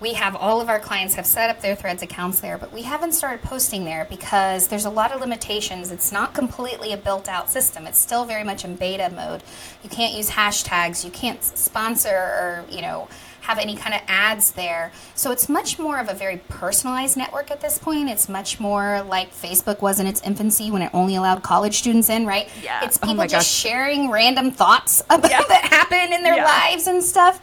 we 0.00 0.12
have 0.14 0.36
all 0.36 0.60
of 0.60 0.68
our 0.68 0.78
clients 0.78 1.14
have 1.14 1.26
set 1.26 1.50
up 1.50 1.60
their 1.60 1.74
threads 1.74 2.02
accounts 2.02 2.38
there 2.40 2.56
but 2.56 2.72
we 2.72 2.82
haven't 2.82 3.12
started 3.12 3.42
posting 3.42 3.84
there 3.84 4.06
because 4.08 4.68
there's 4.68 4.84
a 4.84 4.90
lot 4.90 5.12
of 5.12 5.20
limitations. 5.20 5.90
It's 5.90 6.12
not 6.12 6.34
completely 6.34 6.92
a 6.92 6.96
built 6.96 7.28
out 7.28 7.50
system. 7.50 7.86
It's 7.86 7.98
still 7.98 8.24
very 8.24 8.44
much 8.44 8.64
in 8.64 8.76
beta 8.76 9.10
mode. 9.14 9.42
You 9.82 9.90
can't 9.90 10.14
use 10.14 10.30
hashtags. 10.30 11.04
You 11.04 11.10
can't 11.10 11.42
sponsor 11.42 12.14
or 12.14 12.64
you 12.70 12.82
know 12.82 13.08
have 13.48 13.58
any 13.58 13.74
kind 13.74 13.94
of 13.94 14.02
ads 14.08 14.52
there. 14.52 14.92
So 15.14 15.32
it's 15.32 15.48
much 15.48 15.78
more 15.78 15.98
of 15.98 16.10
a 16.10 16.14
very 16.14 16.36
personalized 16.48 17.16
network 17.16 17.50
at 17.50 17.62
this 17.62 17.78
point. 17.78 18.10
It's 18.10 18.28
much 18.28 18.60
more 18.60 19.02
like 19.08 19.32
Facebook 19.32 19.80
was 19.80 19.98
in 19.98 20.06
its 20.06 20.20
infancy 20.20 20.70
when 20.70 20.82
it 20.82 20.90
only 20.92 21.16
allowed 21.16 21.42
college 21.42 21.78
students 21.78 22.10
in, 22.10 22.26
right? 22.26 22.50
Yeah. 22.62 22.84
It's 22.84 22.98
oh 23.02 23.06
people 23.06 23.22
oh 23.22 23.26
just 23.26 23.50
sharing 23.50 24.10
random 24.10 24.50
thoughts 24.50 25.00
about 25.10 25.30
yeah. 25.30 25.40
that 25.48 25.64
happen 25.64 26.12
in 26.12 26.22
their 26.22 26.36
yeah. 26.36 26.44
lives 26.44 26.86
and 26.86 27.02
stuff. 27.02 27.40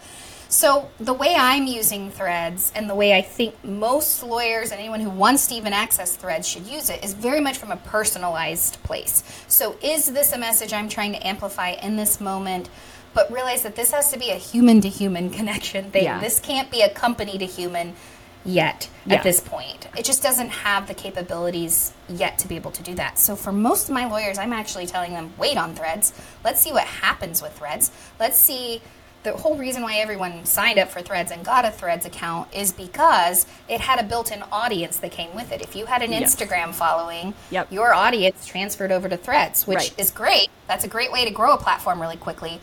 So 0.47 0.91
the 0.99 1.13
way 1.13 1.35
I'm 1.35 1.65
using 1.65 2.11
Threads 2.11 2.71
and 2.75 2.87
the 2.87 2.93
way 2.93 3.17
I 3.17 3.23
think 3.23 3.55
most 3.63 4.21
lawyers 4.21 4.69
and 4.71 4.79
anyone 4.79 4.99
who 4.99 5.09
wants 5.09 5.47
to 5.47 5.55
even 5.55 5.73
access 5.73 6.15
Threads 6.15 6.47
should 6.47 6.67
use 6.67 6.91
it 6.91 7.03
is 7.03 7.13
very 7.15 7.41
much 7.41 7.57
from 7.57 7.71
a 7.71 7.77
personalized 7.77 8.81
place. 8.83 9.23
So 9.47 9.75
is 9.81 10.05
this 10.13 10.33
a 10.33 10.37
message 10.37 10.71
I'm 10.71 10.87
trying 10.87 11.13
to 11.13 11.27
amplify 11.27 11.71
in 11.71 11.95
this 11.95 12.21
moment? 12.21 12.69
But 13.15 13.31
realize 13.31 13.63
that 13.63 13.75
this 13.75 13.91
has 13.91 14.11
to 14.11 14.19
be 14.19 14.29
a 14.29 14.35
human 14.35 14.81
to 14.81 14.89
human 14.89 15.31
connection 15.31 15.89
thing. 15.89 16.03
Yeah. 16.03 16.19
This 16.19 16.39
can't 16.39 16.69
be 16.69 16.81
a 16.81 16.89
company 16.89 17.39
to 17.39 17.45
human 17.45 17.95
yet 18.43 18.89
yeah. 19.07 19.15
at 19.15 19.23
this 19.23 19.39
point. 19.39 19.87
It 19.97 20.05
just 20.05 20.21
doesn't 20.21 20.49
have 20.49 20.87
the 20.87 20.93
capabilities 20.93 21.93
yet 22.07 22.37
to 22.39 22.47
be 22.47 22.57
able 22.57 22.71
to 22.71 22.83
do 22.83 22.93
that. 22.95 23.17
So 23.17 23.35
for 23.35 23.51
most 23.51 23.87
of 23.89 23.95
my 23.95 24.05
lawyers, 24.05 24.37
I'm 24.37 24.53
actually 24.53 24.85
telling 24.85 25.13
them, 25.13 25.33
wait 25.37 25.57
on 25.57 25.73
threads. 25.73 26.13
Let's 26.43 26.61
see 26.61 26.71
what 26.71 26.83
happens 26.83 27.41
with 27.41 27.57
threads. 27.57 27.89
Let's 28.19 28.37
see 28.37 28.81
the 29.23 29.31
whole 29.31 29.57
reason 29.57 29.81
why 29.81 29.95
everyone 29.95 30.45
signed 30.45 30.77
up 30.77 30.89
for 30.89 31.01
Threads 31.01 31.31
and 31.31 31.43
got 31.43 31.65
a 31.65 31.71
Threads 31.71 32.05
account 32.05 32.53
is 32.53 32.71
because 32.71 33.47
it 33.67 33.81
had 33.81 33.99
a 33.99 34.03
built-in 34.03 34.43
audience 34.51 34.99
that 34.99 35.11
came 35.11 35.33
with 35.33 35.51
it. 35.51 35.63
If 35.63 35.75
you 35.75 35.87
had 35.87 36.03
an 36.03 36.11
yes. 36.11 36.35
Instagram 36.35 36.75
following, 36.75 37.33
yep. 37.49 37.71
your 37.71 37.91
audience 37.91 38.45
transferred 38.45 38.91
over 38.91 39.09
to 39.09 39.17
Threads, 39.17 39.65
which 39.65 39.77
right. 39.77 39.99
is 39.99 40.11
great. 40.11 40.49
That's 40.67 40.83
a 40.83 40.87
great 40.87 41.11
way 41.11 41.25
to 41.25 41.31
grow 41.31 41.53
a 41.53 41.57
platform 41.57 41.99
really 41.99 42.17
quickly 42.17 42.61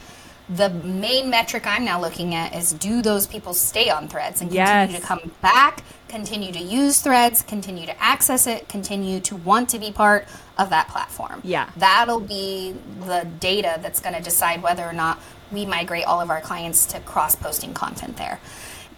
the 0.49 0.71
main 0.71 1.31
metric 1.31 1.67
I'm 1.67 1.85
now 1.85 2.01
looking 2.01 2.35
at 2.35 2.55
is 2.55 2.73
do 2.73 3.03
those 3.03 3.27
people 3.27 3.55
stay 3.55 3.91
on 3.91 4.09
threads 4.09 4.41
and 4.41 4.51
continue 4.51 4.93
yes. 4.93 5.01
to 5.01 5.07
come 5.07 5.33
back, 5.41 5.85
continue 6.09 6.53
to 6.53 6.59
use 6.59 7.01
threads, 7.01 7.43
continue 7.43 7.87
to 7.87 8.03
access 8.03 8.47
it, 8.47 8.69
continue 8.69 9.21
to 9.21 9.37
want 9.37 9.69
to 9.71 9.79
be 9.79 9.93
part 9.93 10.27
of 10.59 10.71
that 10.71 10.89
platform. 10.89 11.41
Yeah. 11.45 11.71
That'll 11.77 12.21
be 12.21 12.75
the 13.01 13.27
data 13.41 13.79
that's 13.81 14.01
going 14.01 14.15
to 14.15 14.23
decide 14.23 14.63
whether 14.63 14.85
or 14.85 14.93
not 14.93 15.21
we 15.51 15.65
migrate 15.65 16.05
all 16.05 16.21
of 16.21 16.31
our 16.31 16.41
clients 16.41 16.87
to 16.87 17.01
cross 17.01 17.37
posting 17.37 17.73
content 17.73 18.17
there. 18.17 18.41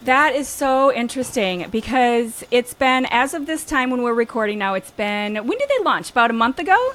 That 0.02 0.34
is 0.34 0.48
so 0.48 0.92
interesting 0.92 1.68
because 1.70 2.44
it's 2.50 2.74
been, 2.74 3.06
as 3.10 3.32
of 3.32 3.46
this 3.46 3.64
time 3.64 3.90
when 3.90 4.02
we're 4.02 4.12
recording 4.14 4.58
now, 4.58 4.74
it's 4.74 4.90
been, 4.90 5.36
when 5.36 5.58
did 5.58 5.68
they 5.68 5.82
launch? 5.82 6.10
About 6.10 6.30
a 6.30 6.34
month 6.34 6.58
ago? 6.58 6.94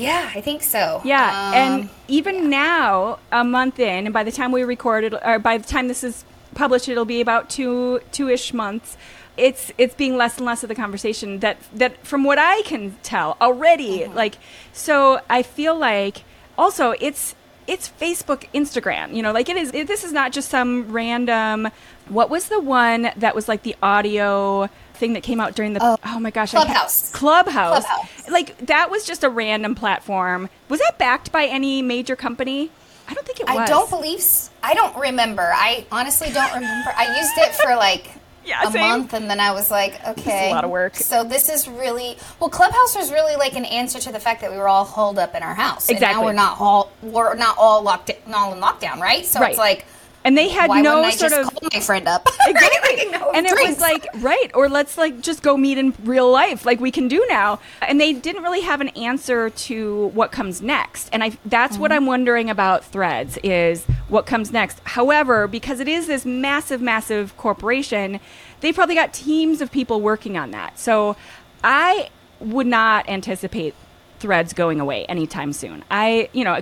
Yeah, 0.00 0.30
I 0.34 0.40
think 0.40 0.62
so. 0.62 1.00
Yeah, 1.04 1.28
um, 1.28 1.54
and 1.54 1.90
even 2.08 2.36
yeah. 2.36 2.48
now, 2.48 3.18
a 3.32 3.44
month 3.44 3.78
in, 3.78 4.06
and 4.06 4.12
by 4.12 4.24
the 4.24 4.32
time 4.32 4.52
we 4.52 4.62
record 4.62 5.04
it, 5.04 5.14
or 5.14 5.38
by 5.38 5.58
the 5.58 5.66
time 5.66 5.88
this 5.88 6.02
is 6.02 6.24
published, 6.54 6.88
it'll 6.88 7.04
be 7.04 7.20
about 7.20 7.50
two 7.50 8.00
two 8.12 8.28
ish 8.28 8.52
months. 8.52 8.96
It's 9.36 9.72
it's 9.78 9.94
being 9.94 10.16
less 10.16 10.36
and 10.36 10.46
less 10.46 10.62
of 10.62 10.68
the 10.68 10.74
conversation 10.74 11.38
that 11.40 11.58
that 11.74 12.04
from 12.06 12.24
what 12.24 12.38
I 12.38 12.62
can 12.62 12.96
tell 13.02 13.36
already. 13.40 14.00
Mm-hmm. 14.00 14.14
Like, 14.14 14.38
so 14.72 15.20
I 15.30 15.42
feel 15.42 15.76
like 15.76 16.24
also 16.58 16.94
it's 17.00 17.34
it's 17.66 17.88
Facebook, 17.88 18.46
Instagram. 18.52 19.14
You 19.14 19.22
know, 19.22 19.32
like 19.32 19.48
it 19.48 19.56
is. 19.56 19.70
It, 19.72 19.86
this 19.86 20.04
is 20.04 20.12
not 20.12 20.32
just 20.32 20.50
some 20.50 20.90
random. 20.90 21.68
What 22.08 22.28
was 22.28 22.48
the 22.48 22.60
one 22.60 23.12
that 23.16 23.34
was 23.34 23.48
like 23.48 23.62
the 23.62 23.76
audio? 23.82 24.68
Thing 25.00 25.14
that 25.14 25.22
came 25.24 25.40
out 25.40 25.56
during 25.56 25.72
the 25.72 25.80
oh, 25.82 25.96
oh 26.04 26.20
my 26.20 26.30
gosh 26.30 26.52
Clubhouse. 26.52 27.10
Clubhouse. 27.10 27.84
Clubhouse. 27.84 28.30
Like 28.30 28.56
that 28.66 28.90
was 28.90 29.04
just 29.04 29.24
a 29.24 29.30
random 29.30 29.74
platform. 29.74 30.48
Was 30.68 30.78
that 30.80 30.98
backed 30.98 31.32
by 31.32 31.46
any 31.46 31.82
major 31.82 32.14
company? 32.14 32.70
I 33.08 33.14
don't 33.14 33.26
think 33.26 33.40
it 33.40 33.48
was. 33.48 33.58
I 33.58 33.66
don't 33.66 33.90
believe. 33.90 34.24
I 34.62 34.74
don't 34.74 34.96
remember. 34.96 35.50
I 35.52 35.84
honestly 35.90 36.30
don't 36.30 36.54
remember. 36.54 36.92
I 36.96 37.18
used 37.18 37.36
it 37.38 37.54
for 37.56 37.74
like 37.74 38.08
yeah, 38.44 38.68
a 38.68 38.70
same. 38.70 38.88
month, 38.88 39.14
and 39.14 39.28
then 39.28 39.40
I 39.40 39.52
was 39.52 39.70
like, 39.70 40.06
okay, 40.06 40.50
a 40.50 40.54
lot 40.54 40.64
of 40.64 40.70
work. 40.70 40.94
So 40.94 41.24
this 41.24 41.48
is 41.48 41.66
really 41.66 42.16
well. 42.38 42.50
Clubhouse 42.50 42.94
was 42.94 43.10
really 43.10 43.34
like 43.34 43.56
an 43.56 43.64
answer 43.64 43.98
to 43.98 44.12
the 44.12 44.20
fact 44.20 44.42
that 44.42 44.52
we 44.52 44.58
were 44.58 44.68
all 44.68 44.84
holed 44.84 45.18
up 45.18 45.34
in 45.34 45.42
our 45.42 45.54
house. 45.54 45.88
Exactly. 45.88 46.06
And 46.06 46.18
now 46.18 46.24
we're 46.24 46.32
not 46.32 46.60
all 46.60 46.92
we're 47.02 47.34
not 47.34 47.56
all 47.58 47.82
locked 47.82 48.12
not 48.28 48.52
in 48.52 48.62
lockdown, 48.62 49.00
right? 49.00 49.26
So 49.26 49.40
right. 49.40 49.50
it's 49.50 49.58
like 49.58 49.86
and 50.24 50.36
they 50.36 50.48
had 50.48 50.68
Why 50.68 50.80
no 50.80 51.02
I 51.02 51.10
sort 51.10 51.32
of 51.32 51.46
call 51.46 51.68
my 51.72 51.80
friend 51.80 52.08
up? 52.08 52.28
Exactly. 52.46 53.10
like, 53.10 53.36
and 53.36 53.46
it 53.46 53.68
was 53.68 53.80
like 53.80 54.06
right 54.16 54.50
or 54.54 54.68
let's 54.68 54.98
like 54.98 55.20
just 55.20 55.42
go 55.42 55.56
meet 55.56 55.78
in 55.78 55.94
real 56.02 56.30
life 56.30 56.66
like 56.66 56.80
we 56.80 56.90
can 56.90 57.08
do 57.08 57.24
now. 57.28 57.60
And 57.80 58.00
they 58.00 58.12
didn't 58.12 58.42
really 58.42 58.60
have 58.62 58.80
an 58.80 58.88
answer 58.90 59.50
to 59.50 60.08
what 60.08 60.32
comes 60.32 60.60
next. 60.60 61.08
And 61.12 61.22
i 61.22 61.36
that's 61.46 61.74
mm-hmm. 61.74 61.82
what 61.82 61.92
i'm 61.92 62.06
wondering 62.06 62.50
about 62.50 62.84
threads 62.84 63.38
is 63.42 63.84
what 64.08 64.26
comes 64.26 64.52
next. 64.52 64.80
However 64.84 65.46
because 65.46 65.80
it 65.80 65.88
is 65.88 66.06
this 66.06 66.24
massive 66.24 66.80
massive 66.80 67.36
corporation 67.36 68.20
they 68.60 68.72
probably 68.72 68.94
got 68.94 69.14
teams 69.14 69.60
of 69.60 69.70
people 69.70 70.00
working 70.00 70.36
on 70.36 70.50
that. 70.50 70.78
So 70.78 71.16
i 71.62 72.10
would 72.40 72.66
not 72.66 73.08
anticipate 73.08 73.74
threads 74.18 74.52
going 74.52 74.80
away 74.80 75.04
anytime 75.06 75.52
soon. 75.52 75.84
I 75.90 76.28
you 76.32 76.44
know 76.44 76.60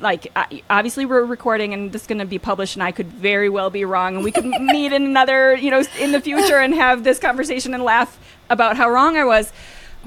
like 0.00 0.32
obviously 0.68 1.06
we're 1.06 1.24
recording 1.24 1.72
and 1.72 1.92
this 1.92 2.02
is 2.02 2.08
going 2.08 2.18
to 2.18 2.26
be 2.26 2.38
published 2.38 2.76
and 2.76 2.82
i 2.82 2.92
could 2.92 3.06
very 3.08 3.48
well 3.48 3.70
be 3.70 3.84
wrong 3.84 4.16
and 4.16 4.24
we 4.24 4.32
could 4.32 4.44
meet 4.60 4.92
in 4.92 5.04
another 5.04 5.54
you 5.54 5.70
know 5.70 5.82
in 5.98 6.12
the 6.12 6.20
future 6.20 6.58
and 6.58 6.74
have 6.74 7.04
this 7.04 7.18
conversation 7.18 7.74
and 7.74 7.82
laugh 7.82 8.18
about 8.50 8.76
how 8.76 8.88
wrong 8.88 9.16
i 9.16 9.24
was. 9.24 9.52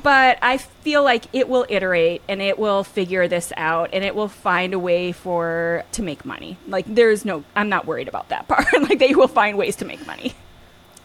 But 0.01 0.37
i 0.41 0.57
feel 0.57 1.03
like 1.03 1.25
it 1.33 1.49
will 1.49 1.65
iterate 1.67 2.21
and 2.29 2.41
it 2.41 2.57
will 2.57 2.85
figure 2.85 3.27
this 3.27 3.51
out 3.57 3.89
and 3.91 4.03
it 4.03 4.15
will 4.15 4.29
find 4.29 4.73
a 4.73 4.79
way 4.79 5.11
for 5.11 5.83
to 5.91 6.01
make 6.01 6.23
money. 6.23 6.57
Like 6.67 6.85
there's 6.87 7.25
no 7.25 7.43
i'm 7.55 7.67
not 7.67 7.85
worried 7.85 8.07
about 8.07 8.29
that 8.29 8.47
part. 8.47 8.71
Like 8.81 8.99
they 8.99 9.13
will 9.13 9.27
find 9.27 9.57
ways 9.57 9.75
to 9.77 9.85
make 9.85 10.05
money 10.07 10.35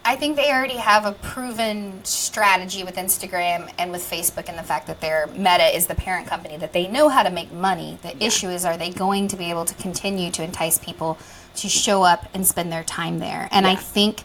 I 0.06 0.16
think 0.16 0.36
they 0.36 0.50
already 0.52 0.76
have 0.76 1.06
a 1.06 1.12
proven 1.12 2.04
strategy 2.04 2.84
with 2.84 2.96
Instagram 2.96 3.72
and 3.78 3.90
with 3.90 4.02
Facebook, 4.02 4.50
and 4.50 4.58
the 4.58 4.62
fact 4.62 4.86
that 4.88 5.00
their 5.00 5.28
Meta 5.28 5.74
is 5.74 5.86
the 5.86 5.94
parent 5.94 6.26
company, 6.26 6.58
that 6.58 6.74
they 6.74 6.88
know 6.88 7.08
how 7.08 7.22
to 7.22 7.30
make 7.30 7.50
money. 7.50 7.98
The 8.02 8.08
yeah. 8.08 8.26
issue 8.26 8.48
is, 8.48 8.66
are 8.66 8.76
they 8.76 8.90
going 8.90 9.28
to 9.28 9.36
be 9.36 9.48
able 9.48 9.64
to 9.64 9.74
continue 9.74 10.30
to 10.32 10.44
entice 10.44 10.78
people 10.78 11.16
to 11.56 11.68
show 11.70 12.02
up 12.02 12.28
and 12.34 12.46
spend 12.46 12.70
their 12.70 12.84
time 12.84 13.18
there? 13.18 13.48
And 13.50 13.64
yeah. 13.64 13.72
I 13.72 13.76
think, 13.76 14.24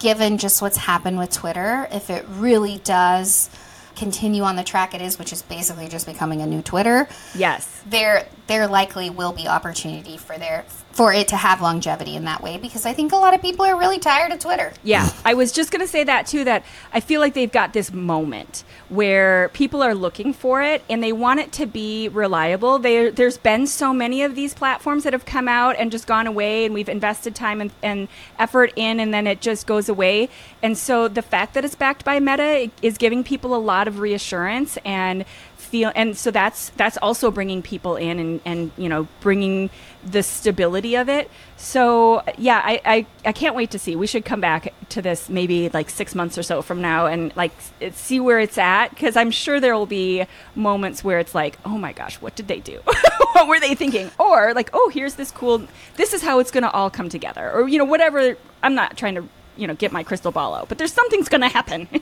given 0.00 0.36
just 0.36 0.60
what's 0.62 0.78
happened 0.78 1.18
with 1.18 1.30
Twitter, 1.30 1.86
if 1.92 2.10
it 2.10 2.24
really 2.28 2.78
does 2.78 3.50
continue 3.94 4.42
on 4.42 4.56
the 4.56 4.64
track 4.64 4.94
it 4.94 5.02
is, 5.02 5.18
which 5.18 5.32
is 5.32 5.42
basically 5.42 5.86
just 5.86 6.06
becoming 6.06 6.40
a 6.40 6.46
new 6.46 6.62
Twitter. 6.62 7.06
Yes. 7.34 7.82
There 7.86 8.26
there 8.46 8.66
likely 8.66 9.10
will 9.10 9.32
be 9.32 9.46
opportunity 9.46 10.16
for 10.16 10.38
there 10.38 10.64
for 11.00 11.14
it 11.14 11.28
to 11.28 11.36
have 11.36 11.62
longevity 11.62 12.14
in 12.14 12.26
that 12.26 12.42
way 12.42 12.58
because 12.58 12.84
I 12.84 12.92
think 12.92 13.12
a 13.12 13.16
lot 13.16 13.32
of 13.32 13.40
people 13.40 13.64
are 13.64 13.74
really 13.74 13.98
tired 13.98 14.32
of 14.32 14.38
Twitter. 14.38 14.74
Yeah, 14.82 15.08
I 15.24 15.32
was 15.32 15.50
just 15.50 15.70
going 15.70 15.80
to 15.80 15.88
say 15.88 16.04
that 16.04 16.26
too 16.26 16.44
that 16.44 16.62
I 16.92 17.00
feel 17.00 17.22
like 17.22 17.32
they've 17.32 17.50
got 17.50 17.72
this 17.72 17.90
moment 17.90 18.64
where 18.90 19.48
people 19.54 19.80
are 19.82 19.94
looking 19.94 20.34
for 20.34 20.60
it 20.60 20.84
and 20.90 21.02
they 21.02 21.14
want 21.14 21.40
it 21.40 21.52
to 21.52 21.64
be 21.64 22.10
reliable. 22.10 22.78
They, 22.78 23.08
there's 23.08 23.38
been 23.38 23.66
so 23.66 23.94
many 23.94 24.22
of 24.22 24.34
these 24.34 24.52
platforms 24.52 25.04
that 25.04 25.14
have 25.14 25.24
come 25.24 25.48
out 25.48 25.74
and 25.78 25.90
just 25.90 26.06
gone 26.06 26.26
away 26.26 26.66
and 26.66 26.74
we've 26.74 26.86
invested 26.86 27.34
time 27.34 27.62
and, 27.62 27.70
and 27.82 28.06
effort 28.38 28.70
in 28.76 29.00
and 29.00 29.14
then 29.14 29.26
it 29.26 29.40
just 29.40 29.66
goes 29.66 29.88
away. 29.88 30.28
And 30.62 30.76
so 30.76 31.08
the 31.08 31.22
fact 31.22 31.54
that 31.54 31.64
it's 31.64 31.74
backed 31.74 32.04
by 32.04 32.20
Meta 32.20 32.70
is 32.82 32.98
giving 32.98 33.24
people 33.24 33.54
a 33.54 33.56
lot 33.56 33.88
of 33.88 34.00
reassurance 34.00 34.76
and 34.84 35.24
feel 35.70 35.92
and 35.94 36.16
so 36.16 36.30
that's 36.30 36.70
that's 36.70 36.96
also 36.98 37.30
bringing 37.30 37.62
people 37.62 37.96
in 37.96 38.18
and 38.18 38.40
and 38.44 38.72
you 38.76 38.88
know 38.88 39.06
bringing 39.20 39.70
the 40.04 40.22
stability 40.22 40.96
of 40.96 41.08
it. 41.08 41.30
So 41.56 42.22
yeah 42.36 42.60
I, 42.64 42.80
I 42.84 43.06
i 43.24 43.32
can't 43.32 43.54
wait 43.54 43.70
to 43.70 43.78
see. 43.78 43.96
We 43.96 44.06
should 44.06 44.24
come 44.24 44.40
back 44.40 44.72
to 44.90 45.00
this 45.02 45.28
maybe 45.28 45.68
like 45.68 45.88
six 45.88 46.14
months 46.14 46.36
or 46.36 46.42
so 46.42 46.62
from 46.62 46.80
now 46.82 47.06
and 47.06 47.34
like 47.36 47.52
see 47.92 48.18
where 48.18 48.40
it's 48.40 48.58
at 48.58 48.88
because 48.90 49.16
i'm 49.16 49.30
sure 49.30 49.60
there 49.60 49.76
will 49.76 49.86
be 49.86 50.26
moments 50.54 51.04
where 51.04 51.18
it's 51.20 51.34
like 51.34 51.58
oh 51.64 51.78
my 51.78 51.92
gosh 51.92 52.20
what 52.20 52.34
did 52.34 52.48
they 52.48 52.60
do? 52.60 52.80
What 53.32 53.46
were 53.48 53.60
they 53.60 53.74
thinking? 53.74 54.10
Or 54.18 54.52
like 54.54 54.70
oh 54.72 54.90
here's 54.92 55.14
this 55.14 55.30
cool 55.30 55.66
this 55.96 56.12
is 56.12 56.22
how 56.22 56.40
it's 56.40 56.50
going 56.50 56.64
to 56.64 56.70
all 56.70 56.90
come 56.90 57.08
together 57.08 57.50
or 57.52 57.68
you 57.68 57.78
know 57.78 57.84
whatever 57.84 58.36
i'm 58.62 58.74
not 58.74 58.96
trying 58.96 59.14
to 59.14 59.24
you 59.60 59.66
know 59.66 59.74
get 59.74 59.92
my 59.92 60.02
crystal 60.02 60.32
ball 60.32 60.54
out. 60.54 60.68
But 60.68 60.78
there's 60.78 60.92
something's 60.92 61.28
going 61.28 61.42
to 61.42 61.48
happen. 61.48 61.88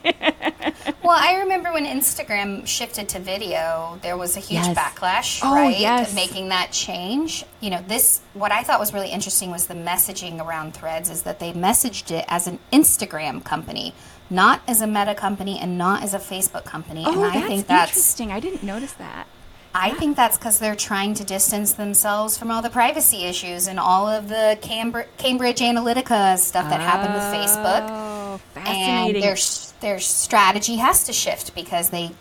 Well 1.01 1.17
i 1.19 1.39
remember 1.39 1.71
when 1.71 1.85
instagram 1.85 2.67
shifted 2.67 3.09
to 3.09 3.19
video 3.19 3.97
there 4.03 4.15
was 4.15 4.37
a 4.37 4.39
huge 4.39 4.65
yes. 4.65 4.77
backlash 4.77 5.39
oh, 5.43 5.55
right 5.55 5.79
yes. 5.79 6.13
making 6.13 6.49
that 6.49 6.71
change. 6.71 7.43
You 7.61 7.71
know 7.71 7.83
this 7.87 8.21
what 8.33 8.51
i 8.51 8.61
thought 8.63 8.79
was 8.79 8.93
really 8.93 9.09
interesting 9.09 9.49
was 9.49 9.67
the 9.67 9.73
messaging 9.73 10.45
around 10.45 10.73
threads 10.75 11.09
is 11.09 11.23
that 11.23 11.39
they 11.39 11.51
messaged 11.53 12.11
it 12.11 12.25
as 12.27 12.47
an 12.47 12.59
instagram 12.71 13.43
company 13.43 13.93
not 14.29 14.61
as 14.67 14.81
a 14.81 14.87
meta 14.87 15.15
company 15.15 15.57
and 15.59 15.77
not 15.77 16.03
as 16.03 16.13
a 16.13 16.19
facebook 16.19 16.65
company. 16.65 17.03
Oh, 17.07 17.11
and 17.13 17.23
i 17.23 17.41
think 17.47 17.65
that's 17.65 17.91
interesting. 17.91 18.31
I 18.31 18.39
didn't 18.39 18.63
notice 18.63 18.93
that 18.93 19.27
I 19.73 19.91
think 19.91 20.15
that's 20.15 20.37
because 20.37 20.57
they're 20.59 20.75
trying 20.75 21.13
to 21.15 21.23
distance 21.23 21.73
themselves 21.73 22.37
from 22.37 22.49
all 22.49 22.61
the 22.61 22.69
privacy 22.69 23.25
issues 23.25 23.67
and 23.67 23.79
all 23.79 24.07
of 24.07 24.27
the 24.27 24.57
Cambridge 24.61 25.07
Analytica 25.17 26.37
stuff 26.37 26.69
that 26.69 26.79
oh, 26.79 26.83
happened 26.83 27.13
with 27.13 27.23
Facebook. 27.23 27.87
Oh, 27.89 28.41
fascinating. 28.53 29.15
And 29.15 29.23
their 29.23 29.37
their 29.81 29.99
strategy 29.99 30.77
has 30.77 31.05
to 31.05 31.13
shift 31.13 31.53
because 31.55 31.89
they 31.89 32.11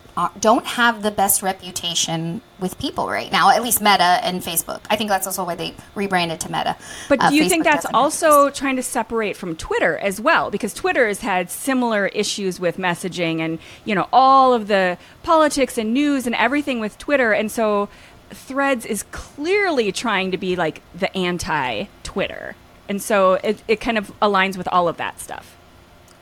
don't 0.40 0.66
have 0.66 1.02
the 1.02 1.10
best 1.10 1.42
reputation 1.42 2.40
with 2.58 2.78
people 2.78 3.08
right 3.08 3.30
now. 3.30 3.50
At 3.50 3.62
least 3.62 3.80
Meta 3.80 4.18
and 4.22 4.42
Facebook. 4.42 4.80
I 4.90 4.96
think 4.96 5.10
that's 5.10 5.26
also 5.26 5.44
why 5.44 5.54
they 5.54 5.74
rebranded 5.94 6.40
to 6.40 6.50
Meta. 6.50 6.76
But 7.08 7.22
uh, 7.22 7.30
do 7.30 7.36
you 7.36 7.44
Facebook 7.44 7.48
think 7.48 7.64
that's 7.64 7.86
also 7.94 8.50
trying 8.50 8.76
to 8.76 8.82
separate 8.82 9.36
from 9.36 9.54
Twitter 9.54 9.96
as 9.98 10.20
well? 10.20 10.50
Because 10.50 10.74
Twitter 10.74 11.06
has 11.06 11.20
had 11.20 11.50
similar 11.50 12.06
issues 12.08 12.58
with 12.58 12.78
messaging 12.78 13.40
and 13.40 13.58
you 13.84 13.94
know 13.94 14.08
all 14.12 14.52
of 14.54 14.66
the 14.66 14.98
politics 15.22 15.78
and 15.78 15.94
news 15.94 16.26
and 16.26 16.34
everything 16.34 16.80
with 16.80 16.98
Twitter, 16.98 17.32
and 17.32 17.50
so 17.50 17.88
Threads 18.30 18.84
is 18.84 19.04
clearly 19.04 19.90
trying 19.90 20.30
to 20.32 20.38
be 20.38 20.54
like 20.54 20.82
the 20.94 21.14
anti 21.16 21.84
Twitter. 22.02 22.56
And 22.88 23.02
so 23.02 23.34
it, 23.34 23.62
it 23.68 23.80
kind 23.80 23.98
of 23.98 24.12
aligns 24.20 24.56
with 24.56 24.68
all 24.68 24.88
of 24.88 24.96
that 24.96 25.20
stuff. 25.20 25.56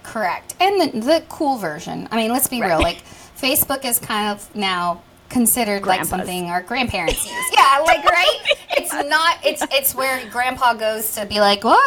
Correct. 0.03 0.55
And 0.61 0.81
the, 0.81 1.01
the 1.01 1.25
cool 1.29 1.59
version. 1.59 2.09
I 2.11 2.17
mean, 2.17 2.31
let's 2.31 2.47
be 2.47 2.61
right. 2.61 2.69
real. 2.69 2.81
Like, 2.81 3.03
Facebook 3.37 3.85
is 3.85 3.99
kind 3.99 4.29
of 4.33 4.55
now 4.55 5.03
considered 5.29 5.83
Grandpas. 5.83 6.11
like 6.11 6.21
something 6.21 6.51
our 6.51 6.63
grandparents 6.63 7.25
use. 7.31 7.45
Yeah, 7.53 7.83
like 7.85 8.05
right. 8.05 8.39
It's 8.71 8.93
not. 8.93 9.39
It's 9.45 9.63
it's 9.73 9.95
where 9.95 10.25
Grandpa 10.31 10.75
goes 10.75 11.15
to 11.15 11.27
be 11.27 11.41
like, 11.41 11.65
well, 11.65 11.79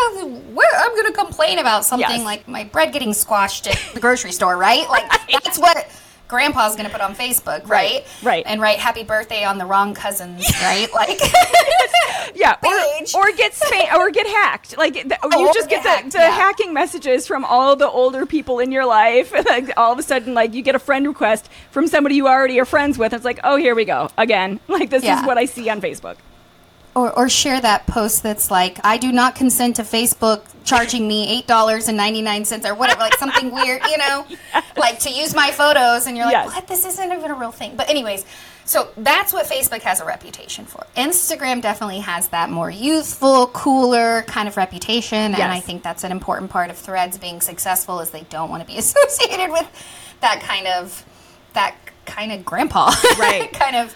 where, 0.54 0.70
I'm 0.78 0.96
going 0.96 1.08
to 1.08 1.18
complain 1.18 1.60
about 1.60 1.86
something 1.86 2.10
yes. 2.10 2.24
like 2.24 2.48
my 2.48 2.66
bread 2.66 2.94
getting 2.94 3.14
squashed 3.14 3.68
at 3.68 3.80
the 3.94 4.00
grocery 4.00 4.32
store, 4.32 4.58
right? 4.58 4.88
Like 4.90 5.10
right. 5.10 5.44
that's 5.44 5.58
what 5.58 5.90
grandpa's 6.30 6.76
going 6.76 6.86
to 6.86 6.92
put 6.92 7.02
on 7.02 7.14
Facebook, 7.14 7.68
right? 7.68 8.06
Right. 8.24 8.44
And 8.46 8.62
write 8.62 8.80
happy 8.80 9.04
birthday 9.04 9.44
on 9.44 9.58
the 9.58 9.66
wrong 9.66 9.94
cousins, 9.94 10.46
right? 10.62 10.88
Like 10.94 11.20
Yeah, 12.36 12.56
or, 12.64 13.22
or 13.22 13.32
get 13.34 13.54
spam 13.54 13.94
or 13.96 14.12
get 14.12 14.28
hacked. 14.28 14.78
Like 14.78 14.94
the, 14.94 15.18
oh, 15.24 15.40
you 15.40 15.54
just 15.54 15.70
get, 15.70 15.84
get 15.84 16.06
the, 16.06 16.12
the 16.12 16.18
yeah. 16.20 16.30
hacking 16.30 16.74
messages 16.74 17.28
from 17.28 17.44
all 17.44 17.76
the 17.76 17.90
older 17.90 18.26
people 18.26 18.60
in 18.60 18.72
your 18.72 18.86
life. 18.86 19.34
like 19.34 19.72
all 19.76 19.92
of 19.92 20.00
a 20.00 20.04
sudden 20.04 20.34
like 20.34 20.54
you 20.54 20.62
get 20.62 20.76
a 20.76 20.80
friend 20.80 21.08
request 21.08 21.50
from 21.72 21.88
somebody 21.88 22.16
you 22.16 22.28
already 22.28 22.60
are 22.60 22.66
friends 22.66 22.98
with. 22.98 23.14
It's 23.14 23.26
like, 23.26 23.40
"Oh, 23.44 23.58
here 23.58 23.76
we 23.76 23.84
go. 23.84 24.10
Again." 24.18 24.60
Like 24.68 24.92
this 24.92 25.04
yeah. 25.04 25.20
is 25.20 25.26
what 25.26 25.38
I 25.38 25.46
see 25.46 25.68
on 25.70 25.82
Facebook 25.82 26.18
or, 26.96 27.12
or 27.18 27.30
share 27.30 27.62
that 27.62 27.88
post 27.88 28.24
that's 28.24 28.50
like, 28.50 28.80
I 28.84 28.98
do 28.98 29.12
not 29.12 29.36
consent 29.36 29.78
to 29.78 29.84
Facebook 29.84 30.44
charging 30.64 31.08
me 31.08 31.42
$8.99 31.44 32.70
or 32.70 32.76
whatever, 32.76 33.00
like 33.00 33.16
something 33.16 33.52
weird, 33.54 33.82
you 33.86 33.98
know, 33.98 34.26
yes. 34.30 34.64
like 34.78 35.00
to 35.00 35.12
use 35.12 35.36
my 35.36 35.52
photos. 35.52 36.08
And 36.08 36.18
you're 36.18 36.26
like, 36.26 36.34
yes. 36.34 36.46
what? 36.48 36.68
This 36.68 36.86
isn't 36.86 37.12
even 37.12 37.32
a 37.32 37.36
real 37.36 37.52
thing. 37.52 37.76
But, 37.76 37.90
anyways, 37.90 38.26
so 38.66 38.90
that's 38.98 39.34
what 39.34 39.46
Facebook 39.46 39.82
has 39.82 40.00
a 40.00 40.06
reputation 40.06 40.66
for. 40.66 40.86
Instagram 40.96 41.62
definitely 41.62 42.00
has 42.02 42.28
that 42.30 42.50
more 42.50 42.70
youthful, 42.70 43.48
cooler 43.48 44.24
kind 44.24 44.48
of 44.48 44.58
reputation. 44.58 45.32
Yes. 45.32 45.40
And 45.40 45.52
I 45.52 45.60
think 45.60 45.82
that's 45.82 46.04
an 46.04 46.12
important 46.12 46.52
part 46.52 46.70
of 46.70 46.78
threads 46.78 47.18
being 47.18 47.42
successful 47.42 48.00
is 48.00 48.12
they 48.12 48.26
don't 48.30 48.50
want 48.50 48.62
to 48.62 48.68
be 48.68 48.78
associated 48.78 49.52
with 49.52 49.68
that 50.22 50.42
kind 50.42 50.68
of, 50.68 51.06
that 51.54 51.76
kind 52.06 52.32
of 52.32 52.46
grandpa. 52.46 52.92
Right. 53.18 53.52
kind 53.54 53.76
of 53.76 53.96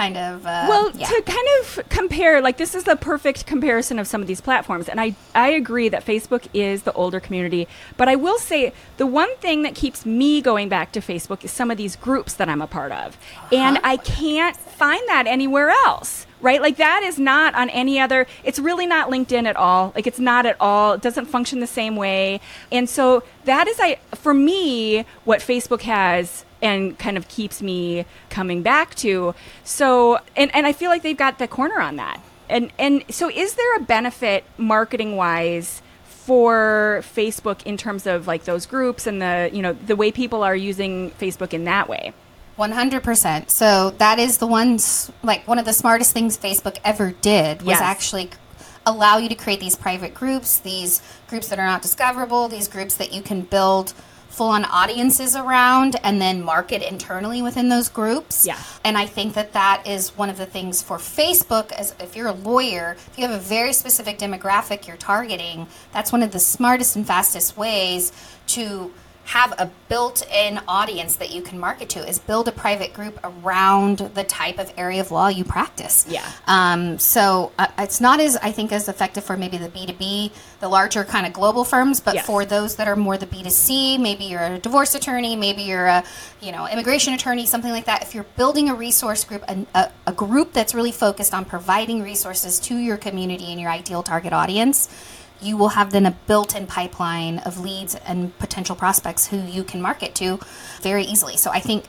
kind 0.00 0.16
of 0.16 0.46
uh, 0.46 0.64
well 0.66 0.90
yeah. 0.94 1.06
to 1.06 1.22
kind 1.22 1.48
of 1.60 1.78
compare 1.90 2.40
like 2.40 2.56
this 2.56 2.74
is 2.74 2.84
the 2.84 2.96
perfect 2.96 3.44
comparison 3.44 3.98
of 3.98 4.06
some 4.06 4.22
of 4.22 4.26
these 4.26 4.40
platforms 4.40 4.88
and 4.88 4.98
i 4.98 5.14
i 5.34 5.50
agree 5.50 5.90
that 5.90 6.06
facebook 6.06 6.48
is 6.54 6.84
the 6.84 6.92
older 6.94 7.20
community 7.20 7.68
but 7.98 8.08
i 8.08 8.16
will 8.16 8.38
say 8.38 8.72
the 8.96 9.06
one 9.06 9.34
thing 9.36 9.62
that 9.62 9.74
keeps 9.74 10.06
me 10.06 10.40
going 10.40 10.70
back 10.70 10.90
to 10.90 11.00
facebook 11.00 11.44
is 11.44 11.50
some 11.50 11.70
of 11.70 11.76
these 11.76 11.96
groups 11.96 12.32
that 12.32 12.48
i'm 12.48 12.62
a 12.62 12.66
part 12.66 12.92
of 12.92 13.18
uh-huh. 13.36 13.56
and 13.56 13.78
i 13.84 13.98
can't 13.98 14.56
find 14.56 15.06
that 15.08 15.26
anywhere 15.26 15.68
else 15.68 16.19
right 16.40 16.60
like 16.60 16.76
that 16.76 17.02
is 17.02 17.18
not 17.18 17.54
on 17.54 17.68
any 17.70 18.00
other 18.00 18.26
it's 18.44 18.58
really 18.58 18.86
not 18.86 19.10
linkedin 19.10 19.46
at 19.46 19.56
all 19.56 19.92
like 19.94 20.06
it's 20.06 20.18
not 20.18 20.46
at 20.46 20.56
all 20.60 20.94
it 20.94 21.02
doesn't 21.02 21.26
function 21.26 21.60
the 21.60 21.66
same 21.66 21.96
way 21.96 22.40
and 22.70 22.88
so 22.88 23.22
that 23.44 23.66
is 23.68 23.78
i 23.80 23.96
for 24.14 24.34
me 24.34 25.04
what 25.24 25.40
facebook 25.40 25.82
has 25.82 26.44
and 26.62 26.98
kind 26.98 27.16
of 27.16 27.28
keeps 27.28 27.62
me 27.62 28.04
coming 28.28 28.62
back 28.62 28.94
to. 28.96 29.34
So, 29.64 30.18
and, 30.36 30.54
and 30.54 30.66
I 30.66 30.72
feel 30.72 30.90
like 30.90 31.02
they've 31.02 31.16
got 31.16 31.38
the 31.38 31.48
corner 31.48 31.80
on 31.80 31.96
that. 31.96 32.20
And, 32.48 32.72
and 32.78 33.04
so 33.08 33.30
is 33.30 33.54
there 33.54 33.76
a 33.76 33.80
benefit 33.80 34.44
marketing 34.58 35.16
wise 35.16 35.82
for 36.04 37.02
Facebook 37.14 37.64
in 37.64 37.76
terms 37.76 38.06
of 38.06 38.26
like 38.26 38.44
those 38.44 38.66
groups 38.66 39.06
and 39.06 39.22
the, 39.22 39.50
you 39.52 39.62
know, 39.62 39.72
the 39.72 39.96
way 39.96 40.10
people 40.12 40.42
are 40.42 40.56
using 40.56 41.10
Facebook 41.12 41.52
in 41.52 41.64
that 41.64 41.88
way? 41.88 42.12
100%. 42.60 43.50
So 43.50 43.90
that 43.98 44.18
is 44.18 44.38
the 44.38 44.46
ones 44.46 45.10
like 45.22 45.48
one 45.48 45.58
of 45.58 45.64
the 45.64 45.72
smartest 45.72 46.12
things 46.12 46.36
Facebook 46.36 46.78
ever 46.84 47.12
did 47.22 47.62
was 47.62 47.68
yes. 47.68 47.80
actually 47.80 48.30
allow 48.84 49.16
you 49.16 49.28
to 49.30 49.34
create 49.34 49.60
these 49.60 49.76
private 49.76 50.14
groups, 50.14 50.58
these 50.58 51.00
groups 51.28 51.48
that 51.48 51.58
are 51.58 51.66
not 51.66 51.80
discoverable, 51.80 52.48
these 52.48 52.68
groups 52.68 52.96
that 52.96 53.12
you 53.12 53.22
can 53.22 53.40
build 53.40 53.94
full 54.28 54.48
on 54.48 54.64
audiences 54.64 55.34
around 55.34 55.96
and 56.04 56.20
then 56.20 56.42
market 56.42 56.88
internally 56.88 57.42
within 57.42 57.68
those 57.68 57.88
groups. 57.88 58.46
Yeah. 58.46 58.58
And 58.84 58.96
I 58.96 59.04
think 59.06 59.34
that 59.34 59.52
that 59.54 59.86
is 59.86 60.16
one 60.16 60.30
of 60.30 60.38
the 60.38 60.46
things 60.46 60.82
for 60.82 60.98
Facebook 60.98 61.72
as 61.72 61.94
if 61.98 62.14
you're 62.14 62.28
a 62.28 62.32
lawyer, 62.32 62.96
if 63.10 63.18
you 63.18 63.26
have 63.26 63.34
a 63.34 63.42
very 63.42 63.72
specific 63.72 64.18
demographic 64.18 64.86
you're 64.86 64.96
targeting, 64.96 65.66
that's 65.92 66.12
one 66.12 66.22
of 66.22 66.30
the 66.30 66.38
smartest 66.38 66.94
and 66.94 67.06
fastest 67.06 67.56
ways 67.56 68.12
to 68.48 68.92
have 69.30 69.52
a 69.58 69.70
built-in 69.88 70.58
audience 70.66 71.14
that 71.16 71.30
you 71.30 71.40
can 71.40 71.56
market 71.56 71.88
to 71.88 72.00
is 72.08 72.18
build 72.18 72.48
a 72.48 72.52
private 72.52 72.92
group 72.92 73.16
around 73.22 73.98
the 73.98 74.24
type 74.24 74.58
of 74.58 74.72
area 74.76 75.00
of 75.00 75.12
law 75.12 75.28
you 75.28 75.44
practice. 75.44 76.04
Yeah. 76.08 76.28
Um, 76.48 76.98
so 76.98 77.52
uh, 77.56 77.68
it's 77.78 78.00
not 78.00 78.18
as 78.18 78.36
I 78.36 78.50
think 78.50 78.72
as 78.72 78.88
effective 78.88 79.22
for 79.22 79.36
maybe 79.36 79.56
the 79.56 79.68
B 79.68 79.86
two 79.86 79.92
B, 79.92 80.32
the 80.58 80.68
larger 80.68 81.04
kind 81.04 81.26
of 81.28 81.32
global 81.32 81.62
firms, 81.62 82.00
but 82.00 82.14
yes. 82.16 82.26
for 82.26 82.44
those 82.44 82.74
that 82.76 82.88
are 82.88 82.96
more 82.96 83.16
the 83.16 83.26
B 83.26 83.44
two 83.44 83.50
C, 83.50 83.98
maybe 83.98 84.24
you're 84.24 84.42
a 84.42 84.58
divorce 84.58 84.96
attorney, 84.96 85.36
maybe 85.36 85.62
you're 85.62 85.86
a 85.86 86.02
you 86.40 86.50
know 86.50 86.66
immigration 86.66 87.14
attorney, 87.14 87.46
something 87.46 87.70
like 87.70 87.84
that. 87.84 88.02
If 88.02 88.16
you're 88.16 88.26
building 88.36 88.68
a 88.68 88.74
resource 88.74 89.22
group, 89.22 89.44
a, 89.46 89.64
a, 89.76 89.92
a 90.08 90.12
group 90.12 90.52
that's 90.52 90.74
really 90.74 90.92
focused 90.92 91.34
on 91.34 91.44
providing 91.44 92.02
resources 92.02 92.58
to 92.60 92.76
your 92.76 92.96
community 92.96 93.52
and 93.52 93.60
your 93.60 93.70
ideal 93.70 94.02
target 94.02 94.32
audience 94.32 94.88
you 95.42 95.56
will 95.56 95.70
have 95.70 95.92
then 95.92 96.06
a 96.06 96.12
built-in 96.26 96.66
pipeline 96.66 97.38
of 97.40 97.58
leads 97.60 97.94
and 97.94 98.36
potential 98.38 98.76
prospects 98.76 99.26
who 99.28 99.38
you 99.38 99.64
can 99.64 99.80
market 99.80 100.14
to 100.16 100.38
very 100.80 101.04
easily. 101.04 101.36
So 101.36 101.50
I 101.50 101.60
think 101.60 101.84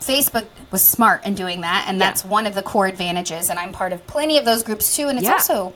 Facebook 0.00 0.46
was 0.70 0.82
smart 0.82 1.24
in 1.24 1.34
doing 1.34 1.62
that, 1.62 1.86
and 1.88 2.00
that's 2.00 2.24
yeah. 2.24 2.30
one 2.30 2.46
of 2.46 2.54
the 2.54 2.62
core 2.62 2.86
advantages. 2.86 3.50
And 3.50 3.58
I'm 3.58 3.72
part 3.72 3.92
of 3.92 4.06
plenty 4.06 4.38
of 4.38 4.44
those 4.44 4.62
groups 4.62 4.96
too. 4.96 5.08
And 5.08 5.18
it's 5.18 5.26
yeah. 5.26 5.34
also 5.34 5.72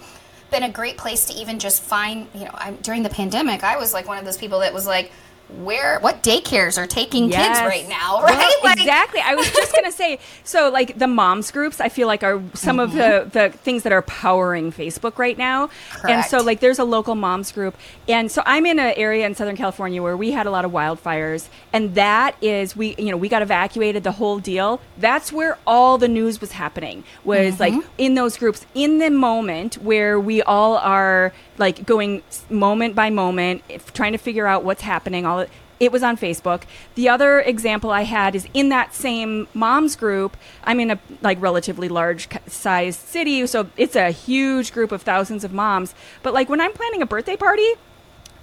been 0.50 0.62
a 0.62 0.70
great 0.70 0.96
place 0.96 1.26
to 1.26 1.34
even 1.34 1.58
just 1.58 1.82
find, 1.82 2.26
you 2.34 2.44
know, 2.44 2.50
I'm, 2.54 2.76
during 2.76 3.02
the 3.02 3.10
pandemic, 3.10 3.64
I 3.64 3.76
was 3.76 3.92
like 3.92 4.08
one 4.08 4.18
of 4.18 4.24
those 4.24 4.38
people 4.38 4.60
that 4.60 4.72
was 4.72 4.86
like, 4.86 5.12
where 5.48 5.98
what 6.00 6.22
daycares 6.22 6.76
are 6.76 6.86
taking 6.86 7.30
yes. 7.30 7.58
kids 7.58 7.66
right 7.66 7.88
now 7.88 8.22
right 8.22 8.36
well, 8.36 8.58
like, 8.64 8.78
exactly 8.78 9.20
i 9.20 9.34
was 9.34 9.50
just 9.50 9.74
gonna 9.74 9.90
say 9.90 10.18
so 10.44 10.68
like 10.70 10.98
the 10.98 11.06
moms 11.06 11.50
groups 11.50 11.80
i 11.80 11.88
feel 11.88 12.06
like 12.06 12.22
are 12.22 12.42
some 12.52 12.76
mm-hmm. 12.76 12.80
of 12.80 12.92
the 12.92 12.98
mm-hmm. 12.98 13.28
the 13.30 13.58
things 13.58 13.82
that 13.82 13.92
are 13.92 14.02
powering 14.02 14.70
facebook 14.70 15.18
right 15.18 15.38
now 15.38 15.68
Correct. 15.92 16.10
and 16.10 16.24
so 16.26 16.42
like 16.42 16.60
there's 16.60 16.78
a 16.78 16.84
local 16.84 17.14
moms 17.14 17.50
group 17.50 17.76
and 18.08 18.30
so 18.30 18.42
i'm 18.44 18.66
in 18.66 18.78
an 18.78 18.92
area 18.96 19.26
in 19.26 19.34
southern 19.34 19.56
california 19.56 20.02
where 20.02 20.16
we 20.16 20.32
had 20.32 20.46
a 20.46 20.50
lot 20.50 20.66
of 20.66 20.70
wildfires 20.70 21.48
and 21.72 21.94
that 21.94 22.36
is 22.42 22.76
we 22.76 22.94
you 22.96 23.10
know 23.10 23.16
we 23.16 23.28
got 23.28 23.40
evacuated 23.40 24.04
the 24.04 24.12
whole 24.12 24.38
deal 24.38 24.80
that's 24.98 25.32
where 25.32 25.56
all 25.66 25.96
the 25.96 26.08
news 26.08 26.40
was 26.42 26.52
happening 26.52 27.04
was 27.24 27.56
mm-hmm. 27.56 27.78
like 27.78 27.86
in 27.96 28.14
those 28.14 28.36
groups 28.36 28.66
in 28.74 28.98
the 28.98 29.10
moment 29.10 29.76
where 29.76 30.20
we 30.20 30.42
all 30.42 30.76
are 30.76 31.32
like 31.56 31.84
going 31.86 32.22
moment 32.50 32.94
by 32.94 33.10
moment 33.10 33.62
trying 33.94 34.12
to 34.12 34.18
figure 34.18 34.46
out 34.46 34.62
what's 34.62 34.82
happening 34.82 35.26
all 35.26 35.37
it 35.80 35.92
was 35.92 36.02
on 36.02 36.16
Facebook. 36.16 36.62
The 36.94 37.08
other 37.08 37.40
example 37.40 37.90
I 37.90 38.02
had 38.02 38.34
is 38.34 38.48
in 38.52 38.68
that 38.70 38.94
same 38.94 39.46
moms 39.54 39.96
group. 39.96 40.36
I'm 40.64 40.80
in 40.80 40.90
a 40.90 40.98
like 41.22 41.40
relatively 41.40 41.88
large 41.88 42.28
sized 42.46 43.00
city, 43.00 43.46
so 43.46 43.70
it's 43.76 43.94
a 43.94 44.10
huge 44.10 44.72
group 44.72 44.92
of 44.92 45.02
thousands 45.02 45.44
of 45.44 45.52
moms. 45.52 45.94
But 46.22 46.34
like 46.34 46.48
when 46.48 46.60
I'm 46.60 46.72
planning 46.72 47.02
a 47.02 47.06
birthday 47.06 47.36
party, 47.36 47.74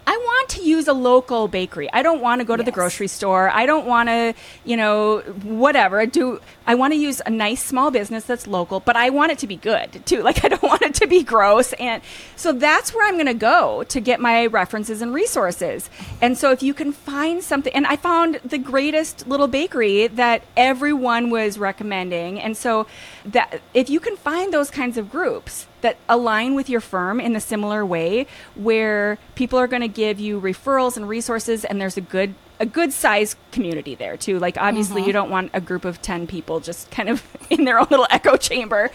I 0.08 0.16
want 0.18 0.50
to 0.50 0.62
use 0.62 0.88
a 0.88 0.94
local 0.94 1.48
bakery. 1.48 1.92
I 1.92 2.04
don't 2.04 2.22
want 2.22 2.40
to 2.40 2.46
go 2.46 2.56
to 2.56 2.62
yes. 2.62 2.66
the 2.66 2.72
grocery 2.72 3.08
store. 3.08 3.50
I 3.50 3.66
don't 3.66 3.86
want 3.86 4.10
to, 4.10 4.34
you 4.64 4.78
know, 4.78 5.22
whatever. 5.44 6.00
I 6.00 6.06
do 6.06 6.40
I 6.68 6.76
want 6.76 6.94
to 6.94 7.00
use 7.00 7.22
a 7.26 7.30
nice 7.30 7.64
small 7.64 7.92
business 7.92 8.26
that's 8.26 8.48
local, 8.48 8.80
but 8.80 8.96
I 8.96 9.10
want 9.10 9.32
it 9.32 9.40
to 9.40 9.48
be 9.48 9.56
good 9.56 10.06
too. 10.06 10.24
Like 10.26 10.44
I 10.44 10.48
don't 10.48 10.64
want 10.64 10.82
it 10.82 10.96
to 10.96 11.08
be 11.08 11.22
gross. 11.22 11.74
And 11.74 12.02
so 12.36 12.52
that's 12.52 12.96
where 12.96 13.08
I'm 13.08 13.14
going 13.14 13.28
to 13.28 13.36
go 13.36 13.84
to 13.84 14.00
get 14.02 14.20
my 14.20 14.48
references 14.48 15.04
and 15.04 15.14
resources. 15.14 15.88
And 16.20 16.36
so 16.36 16.52
if 16.52 16.64
you 16.64 16.74
can 16.74 16.92
find 16.92 17.44
something 17.44 17.72
and 17.72 17.86
I 17.86 17.96
found 17.96 18.40
the 18.44 18.58
greatest 18.58 19.28
little 19.28 19.48
bakery 19.48 20.08
that 20.08 20.42
everyone 20.58 21.30
was 21.30 21.60
recommending. 21.60 22.40
And 22.40 22.58
so 22.58 22.88
that 23.24 23.62
if 23.76 23.88
you 23.88 24.00
can 24.00 24.18
find 24.18 24.52
those 24.52 24.72
kinds 24.72 24.98
of 24.98 25.12
groups 25.12 25.68
that 25.86 25.98
align 26.10 26.56
with 26.56 26.68
your 26.68 26.82
firm 26.82 27.20
in 27.20 27.36
a 27.36 27.40
similar 27.40 27.86
way 27.86 28.26
where 28.56 29.20
people 29.36 29.60
are 29.60 29.68
going 29.68 29.84
to 29.84 29.88
give 29.88 30.20
you 30.20 30.42
referrals 30.42 30.98
and 30.98 31.08
resources 31.08 31.64
and 31.64 31.80
there's 31.80 31.96
a 31.96 32.02
good 32.02 32.34
a 32.60 32.66
good 32.66 32.92
size 32.92 33.36
community 33.52 33.94
there 33.94 34.18
too. 34.18 34.40
Like 34.40 34.58
obviously 34.58 35.02
mm-hmm. 35.02 35.08
you 35.08 35.14
don't 35.14 35.30
want 35.30 35.52
a 35.54 35.62
group 35.62 35.86
of 35.86 36.02
10 36.02 36.26
people 36.26 36.60
just 36.60 36.90
kind 36.90 37.08
of 37.08 37.22
in 37.52 37.66
their 37.66 37.78
own 37.78 37.86
little 37.92 38.08
echo 38.10 38.36
chamber 38.36 38.90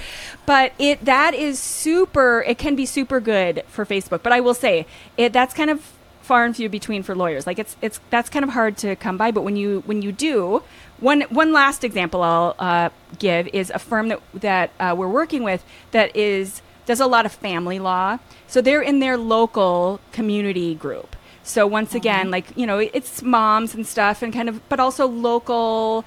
but 0.46 0.72
it 0.80 1.04
that 1.04 1.32
is 1.32 1.60
super 1.60 2.42
it 2.44 2.58
can 2.58 2.74
be 2.74 2.86
super 2.86 3.20
good 3.20 3.62
for 3.68 3.86
facebook. 3.86 4.24
But 4.24 4.32
i 4.32 4.40
will 4.40 4.54
say 4.54 4.84
it 5.16 5.32
that's 5.32 5.54
kind 5.54 5.70
of 5.70 5.80
far 6.22 6.44
and 6.44 6.56
few 6.56 6.68
between 6.68 7.04
for 7.04 7.14
lawyers. 7.14 7.46
Like 7.46 7.60
it's 7.60 7.76
it's 7.80 8.00
that's 8.10 8.28
kind 8.28 8.44
of 8.44 8.50
hard 8.50 8.76
to 8.78 8.96
come 8.96 9.16
by 9.16 9.30
but 9.30 9.42
when 9.42 9.54
you 9.54 9.84
when 9.86 10.02
you 10.02 10.10
do 10.10 10.64
one 10.98 11.22
one 11.22 11.52
last 11.52 11.82
example 11.82 12.22
i'll 12.22 12.54
uh, 12.58 12.90
give 13.18 13.48
is 13.48 13.70
a 13.70 13.78
firm 13.78 14.08
that 14.08 14.20
that 14.34 14.70
uh, 14.78 14.94
we're 14.96 15.08
working 15.08 15.42
with 15.44 15.64
that 15.92 16.14
is 16.14 16.62
does 16.86 17.00
a 17.00 17.06
lot 17.06 17.26
of 17.26 17.32
family 17.32 17.78
law. 17.78 18.18
So 18.46 18.60
they're 18.60 18.82
in 18.82 19.00
their 19.00 19.16
local 19.16 20.00
community 20.12 20.74
group. 20.74 21.16
So 21.42 21.66
once 21.66 21.94
again, 21.94 22.24
mm-hmm. 22.24 22.32
like, 22.32 22.56
you 22.56 22.66
know, 22.66 22.78
it's 22.78 23.22
moms 23.22 23.74
and 23.74 23.86
stuff 23.86 24.22
and 24.22 24.32
kind 24.32 24.48
of, 24.48 24.66
but 24.68 24.78
also 24.78 25.06
local 25.06 26.04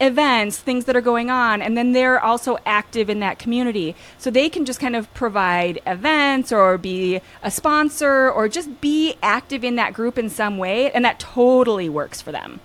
events, 0.00 0.58
things 0.58 0.84
that 0.84 0.94
are 0.94 1.00
going 1.00 1.30
on, 1.30 1.62
and 1.62 1.76
then 1.76 1.92
they're 1.92 2.22
also 2.22 2.58
active 2.66 3.08
in 3.08 3.20
that 3.20 3.38
community. 3.38 3.96
So 4.18 4.30
they 4.30 4.48
can 4.48 4.64
just 4.64 4.78
kind 4.78 4.94
of 4.94 5.12
provide 5.14 5.80
events 5.86 6.52
or 6.52 6.76
be 6.78 7.20
a 7.42 7.50
sponsor 7.50 8.30
or 8.30 8.48
just 8.48 8.80
be 8.80 9.14
active 9.22 9.64
in 9.64 9.76
that 9.76 9.94
group 9.94 10.18
in 10.18 10.28
some 10.28 10.58
way, 10.58 10.90
and 10.92 11.04
that 11.04 11.18
totally 11.18 11.88
works 11.88 12.20
for 12.20 12.30
them. 12.32 12.60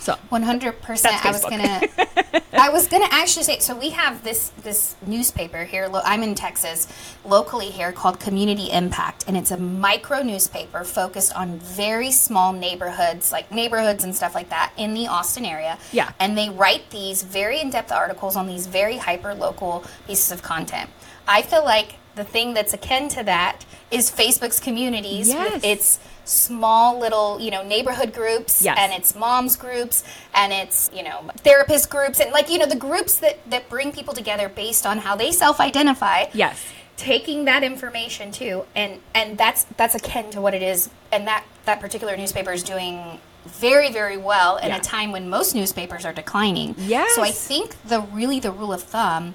So 0.00 0.16
100%. 0.30 1.24
I 1.24 1.30
was 1.30 1.42
going 1.42 1.62
to 1.62 2.42
I 2.52 2.70
was 2.70 2.88
going 2.88 3.06
to 3.06 3.14
actually 3.14 3.44
say 3.44 3.58
so 3.58 3.76
we 3.76 3.90
have 3.90 4.24
this 4.24 4.50
this 4.62 4.96
newspaper 5.06 5.64
here 5.64 5.90
I'm 6.04 6.22
in 6.22 6.34
Texas 6.34 6.88
locally 7.24 7.66
here 7.66 7.92
called 7.92 8.18
Community 8.18 8.70
Impact 8.70 9.24
and 9.28 9.36
it's 9.36 9.50
a 9.50 9.56
micro 9.56 10.22
newspaper 10.22 10.84
focused 10.84 11.34
on 11.34 11.58
very 11.58 12.10
small 12.10 12.52
neighborhoods 12.52 13.32
like 13.32 13.52
neighborhoods 13.52 14.04
and 14.04 14.14
stuff 14.14 14.34
like 14.34 14.50
that 14.50 14.72
in 14.76 14.94
the 14.94 15.06
Austin 15.06 15.44
area. 15.44 15.78
Yeah. 15.92 16.12
And 16.18 16.36
they 16.36 16.50
write 16.50 16.90
these 16.90 17.22
very 17.22 17.60
in-depth 17.60 17.92
articles 17.92 18.36
on 18.36 18.46
these 18.46 18.66
very 18.66 18.96
hyper 18.96 19.34
local 19.34 19.84
pieces 20.06 20.32
of 20.32 20.42
content. 20.42 20.90
I 21.26 21.42
feel 21.42 21.64
like 21.64 21.96
the 22.14 22.24
thing 22.24 22.54
that's 22.54 22.72
akin 22.72 23.08
to 23.10 23.22
that 23.24 23.64
is 23.90 24.10
Facebook's 24.10 24.60
communities 24.60 25.28
yes. 25.28 25.52
with 25.52 25.64
its 25.64 25.98
small 26.28 26.98
little, 26.98 27.40
you 27.40 27.50
know, 27.50 27.62
neighborhood 27.62 28.12
groups 28.12 28.62
yes. 28.62 28.76
and 28.78 28.92
it's 28.92 29.14
moms 29.14 29.56
groups 29.56 30.04
and 30.34 30.52
it's, 30.52 30.90
you 30.94 31.02
know, 31.02 31.30
therapist 31.38 31.90
groups 31.90 32.20
and 32.20 32.30
like, 32.32 32.50
you 32.50 32.58
know, 32.58 32.66
the 32.66 32.76
groups 32.76 33.18
that, 33.18 33.38
that 33.50 33.68
bring 33.68 33.92
people 33.92 34.14
together 34.14 34.48
based 34.48 34.86
on 34.86 34.98
how 34.98 35.16
they 35.16 35.32
self-identify. 35.32 36.26
Yes. 36.32 36.64
Taking 36.96 37.44
that 37.46 37.62
information 37.62 38.30
too. 38.30 38.64
And, 38.74 39.00
and 39.14 39.38
that's, 39.38 39.64
that's 39.76 39.94
akin 39.94 40.30
to 40.30 40.40
what 40.40 40.54
it 40.54 40.62
is. 40.62 40.90
And 41.12 41.26
that, 41.26 41.44
that 41.64 41.80
particular 41.80 42.16
newspaper 42.16 42.52
is 42.52 42.62
doing 42.62 43.20
very 43.44 43.90
very 43.90 44.16
well 44.18 44.58
in 44.58 44.68
yeah. 44.68 44.76
a 44.76 44.80
time 44.80 45.10
when 45.10 45.28
most 45.30 45.54
newspapers 45.54 46.04
are 46.04 46.12
declining. 46.12 46.74
Yes. 46.76 47.14
So 47.14 47.22
I 47.22 47.30
think 47.30 47.80
the 47.82 48.00
really 48.12 48.40
the 48.40 48.52
rule 48.52 48.74
of 48.74 48.82
thumb 48.82 49.34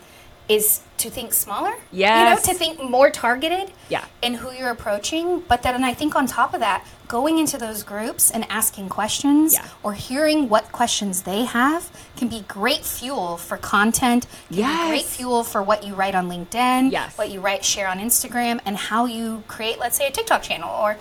is 0.50 0.82
to 0.98 1.10
think 1.10 1.34
smaller. 1.34 1.74
Yeah. 1.91 2.30
You 2.30 2.36
know, 2.36 2.41
to 2.41 2.54
think 2.54 2.82
more 2.82 3.10
targeted. 3.10 3.72
Yeah. 3.89 4.06
In 4.22 4.36
who 4.36 4.52
you're 4.52 4.70
approaching. 4.70 5.41
But 5.41 5.64
then 5.64 5.84
I 5.84 5.94
think 5.94 6.16
on 6.16 6.28
top 6.28 6.54
of 6.54 6.60
that, 6.60 6.86
going 7.08 7.39
into 7.39 7.58
those 7.58 7.84
groups 7.84 8.32
and 8.32 8.46
asking 8.50 8.89
questions 8.89 9.54
yeah. 9.54 9.68
or 9.84 9.94
hearing 9.94 10.50
what 10.50 10.72
questions 10.72 11.24
they 11.24 11.46
have 11.46 11.91
can 12.18 12.28
be 12.28 12.41
great 12.48 12.86
fuel 12.86 13.38
for 13.38 13.58
content. 13.58 14.28
Can 14.50 14.60
yes. 14.60 14.89
great 14.89 15.06
fuel 15.06 15.44
for 15.44 15.62
what 15.62 15.86
you 15.86 15.94
write 15.94 16.16
on 16.16 16.30
LinkedIn. 16.30 16.91
Yes. 16.91 17.18
What 17.18 17.32
you 17.32 17.39
write, 17.39 17.64
share 17.66 17.88
on 17.88 18.00
Instagram, 18.00 18.60
and 18.66 18.78
how 18.78 19.06
you 19.06 19.44
create, 19.48 19.80
let's 19.80 19.98
say, 19.98 20.08
a 20.08 20.12
TikTok 20.12 20.41
channel 20.41 20.70
or 20.70 20.98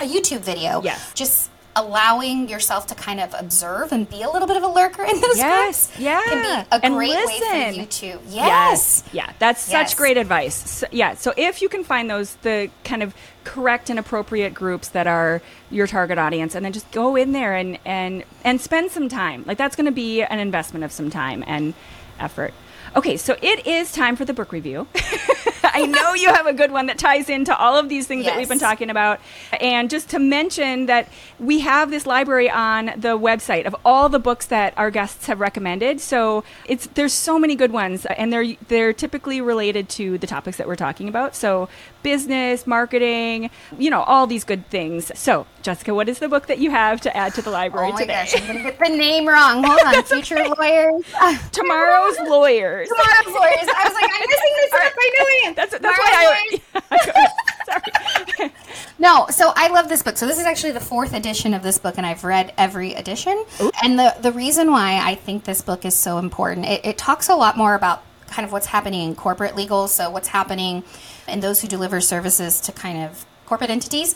a 0.00 0.04
YouTube 0.06 0.40
video. 0.40 0.82
Yes. 0.82 1.12
Just 1.14 1.50
allowing 1.76 2.48
yourself 2.48 2.86
to 2.88 2.94
kind 2.94 3.20
of 3.20 3.34
observe 3.38 3.92
and 3.92 4.08
be 4.10 4.22
a 4.22 4.30
little 4.30 4.48
bit 4.48 4.56
of 4.56 4.62
a 4.62 4.66
lurker 4.66 5.04
in 5.04 5.20
those 5.20 5.36
yes, 5.36 5.86
groups 5.88 6.00
yeah. 6.00 6.22
can 6.24 6.64
be 6.64 6.68
a 6.72 6.80
and 6.82 6.94
great 6.94 7.10
listen. 7.10 7.48
way 7.52 7.72
for 7.72 7.80
you 7.80 7.86
to 7.86 8.06
yes, 8.06 8.24
yes. 8.34 9.04
yeah 9.12 9.32
that's 9.38 9.70
yes. 9.70 9.90
such 9.90 9.96
great 9.96 10.16
advice 10.16 10.54
so, 10.54 10.86
yeah 10.90 11.14
so 11.14 11.32
if 11.36 11.62
you 11.62 11.68
can 11.68 11.84
find 11.84 12.10
those 12.10 12.34
the 12.36 12.70
kind 12.82 13.02
of 13.02 13.14
correct 13.44 13.90
and 13.90 13.98
appropriate 13.98 14.54
groups 14.54 14.88
that 14.88 15.06
are 15.06 15.40
your 15.70 15.86
target 15.86 16.18
audience 16.18 16.54
and 16.54 16.64
then 16.64 16.72
just 16.72 16.90
go 16.90 17.14
in 17.14 17.32
there 17.32 17.54
and 17.54 17.78
and 17.84 18.24
and 18.42 18.60
spend 18.60 18.90
some 18.90 19.08
time 19.08 19.44
like 19.46 19.58
that's 19.58 19.76
going 19.76 19.86
to 19.86 19.92
be 19.92 20.22
an 20.22 20.38
investment 20.38 20.84
of 20.84 20.90
some 20.90 21.10
time 21.10 21.44
and 21.46 21.74
effort 22.18 22.52
Okay, 22.96 23.18
so 23.18 23.36
it 23.42 23.66
is 23.66 23.92
time 23.92 24.16
for 24.16 24.24
the 24.24 24.32
book 24.32 24.52
review. 24.52 24.86
I 25.74 25.86
know 25.86 26.14
you 26.14 26.32
have 26.32 26.46
a 26.46 26.52
good 26.52 26.70
one 26.70 26.86
that 26.86 26.98
ties 26.98 27.28
into 27.28 27.56
all 27.56 27.78
of 27.78 27.88
these 27.88 28.06
things 28.06 28.24
yes. 28.24 28.32
that 28.32 28.38
we've 28.38 28.48
been 28.48 28.58
talking 28.58 28.90
about. 28.90 29.20
And 29.60 29.90
just 29.90 30.10
to 30.10 30.18
mention 30.18 30.86
that 30.86 31.08
we 31.38 31.60
have 31.60 31.90
this 31.90 32.06
library 32.06 32.50
on 32.50 32.86
the 32.96 33.18
website 33.18 33.66
of 33.66 33.74
all 33.84 34.08
the 34.08 34.18
books 34.18 34.46
that 34.46 34.74
our 34.76 34.90
guests 34.90 35.26
have 35.26 35.40
recommended. 35.40 36.00
So 36.00 36.44
it's 36.66 36.86
there's 36.88 37.12
so 37.12 37.38
many 37.38 37.54
good 37.54 37.72
ones 37.72 38.06
and 38.06 38.32
they're 38.32 38.54
they're 38.68 38.92
typically 38.92 39.40
related 39.40 39.88
to 39.90 40.18
the 40.18 40.26
topics 40.26 40.56
that 40.58 40.66
we're 40.66 40.76
talking 40.76 41.08
about. 41.08 41.34
So 41.34 41.68
business, 42.06 42.68
marketing, 42.68 43.50
you 43.76 43.90
know, 43.90 44.02
all 44.02 44.28
these 44.28 44.44
good 44.44 44.64
things. 44.70 45.10
So, 45.18 45.44
Jessica, 45.62 45.92
what 45.92 46.08
is 46.08 46.20
the 46.20 46.28
book 46.28 46.46
that 46.46 46.60
you 46.60 46.70
have 46.70 47.00
to 47.00 47.16
add 47.16 47.34
to 47.34 47.42
the 47.42 47.50
library 47.50 47.88
oh 47.88 47.94
my 47.94 48.00
today? 48.02 48.12
Gosh, 48.12 48.40
I'm 48.40 48.46
going 48.46 48.58
to 48.58 48.62
get 48.62 48.78
the 48.78 48.96
name 48.96 49.26
wrong. 49.26 49.64
Hold 49.64 49.80
on. 49.84 50.02
Future 50.04 50.36
Lawyers. 50.36 51.04
Tomorrow's 51.50 52.16
Lawyers. 52.20 52.88
Tomorrow's 52.88 53.34
Lawyers. 53.34 53.68
I 53.74 53.88
was 53.88 53.94
like, 53.94 54.08
I'm 54.14 54.28
missing 54.28 54.54
this 54.54 54.72
right. 54.72 54.94
by 54.94 55.10
doing 55.18 55.40
it. 55.42 55.56
That's, 55.56 55.78
that's 55.80 55.98
why 55.98 56.60
I. 56.86 57.30
Sorry. 58.38 58.52
no, 59.00 59.26
so 59.30 59.52
I 59.56 59.66
love 59.72 59.88
this 59.88 60.04
book. 60.04 60.16
So 60.16 60.28
this 60.28 60.38
is 60.38 60.44
actually 60.44 60.70
the 60.74 60.80
fourth 60.80 61.12
edition 61.12 61.54
of 61.54 61.64
this 61.64 61.76
book, 61.76 61.94
and 61.96 62.06
I've 62.06 62.22
read 62.22 62.52
every 62.56 62.94
edition. 62.94 63.44
Ooh. 63.60 63.72
And 63.82 63.98
the 63.98 64.14
the 64.20 64.30
reason 64.30 64.70
why 64.70 65.00
I 65.02 65.16
think 65.16 65.42
this 65.42 65.60
book 65.60 65.84
is 65.84 65.96
so 65.96 66.18
important, 66.18 66.66
it, 66.66 66.86
it 66.86 66.98
talks 66.98 67.28
a 67.28 67.34
lot 67.34 67.56
more 67.56 67.74
about 67.74 68.04
kind 68.28 68.46
of 68.46 68.52
what's 68.52 68.66
happening 68.66 69.08
in 69.08 69.16
corporate 69.16 69.56
legal. 69.56 69.88
So 69.88 70.10
what's 70.10 70.28
happening 70.28 70.84
and 71.28 71.42
those 71.42 71.60
who 71.60 71.68
deliver 71.68 72.00
services 72.00 72.60
to 72.62 72.72
kind 72.72 73.02
of 73.02 73.26
corporate 73.46 73.70
entities. 73.70 74.14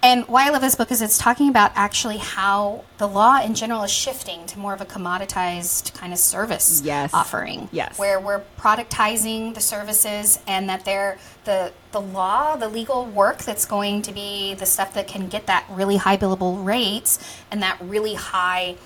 And 0.00 0.24
why 0.28 0.46
I 0.46 0.50
love 0.50 0.62
this 0.62 0.76
book 0.76 0.92
is 0.92 1.02
it's 1.02 1.18
talking 1.18 1.48
about 1.48 1.72
actually 1.74 2.18
how 2.18 2.84
the 2.98 3.08
law 3.08 3.42
in 3.42 3.56
general 3.56 3.82
is 3.82 3.90
shifting 3.90 4.46
to 4.46 4.58
more 4.58 4.72
of 4.72 4.80
a 4.80 4.86
commoditized 4.86 5.92
kind 5.94 6.12
of 6.12 6.20
service 6.20 6.80
yes. 6.84 7.12
offering. 7.12 7.68
Yes. 7.72 7.98
Where 7.98 8.20
we're 8.20 8.42
productizing 8.56 9.54
the 9.54 9.60
services 9.60 10.38
and 10.46 10.68
that 10.68 10.84
they're 10.84 11.18
the 11.44 11.72
the 11.90 12.00
law, 12.00 12.54
the 12.54 12.68
legal 12.68 13.06
work 13.06 13.38
that's 13.38 13.64
going 13.64 14.02
to 14.02 14.12
be 14.12 14.54
the 14.54 14.66
stuff 14.66 14.94
that 14.94 15.08
can 15.08 15.26
get 15.26 15.46
that 15.46 15.64
really 15.70 15.96
high 15.96 16.16
billable 16.16 16.64
rates 16.64 17.18
and 17.50 17.62
that 17.62 17.78
really 17.80 18.14
high 18.14 18.76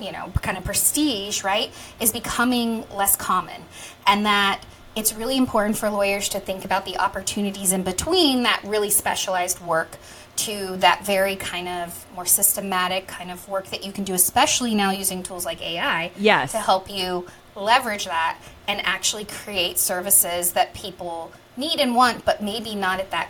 you 0.00 0.12
know, 0.12 0.32
kind 0.40 0.56
of 0.56 0.64
prestige, 0.64 1.44
right, 1.44 1.70
is 2.00 2.10
becoming 2.10 2.88
less 2.90 3.16
common. 3.16 3.62
And 4.06 4.24
that 4.24 4.62
it's 4.94 5.14
really 5.14 5.36
important 5.36 5.76
for 5.76 5.88
lawyers 5.90 6.28
to 6.30 6.40
think 6.40 6.64
about 6.64 6.84
the 6.84 6.96
opportunities 6.98 7.72
in 7.72 7.82
between 7.82 8.42
that 8.42 8.62
really 8.64 8.90
specialized 8.90 9.60
work 9.60 9.96
to 10.34 10.76
that 10.78 11.04
very 11.04 11.36
kind 11.36 11.68
of 11.68 12.06
more 12.14 12.26
systematic 12.26 13.06
kind 13.06 13.30
of 13.30 13.48
work 13.48 13.66
that 13.68 13.84
you 13.84 13.92
can 13.92 14.04
do, 14.04 14.14
especially 14.14 14.74
now 14.74 14.90
using 14.90 15.22
tools 15.22 15.44
like 15.44 15.62
AI 15.62 16.10
yes. 16.16 16.52
to 16.52 16.58
help 16.58 16.90
you 16.90 17.26
leverage 17.54 18.06
that 18.06 18.38
and 18.66 18.80
actually 18.84 19.24
create 19.24 19.78
services 19.78 20.52
that 20.52 20.72
people 20.74 21.32
need 21.56 21.80
and 21.80 21.94
want, 21.94 22.24
but 22.24 22.42
maybe 22.42 22.74
not 22.74 22.98
at 22.98 23.10
that 23.10 23.28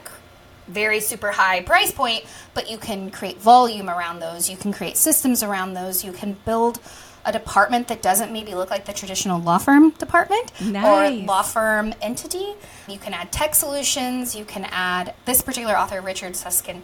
very 0.68 1.00
super 1.00 1.32
high 1.32 1.60
price 1.60 1.90
point, 1.90 2.24
but 2.54 2.70
you 2.70 2.78
can 2.78 3.10
create 3.10 3.38
volume 3.38 3.90
around 3.90 4.20
those. 4.20 4.48
You 4.48 4.56
can 4.56 4.72
create 4.72 4.96
systems 4.96 5.42
around 5.42 5.74
those. 5.74 6.04
You 6.04 6.12
can 6.12 6.36
build 6.44 6.78
a 7.24 7.32
department 7.32 7.88
that 7.88 8.02
doesn't 8.02 8.32
maybe 8.32 8.54
look 8.54 8.70
like 8.70 8.84
the 8.84 8.92
traditional 8.92 9.40
law 9.40 9.58
firm 9.58 9.90
department 9.90 10.52
nice. 10.60 11.20
or 11.20 11.24
law 11.24 11.42
firm 11.42 11.94
entity. 12.00 12.54
You 12.88 12.98
can 12.98 13.14
add 13.14 13.30
tech 13.30 13.54
solutions. 13.54 14.34
You 14.34 14.44
can 14.44 14.66
add 14.70 15.14
this 15.24 15.40
particular 15.40 15.76
author, 15.76 16.00
Richard 16.00 16.36
Susskind, 16.36 16.82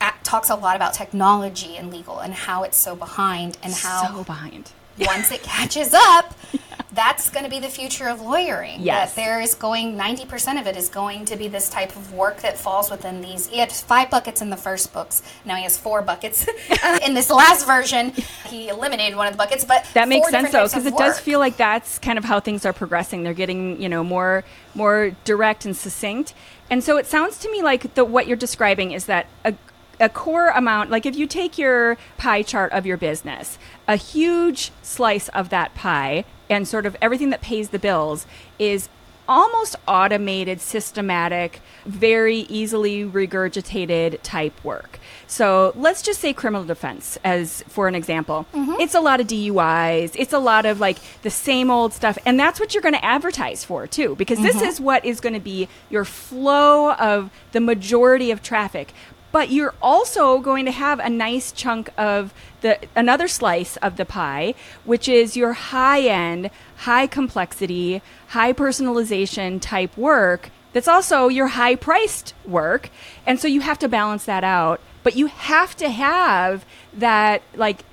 at, 0.00 0.22
talks 0.24 0.48
a 0.50 0.54
lot 0.54 0.76
about 0.76 0.94
technology 0.94 1.76
and 1.76 1.92
legal 1.92 2.18
and 2.20 2.32
how 2.32 2.62
it's 2.62 2.76
so 2.76 2.96
behind 2.96 3.58
and 3.62 3.72
how 3.74 4.16
so 4.16 4.24
behind. 4.24 4.72
once 4.98 5.30
it 5.30 5.42
catches 5.42 5.92
up, 5.92 6.34
that's 6.92 7.28
going 7.28 7.44
to 7.44 7.50
be 7.50 7.60
the 7.60 7.68
future 7.68 8.08
of 8.08 8.20
lawyering. 8.20 8.80
Yes. 8.80 9.14
That 9.14 9.20
there 9.20 9.40
is 9.40 9.54
going, 9.54 9.96
90% 9.96 10.60
of 10.60 10.66
it 10.66 10.76
is 10.76 10.88
going 10.88 11.26
to 11.26 11.36
be 11.36 11.48
this 11.48 11.68
type 11.68 11.94
of 11.94 12.12
work 12.14 12.40
that 12.40 12.58
falls 12.58 12.90
within 12.90 13.20
these. 13.20 13.46
He 13.46 13.58
had 13.58 13.70
five 13.70 14.10
buckets 14.10 14.40
in 14.40 14.50
the 14.50 14.56
first 14.56 14.92
books. 14.92 15.22
Now 15.44 15.56
he 15.56 15.64
has 15.64 15.76
four 15.76 16.00
buckets. 16.02 16.46
in 17.06 17.14
this 17.14 17.30
last 17.30 17.66
version, 17.66 18.12
he 18.46 18.68
eliminated 18.68 19.16
one 19.16 19.26
of 19.26 19.34
the 19.34 19.38
buckets, 19.38 19.64
but 19.64 19.86
that 19.94 20.08
makes 20.08 20.30
sense 20.30 20.50
though, 20.50 20.64
because 20.64 20.86
it 20.86 20.94
work. 20.94 21.00
does 21.00 21.20
feel 21.20 21.38
like 21.38 21.56
that's 21.56 21.98
kind 21.98 22.18
of 22.18 22.24
how 22.24 22.40
things 22.40 22.64
are 22.64 22.72
progressing. 22.72 23.22
They're 23.22 23.34
getting, 23.34 23.80
you 23.80 23.88
know, 23.88 24.02
more, 24.02 24.44
more 24.74 25.12
direct 25.24 25.64
and 25.64 25.76
succinct. 25.76 26.34
And 26.70 26.82
so 26.82 26.96
it 26.96 27.06
sounds 27.06 27.38
to 27.38 27.50
me 27.50 27.62
like 27.62 27.94
the, 27.94 28.04
what 28.04 28.26
you're 28.26 28.36
describing 28.36 28.92
is 28.92 29.06
that 29.06 29.26
a, 29.44 29.54
a 30.00 30.08
core 30.08 30.48
amount, 30.48 30.90
like 30.90 31.04
if 31.04 31.16
you 31.16 31.26
take 31.26 31.58
your 31.58 31.98
pie 32.16 32.42
chart 32.42 32.72
of 32.72 32.86
your 32.86 32.96
business, 32.96 33.58
a 33.86 33.96
huge 33.96 34.72
slice 34.82 35.28
of 35.30 35.50
that 35.50 35.74
pie 35.74 36.24
and 36.50 36.66
sort 36.66 36.86
of 36.86 36.96
everything 37.00 37.30
that 37.30 37.40
pays 37.40 37.70
the 37.70 37.78
bills 37.78 38.26
is 38.58 38.88
almost 39.28 39.76
automated, 39.86 40.60
systematic, 40.60 41.60
very 41.84 42.38
easily 42.48 43.04
regurgitated 43.04 44.18
type 44.22 44.64
work. 44.64 44.98
So 45.26 45.74
let's 45.76 46.00
just 46.00 46.20
say 46.20 46.32
criminal 46.32 46.64
defense 46.64 47.18
as 47.22 47.62
for 47.68 47.86
an 47.88 47.94
example. 47.94 48.46
Mm-hmm. 48.54 48.80
It's 48.80 48.94
a 48.94 49.00
lot 49.00 49.20
of 49.20 49.26
DUIs, 49.26 50.12
it's 50.14 50.32
a 50.32 50.38
lot 50.38 50.64
of 50.64 50.80
like 50.80 50.98
the 51.22 51.30
same 51.30 51.70
old 51.70 51.92
stuff. 51.92 52.16
And 52.24 52.40
that's 52.40 52.58
what 52.58 52.72
you're 52.72 52.82
going 52.82 52.94
to 52.94 53.04
advertise 53.04 53.64
for 53.64 53.86
too, 53.86 54.16
because 54.16 54.38
mm-hmm. 54.38 54.58
this 54.58 54.62
is 54.62 54.80
what 54.80 55.04
is 55.04 55.20
going 55.20 55.34
to 55.34 55.40
be 55.40 55.68
your 55.90 56.06
flow 56.06 56.92
of 56.94 57.30
the 57.52 57.60
majority 57.60 58.30
of 58.30 58.42
traffic 58.42 58.94
but 59.30 59.50
you're 59.50 59.74
also 59.82 60.38
going 60.38 60.64
to 60.64 60.70
have 60.70 60.98
a 61.00 61.10
nice 61.10 61.52
chunk 61.52 61.90
of 61.96 62.32
the 62.60 62.78
another 62.96 63.28
slice 63.28 63.76
of 63.78 63.96
the 63.96 64.04
pie 64.04 64.54
which 64.84 65.08
is 65.08 65.36
your 65.36 65.52
high 65.52 66.00
end 66.00 66.50
high 66.78 67.06
complexity 67.06 68.02
high 68.28 68.52
personalization 68.52 69.60
type 69.60 69.96
work 69.96 70.50
that's 70.72 70.88
also 70.88 71.28
your 71.28 71.48
high 71.48 71.74
priced 71.74 72.34
work. 72.44 72.90
And 73.26 73.40
so 73.40 73.48
you 73.48 73.60
have 73.62 73.78
to 73.80 73.88
balance 73.88 74.24
that 74.26 74.44
out. 74.44 74.80
But 75.02 75.16
you 75.16 75.26
have 75.26 75.76
to 75.76 75.88
have 75.88 76.64
that 76.92 77.42
like 77.54 77.84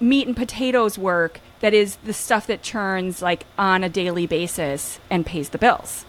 meat 0.00 0.26
and 0.26 0.36
potatoes 0.36 0.98
work 0.98 1.40
that 1.60 1.74
is 1.74 1.96
the 1.96 2.12
stuff 2.12 2.46
that 2.46 2.62
churns 2.62 3.22
like 3.22 3.46
on 3.58 3.84
a 3.84 3.88
daily 3.88 4.26
basis 4.26 4.98
and 5.10 5.26
pays 5.26 5.50
the 5.50 5.58
bills. 5.58 6.04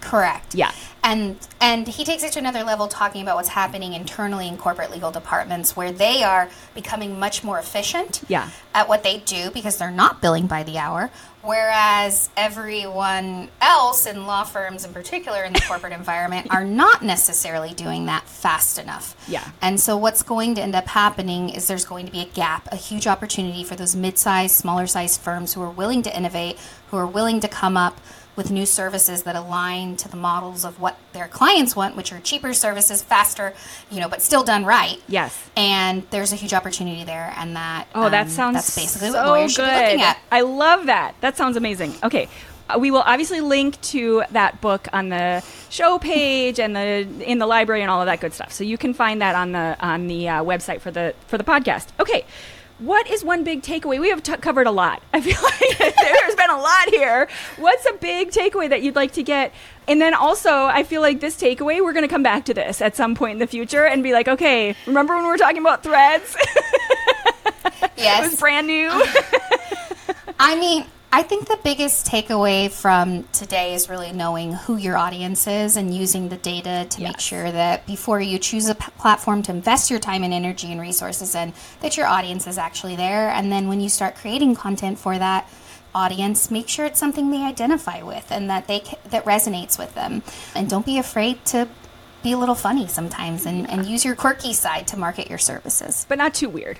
Correct. 0.00 0.54
Yeah 0.54 0.72
and 1.06 1.36
and 1.60 1.86
he 1.86 2.04
takes 2.04 2.24
it 2.24 2.32
to 2.32 2.38
another 2.40 2.64
level 2.64 2.88
talking 2.88 3.22
about 3.22 3.36
what's 3.36 3.48
happening 3.48 3.92
internally 3.92 4.48
in 4.48 4.56
corporate 4.56 4.90
legal 4.90 5.12
departments 5.12 5.76
where 5.76 5.92
they 5.92 6.24
are 6.24 6.50
becoming 6.74 7.18
much 7.18 7.44
more 7.44 7.58
efficient 7.58 8.22
yeah. 8.28 8.50
at 8.74 8.88
what 8.88 9.04
they 9.04 9.18
do 9.18 9.50
because 9.52 9.78
they're 9.78 9.90
not 9.90 10.20
billing 10.20 10.48
by 10.48 10.64
the 10.64 10.76
hour 10.76 11.10
whereas 11.42 12.28
everyone 12.36 13.48
else 13.60 14.04
in 14.04 14.26
law 14.26 14.42
firms 14.42 14.84
in 14.84 14.92
particular 14.92 15.44
in 15.44 15.52
the 15.52 15.60
corporate 15.60 15.92
environment 16.02 16.48
are 16.50 16.64
not 16.64 17.02
necessarily 17.02 17.72
doing 17.72 18.06
that 18.06 18.28
fast 18.28 18.76
enough 18.76 19.14
yeah 19.28 19.48
and 19.62 19.78
so 19.78 19.96
what's 19.96 20.24
going 20.24 20.56
to 20.56 20.60
end 20.60 20.74
up 20.74 20.88
happening 20.88 21.50
is 21.50 21.68
there's 21.68 21.84
going 21.84 22.04
to 22.04 22.12
be 22.12 22.20
a 22.20 22.26
gap 22.26 22.66
a 22.72 22.76
huge 22.76 23.06
opportunity 23.06 23.62
for 23.62 23.76
those 23.76 23.94
mid-sized 23.94 24.56
smaller 24.56 24.88
sized 24.88 25.20
firms 25.20 25.54
who 25.54 25.62
are 25.62 25.70
willing 25.70 26.02
to 26.02 26.16
innovate 26.16 26.58
who 26.88 26.96
are 26.96 27.06
willing 27.06 27.38
to 27.38 27.46
come 27.46 27.76
up 27.76 28.00
with 28.36 28.50
new 28.50 28.66
services 28.66 29.22
that 29.24 29.34
align 29.34 29.96
to 29.96 30.08
the 30.08 30.16
models 30.16 30.64
of 30.64 30.80
what 30.80 30.98
their 31.12 31.26
clients 31.26 31.74
want, 31.74 31.96
which 31.96 32.12
are 32.12 32.20
cheaper 32.20 32.52
services, 32.52 33.02
faster, 33.02 33.54
you 33.90 34.00
know, 34.00 34.08
but 34.08 34.22
still 34.22 34.44
done 34.44 34.64
right. 34.64 35.00
Yes. 35.08 35.50
And 35.56 36.02
there's 36.10 36.32
a 36.32 36.36
huge 36.36 36.52
opportunity 36.52 37.04
there, 37.04 37.32
and 37.36 37.56
that 37.56 37.88
oh, 37.94 38.10
that 38.10 38.26
um, 38.26 38.28
sounds 38.28 38.54
that's 38.54 38.76
basically 38.76 39.10
so 39.10 39.14
what 39.14 39.26
lawyers 39.26 39.52
should 39.52 39.64
be 39.64 39.70
looking 39.70 40.02
at. 40.02 40.18
I 40.30 40.42
love 40.42 40.86
that. 40.86 41.14
That 41.20 41.36
sounds 41.36 41.56
amazing. 41.56 41.94
Okay. 42.04 42.28
Uh, 42.68 42.78
we 42.78 42.90
will 42.90 43.02
obviously 43.02 43.40
link 43.40 43.80
to 43.80 44.24
that 44.32 44.60
book 44.60 44.88
on 44.92 45.08
the 45.08 45.42
show 45.70 45.98
page 45.98 46.58
and 46.58 46.74
the 46.74 47.06
in 47.24 47.38
the 47.38 47.46
library 47.46 47.82
and 47.82 47.90
all 47.90 48.00
of 48.00 48.06
that 48.06 48.20
good 48.20 48.34
stuff. 48.34 48.52
So 48.52 48.64
you 48.64 48.76
can 48.76 48.92
find 48.92 49.22
that 49.22 49.34
on 49.34 49.52
the 49.52 49.76
on 49.80 50.08
the 50.08 50.28
uh, 50.28 50.42
website 50.42 50.80
for 50.80 50.90
the 50.90 51.14
for 51.28 51.38
the 51.38 51.44
podcast. 51.44 51.88
Okay, 52.00 52.24
what 52.78 53.08
is 53.10 53.24
one 53.24 53.44
big 53.44 53.62
takeaway? 53.62 54.00
We 54.00 54.10
have 54.10 54.22
t- 54.22 54.36
covered 54.36 54.66
a 54.66 54.70
lot. 54.70 55.02
I 55.12 55.20
feel 55.20 55.40
like 55.42 55.78
there's 55.96 56.34
been 56.34 56.50
a 56.50 56.58
lot 56.58 56.88
here. 56.90 57.28
What's 57.56 57.86
a 57.86 57.94
big 57.94 58.30
takeaway 58.30 58.68
that 58.68 58.82
you'd 58.82 58.96
like 58.96 59.12
to 59.12 59.22
get? 59.22 59.52
And 59.88 60.00
then 60.00 60.14
also, 60.14 60.50
I 60.50 60.82
feel 60.82 61.00
like 61.00 61.20
this 61.20 61.40
takeaway, 61.40 61.82
we're 61.82 61.92
going 61.92 62.04
to 62.04 62.12
come 62.12 62.22
back 62.22 62.44
to 62.46 62.54
this 62.54 62.82
at 62.82 62.96
some 62.96 63.14
point 63.14 63.34
in 63.34 63.38
the 63.38 63.46
future 63.46 63.86
and 63.86 64.02
be 64.02 64.12
like, 64.12 64.28
okay, 64.28 64.74
remember 64.86 65.14
when 65.14 65.24
we 65.24 65.30
were 65.30 65.38
talking 65.38 65.58
about 65.58 65.82
threads? 65.82 66.36
Yes. 67.96 68.24
it 68.24 68.30
was 68.30 68.40
brand 68.40 68.66
new. 68.66 68.90
I 70.38 70.58
mean, 70.58 70.84
I 71.12 71.22
think 71.22 71.48
the 71.48 71.58
biggest 71.64 72.06
takeaway 72.06 72.70
from 72.70 73.24
today 73.32 73.74
is 73.74 73.88
really 73.88 74.12
knowing 74.12 74.52
who 74.52 74.76
your 74.76 74.96
audience 74.96 75.46
is 75.46 75.76
and 75.76 75.94
using 75.94 76.28
the 76.28 76.36
data 76.36 76.86
to 76.90 77.00
yes. 77.00 77.08
make 77.08 77.20
sure 77.20 77.50
that 77.50 77.86
before 77.86 78.20
you 78.20 78.38
choose 78.38 78.68
a 78.68 78.74
p- 78.74 78.90
platform 78.98 79.42
to 79.44 79.52
invest 79.52 79.90
your 79.90 79.98
time 79.98 80.24
and 80.24 80.34
energy 80.34 80.70
and 80.70 80.80
resources 80.80 81.34
in, 81.34 81.54
that 81.80 81.96
your 81.96 82.06
audience 82.06 82.46
is 82.46 82.58
actually 82.58 82.96
there. 82.96 83.30
And 83.30 83.50
then 83.50 83.68
when 83.68 83.80
you 83.80 83.88
start 83.88 84.16
creating 84.16 84.56
content 84.56 84.98
for 84.98 85.16
that 85.16 85.48
audience, 85.94 86.50
make 86.50 86.68
sure 86.68 86.84
it's 86.84 87.00
something 87.00 87.30
they 87.30 87.42
identify 87.42 88.02
with 88.02 88.30
and 88.30 88.50
that 88.50 88.66
they 88.66 88.82
that 89.08 89.24
resonates 89.24 89.78
with 89.78 89.94
them. 89.94 90.22
And 90.54 90.68
don't 90.68 90.84
be 90.84 90.98
afraid 90.98 91.42
to 91.46 91.66
be 92.22 92.32
a 92.32 92.38
little 92.38 92.54
funny 92.54 92.88
sometimes 92.88 93.46
and, 93.46 93.70
and 93.70 93.86
use 93.86 94.04
your 94.04 94.16
quirky 94.16 94.52
side 94.52 94.86
to 94.88 94.98
market 94.98 95.30
your 95.30 95.38
services. 95.38 96.04
But 96.08 96.18
not 96.18 96.34
too 96.34 96.50
weird. 96.50 96.78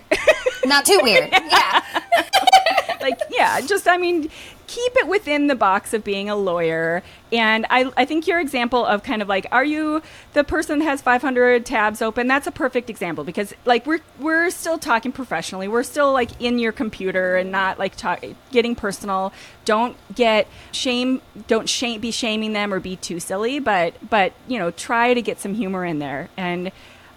not 0.65 0.85
too 0.85 0.99
weird. 1.03 1.31
Yeah. 1.49 1.83
like, 3.11 3.21
yeah, 3.31 3.61
just, 3.61 3.87
I 3.87 3.97
mean, 3.97 4.31
keep 4.67 4.97
it 4.97 5.07
within 5.07 5.47
the 5.47 5.55
box 5.55 5.95
of 5.95 6.03
being 6.03 6.29
a 6.29 6.37
lawyer. 6.37 7.03
And 7.33 7.67
I, 7.71 7.91
I 7.97 8.05
think 8.05 8.27
your 8.27 8.41
example 8.41 8.85
of 8.85 9.03
kind 9.03 9.23
of 9.23 9.29
like, 9.29 9.47
are 9.53 9.65
you 9.65 10.03
the 10.33 10.45
person 10.45 10.81
that 10.81 10.85
has 10.85 11.03
500 11.03 11.65
tabs 11.65 12.03
open? 12.03 12.27
That's 12.27 12.47
a 12.47 12.53
perfect 12.53 12.91
example 12.91 13.25
because 13.25 13.55
like 13.65 13.87
we're 13.87 14.01
we're 14.19 14.51
still 14.51 14.79
talking 14.79 15.13
professionally. 15.13 15.69
We're 15.69 15.83
still 15.83 16.13
like 16.13 16.31
in 16.41 16.59
your 16.59 16.73
computer 16.73 17.37
and 17.37 17.51
not 17.51 17.79
like 17.79 17.97
talk, 17.97 18.25
getting 18.51 18.75
personal. 18.75 19.33
Don't 19.65 19.97
get 20.15 20.49
shame. 20.73 21.21
Don't 21.47 21.69
shame, 21.69 22.01
be 22.01 22.11
shaming 22.11 22.53
them 22.53 22.73
or 22.73 22.81
be 22.81 22.97
too 22.97 23.21
silly. 23.21 23.59
But 23.59 23.95
but 24.09 24.33
you 24.49 24.59
know, 24.59 24.71
try 24.71 25.15
to 25.15 25.23
get 25.23 25.41
some 25.41 25.55
humor 25.55 25.85
in 25.85 25.99
there 25.99 26.29
and 26.37 26.73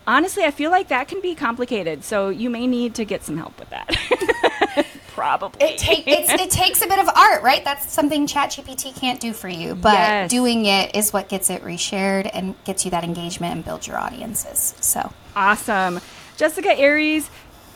honestly, 0.08 0.44
I 0.44 0.50
feel 0.50 0.72
like 0.72 0.88
that 0.88 1.08
can 1.08 1.22
be 1.22 1.36
complicated. 1.36 2.04
So 2.04 2.30
you 2.30 2.50
may 2.50 2.66
need 2.66 2.96
to 2.96 3.06
get 3.06 3.24
some 3.24 3.38
help 3.38 3.60
with 3.60 3.70
that. 3.70 4.88
Probably. 5.20 5.62
It, 5.68 5.78
take, 5.78 6.08
it 6.08 6.50
takes 6.50 6.82
a 6.82 6.88
bit 6.88 6.98
of 6.98 7.10
art, 7.10 7.44
right? 7.44 7.62
That's 7.66 7.92
something 7.92 8.26
ChatGPT 8.26 8.96
can't 8.96 9.20
do 9.20 9.34
for 9.34 9.50
you. 9.50 9.76
But 9.76 9.96
yes. 9.96 10.32
doing 10.32 10.66
it 10.66 10.96
is 10.96 11.12
what 11.12 11.28
gets 11.28 11.50
it 11.50 11.62
reshared 11.62 12.30
and 12.34 12.56
gets 12.64 12.86
you 12.86 12.92
that 12.92 13.04
engagement 13.04 13.54
and 13.54 13.66
builds 13.66 13.86
your 13.86 13.98
audiences. 13.98 14.76
So 14.80 15.12
awesome. 15.36 16.00
Jessica 16.38 16.72
Aries, 16.80 17.30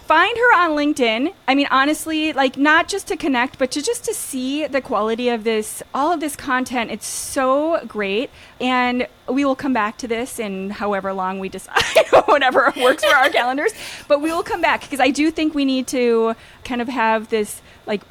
find 0.05 0.37
her 0.37 0.55
on 0.55 0.71
LinkedIn. 0.71 1.33
I 1.47 1.55
mean, 1.55 1.67
honestly, 1.71 2.33
like 2.33 2.57
not 2.57 2.87
just 2.87 3.07
to 3.07 3.17
connect, 3.17 3.57
but 3.57 3.71
to 3.71 3.81
just 3.81 4.03
to 4.05 4.13
see 4.13 4.67
the 4.67 4.81
quality 4.81 5.29
of 5.29 5.43
this, 5.43 5.81
all 5.93 6.11
of 6.11 6.19
this 6.19 6.35
content. 6.35 6.91
It's 6.91 7.07
so 7.07 7.83
great. 7.87 8.29
And 8.59 9.07
we 9.29 9.45
will 9.45 9.55
come 9.55 9.73
back 9.73 9.97
to 9.99 10.07
this 10.07 10.39
in 10.39 10.71
however 10.71 11.13
long 11.13 11.39
we 11.39 11.49
decide, 11.57 11.83
whatever 12.25 12.73
works 12.77 13.03
for 13.03 13.15
our 13.15 13.29
calendars. 13.31 13.71
But 14.07 14.21
we 14.21 14.31
will 14.31 14.43
come 14.43 14.61
back 14.61 14.81
because 14.81 14.99
I 14.99 15.09
do 15.09 15.31
think 15.31 15.55
we 15.55 15.65
need 15.65 15.87
to 15.87 16.35
kind 16.63 16.81
of 16.81 16.87
have 16.89 17.29
this 17.29 17.61
like 17.85 18.03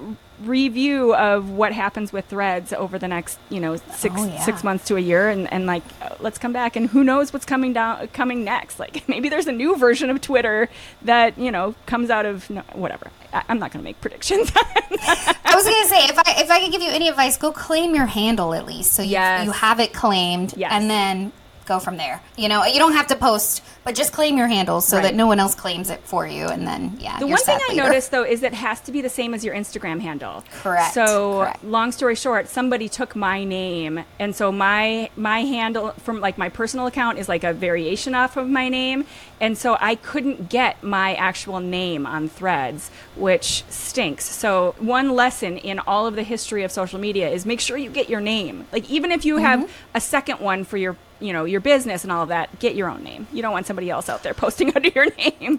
review 0.48 1.14
of 1.14 1.50
what 1.50 1.72
happens 1.72 2.12
with 2.12 2.24
threads 2.26 2.72
over 2.72 2.98
the 2.98 3.08
next 3.08 3.38
you 3.48 3.60
know 3.60 3.76
six 3.76 4.14
oh, 4.18 4.26
yeah. 4.26 4.40
six 4.40 4.64
months 4.64 4.86
to 4.86 4.96
a 4.96 5.00
year 5.00 5.28
and, 5.28 5.52
and 5.52 5.66
like 5.66 5.82
let's 6.20 6.38
come 6.38 6.52
back 6.52 6.76
and 6.76 6.88
who 6.88 7.04
knows 7.04 7.32
what's 7.32 7.44
coming 7.44 7.72
down 7.72 8.06
coming 8.08 8.44
next 8.44 8.78
like 8.78 9.06
maybe 9.08 9.28
there's 9.28 9.46
a 9.46 9.52
new 9.52 9.76
version 9.76 10.10
of 10.10 10.20
twitter 10.20 10.68
that 11.02 11.36
you 11.38 11.50
know 11.50 11.74
comes 11.86 12.10
out 12.10 12.26
of 12.26 12.48
no, 12.50 12.62
whatever 12.72 13.10
I, 13.32 13.42
am 13.48 13.58
not 13.58 13.72
going 13.72 13.82
to 13.82 13.84
make 13.84 14.00
predictions 14.00 14.50
i 14.56 15.54
was 15.54 15.64
going 15.64 15.82
to 15.82 15.88
say 15.88 16.04
if 16.06 16.18
i 16.18 16.40
if 16.42 16.50
i 16.50 16.60
could 16.60 16.72
give 16.72 16.82
you 16.82 16.90
any 16.90 17.08
advice 17.08 17.36
go 17.36 17.52
claim 17.52 17.94
your 17.94 18.06
handle 18.06 18.54
at 18.54 18.66
least 18.66 18.92
so 18.92 19.02
you, 19.02 19.10
yes. 19.10 19.44
you 19.44 19.52
have 19.52 19.80
it 19.80 19.92
claimed 19.92 20.54
yes. 20.56 20.70
and 20.72 20.90
then 20.90 21.32
go 21.64 21.78
from 21.78 21.96
there. 21.96 22.20
You 22.36 22.48
know, 22.48 22.64
you 22.64 22.78
don't 22.78 22.92
have 22.92 23.08
to 23.08 23.16
post, 23.16 23.62
but 23.84 23.94
just 23.94 24.12
claim 24.12 24.36
your 24.38 24.48
handles 24.48 24.86
so 24.86 24.96
right. 24.96 25.02
that 25.04 25.14
no 25.14 25.26
one 25.26 25.40
else 25.40 25.54
claims 25.54 25.90
it 25.90 26.00
for 26.04 26.26
you. 26.26 26.46
And 26.46 26.66
then, 26.66 26.96
yeah. 26.98 27.18
The 27.18 27.26
one 27.26 27.38
thing 27.38 27.58
I 27.68 27.74
noticed 27.74 28.10
though 28.10 28.24
is 28.24 28.42
it 28.42 28.54
has 28.54 28.80
to 28.82 28.92
be 28.92 29.00
the 29.00 29.08
same 29.08 29.34
as 29.34 29.44
your 29.44 29.54
Instagram 29.54 30.00
handle. 30.00 30.44
Correct. 30.62 30.94
So, 30.94 31.40
Correct. 31.40 31.64
long 31.64 31.92
story 31.92 32.14
short, 32.14 32.48
somebody 32.48 32.88
took 32.88 33.16
my 33.16 33.44
name, 33.44 34.04
and 34.18 34.34
so 34.34 34.52
my 34.52 35.10
my 35.16 35.40
handle 35.40 35.90
from 35.92 36.20
like 36.20 36.38
my 36.38 36.48
personal 36.48 36.86
account 36.86 37.18
is 37.18 37.28
like 37.28 37.44
a 37.44 37.52
variation 37.52 38.14
off 38.14 38.36
of 38.36 38.48
my 38.48 38.68
name, 38.68 39.04
and 39.40 39.58
so 39.58 39.76
I 39.80 39.96
couldn't 39.96 40.48
get 40.48 40.82
my 40.82 41.14
actual 41.14 41.60
name 41.60 42.06
on 42.06 42.28
Threads, 42.28 42.90
which 43.16 43.64
stinks. 43.68 44.24
So, 44.24 44.74
one 44.78 45.10
lesson 45.10 45.58
in 45.58 45.78
all 45.80 46.06
of 46.06 46.14
the 46.14 46.22
history 46.22 46.62
of 46.62 46.70
social 46.70 46.98
media 46.98 47.28
is 47.28 47.44
make 47.44 47.60
sure 47.60 47.76
you 47.76 47.90
get 47.90 48.08
your 48.08 48.20
name. 48.20 48.66
Like 48.72 48.88
even 48.90 49.10
if 49.10 49.24
you 49.24 49.36
mm-hmm. 49.36 49.44
have 49.44 49.72
a 49.94 50.00
second 50.00 50.40
one 50.40 50.64
for 50.64 50.76
your 50.76 50.96
you 51.20 51.32
know 51.32 51.44
your 51.44 51.60
business 51.60 52.02
and 52.02 52.12
all 52.12 52.22
of 52.22 52.28
that, 52.28 52.58
get 52.58 52.74
your 52.74 52.88
own 52.88 53.02
name. 53.02 53.26
You 53.32 53.42
don't 53.42 53.52
want 53.52 53.66
somebody 53.72 53.88
else 53.88 54.10
out 54.10 54.22
there 54.22 54.34
posting 54.34 54.70
under 54.76 54.90
your 54.90 55.06
name. 55.16 55.58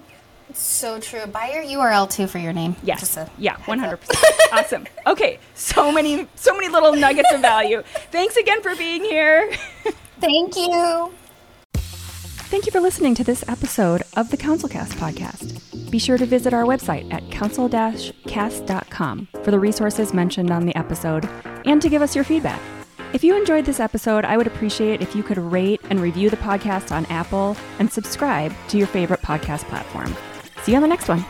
So 0.53 0.99
true. 0.99 1.25
Buy 1.25 1.51
your 1.51 1.63
URL 1.63 2.07
too 2.09 2.27
for 2.27 2.37
your 2.37 2.53
name. 2.53 2.75
Yes. 2.83 3.17
yeah. 3.39 3.57
One 3.65 3.79
hundred 3.79 3.97
percent. 3.97 4.35
Awesome. 4.51 4.85
Okay. 5.07 5.39
So 5.55 5.91
many, 5.91 6.27
so 6.35 6.53
many 6.53 6.69
little 6.69 6.93
nuggets 6.95 7.33
of 7.33 7.41
value. 7.41 7.81
Thanks 8.11 8.37
again 8.37 8.61
for 8.61 8.75
being 8.75 9.03
here. 9.03 9.51
Thank 10.19 10.55
you. 10.55 11.11
Thank 11.73 12.67
you 12.67 12.71
for 12.71 12.81
listening 12.81 13.15
to 13.15 13.23
this 13.23 13.43
episode 13.47 14.03
of 14.15 14.29
the 14.29 14.37
CounselCast 14.37 14.93
podcast. 14.93 15.89
Be 15.89 15.97
sure 15.97 16.19
to 16.19 16.25
visit 16.27 16.53
our 16.53 16.65
website 16.65 17.11
at 17.11 17.31
counsel-cast.com 17.31 19.27
for 19.43 19.49
the 19.49 19.59
resources 19.59 20.13
mentioned 20.13 20.51
on 20.51 20.67
the 20.67 20.75
episode 20.75 21.27
and 21.65 21.81
to 21.81 21.89
give 21.89 22.03
us 22.03 22.13
your 22.13 22.23
feedback. 22.23 22.61
If 23.13 23.23
you 23.23 23.37
enjoyed 23.37 23.65
this 23.65 23.79
episode, 23.79 24.25
I 24.25 24.37
would 24.37 24.47
appreciate 24.47 24.95
it 24.95 25.01
if 25.01 25.15
you 25.15 25.21
could 25.21 25.37
rate 25.37 25.79
and 25.91 25.99
review 25.99 26.31
the 26.31 26.37
podcast 26.37 26.91
on 26.91 27.05
Apple 27.05 27.55
and 27.77 27.91
subscribe 27.91 28.51
to 28.69 28.77
your 28.77 28.87
favorite 28.87 29.21
podcast 29.21 29.65
platform. 29.65 30.15
See 30.63 30.71
you 30.71 30.77
on 30.77 30.81
the 30.81 30.87
next 30.87 31.07
one. 31.07 31.23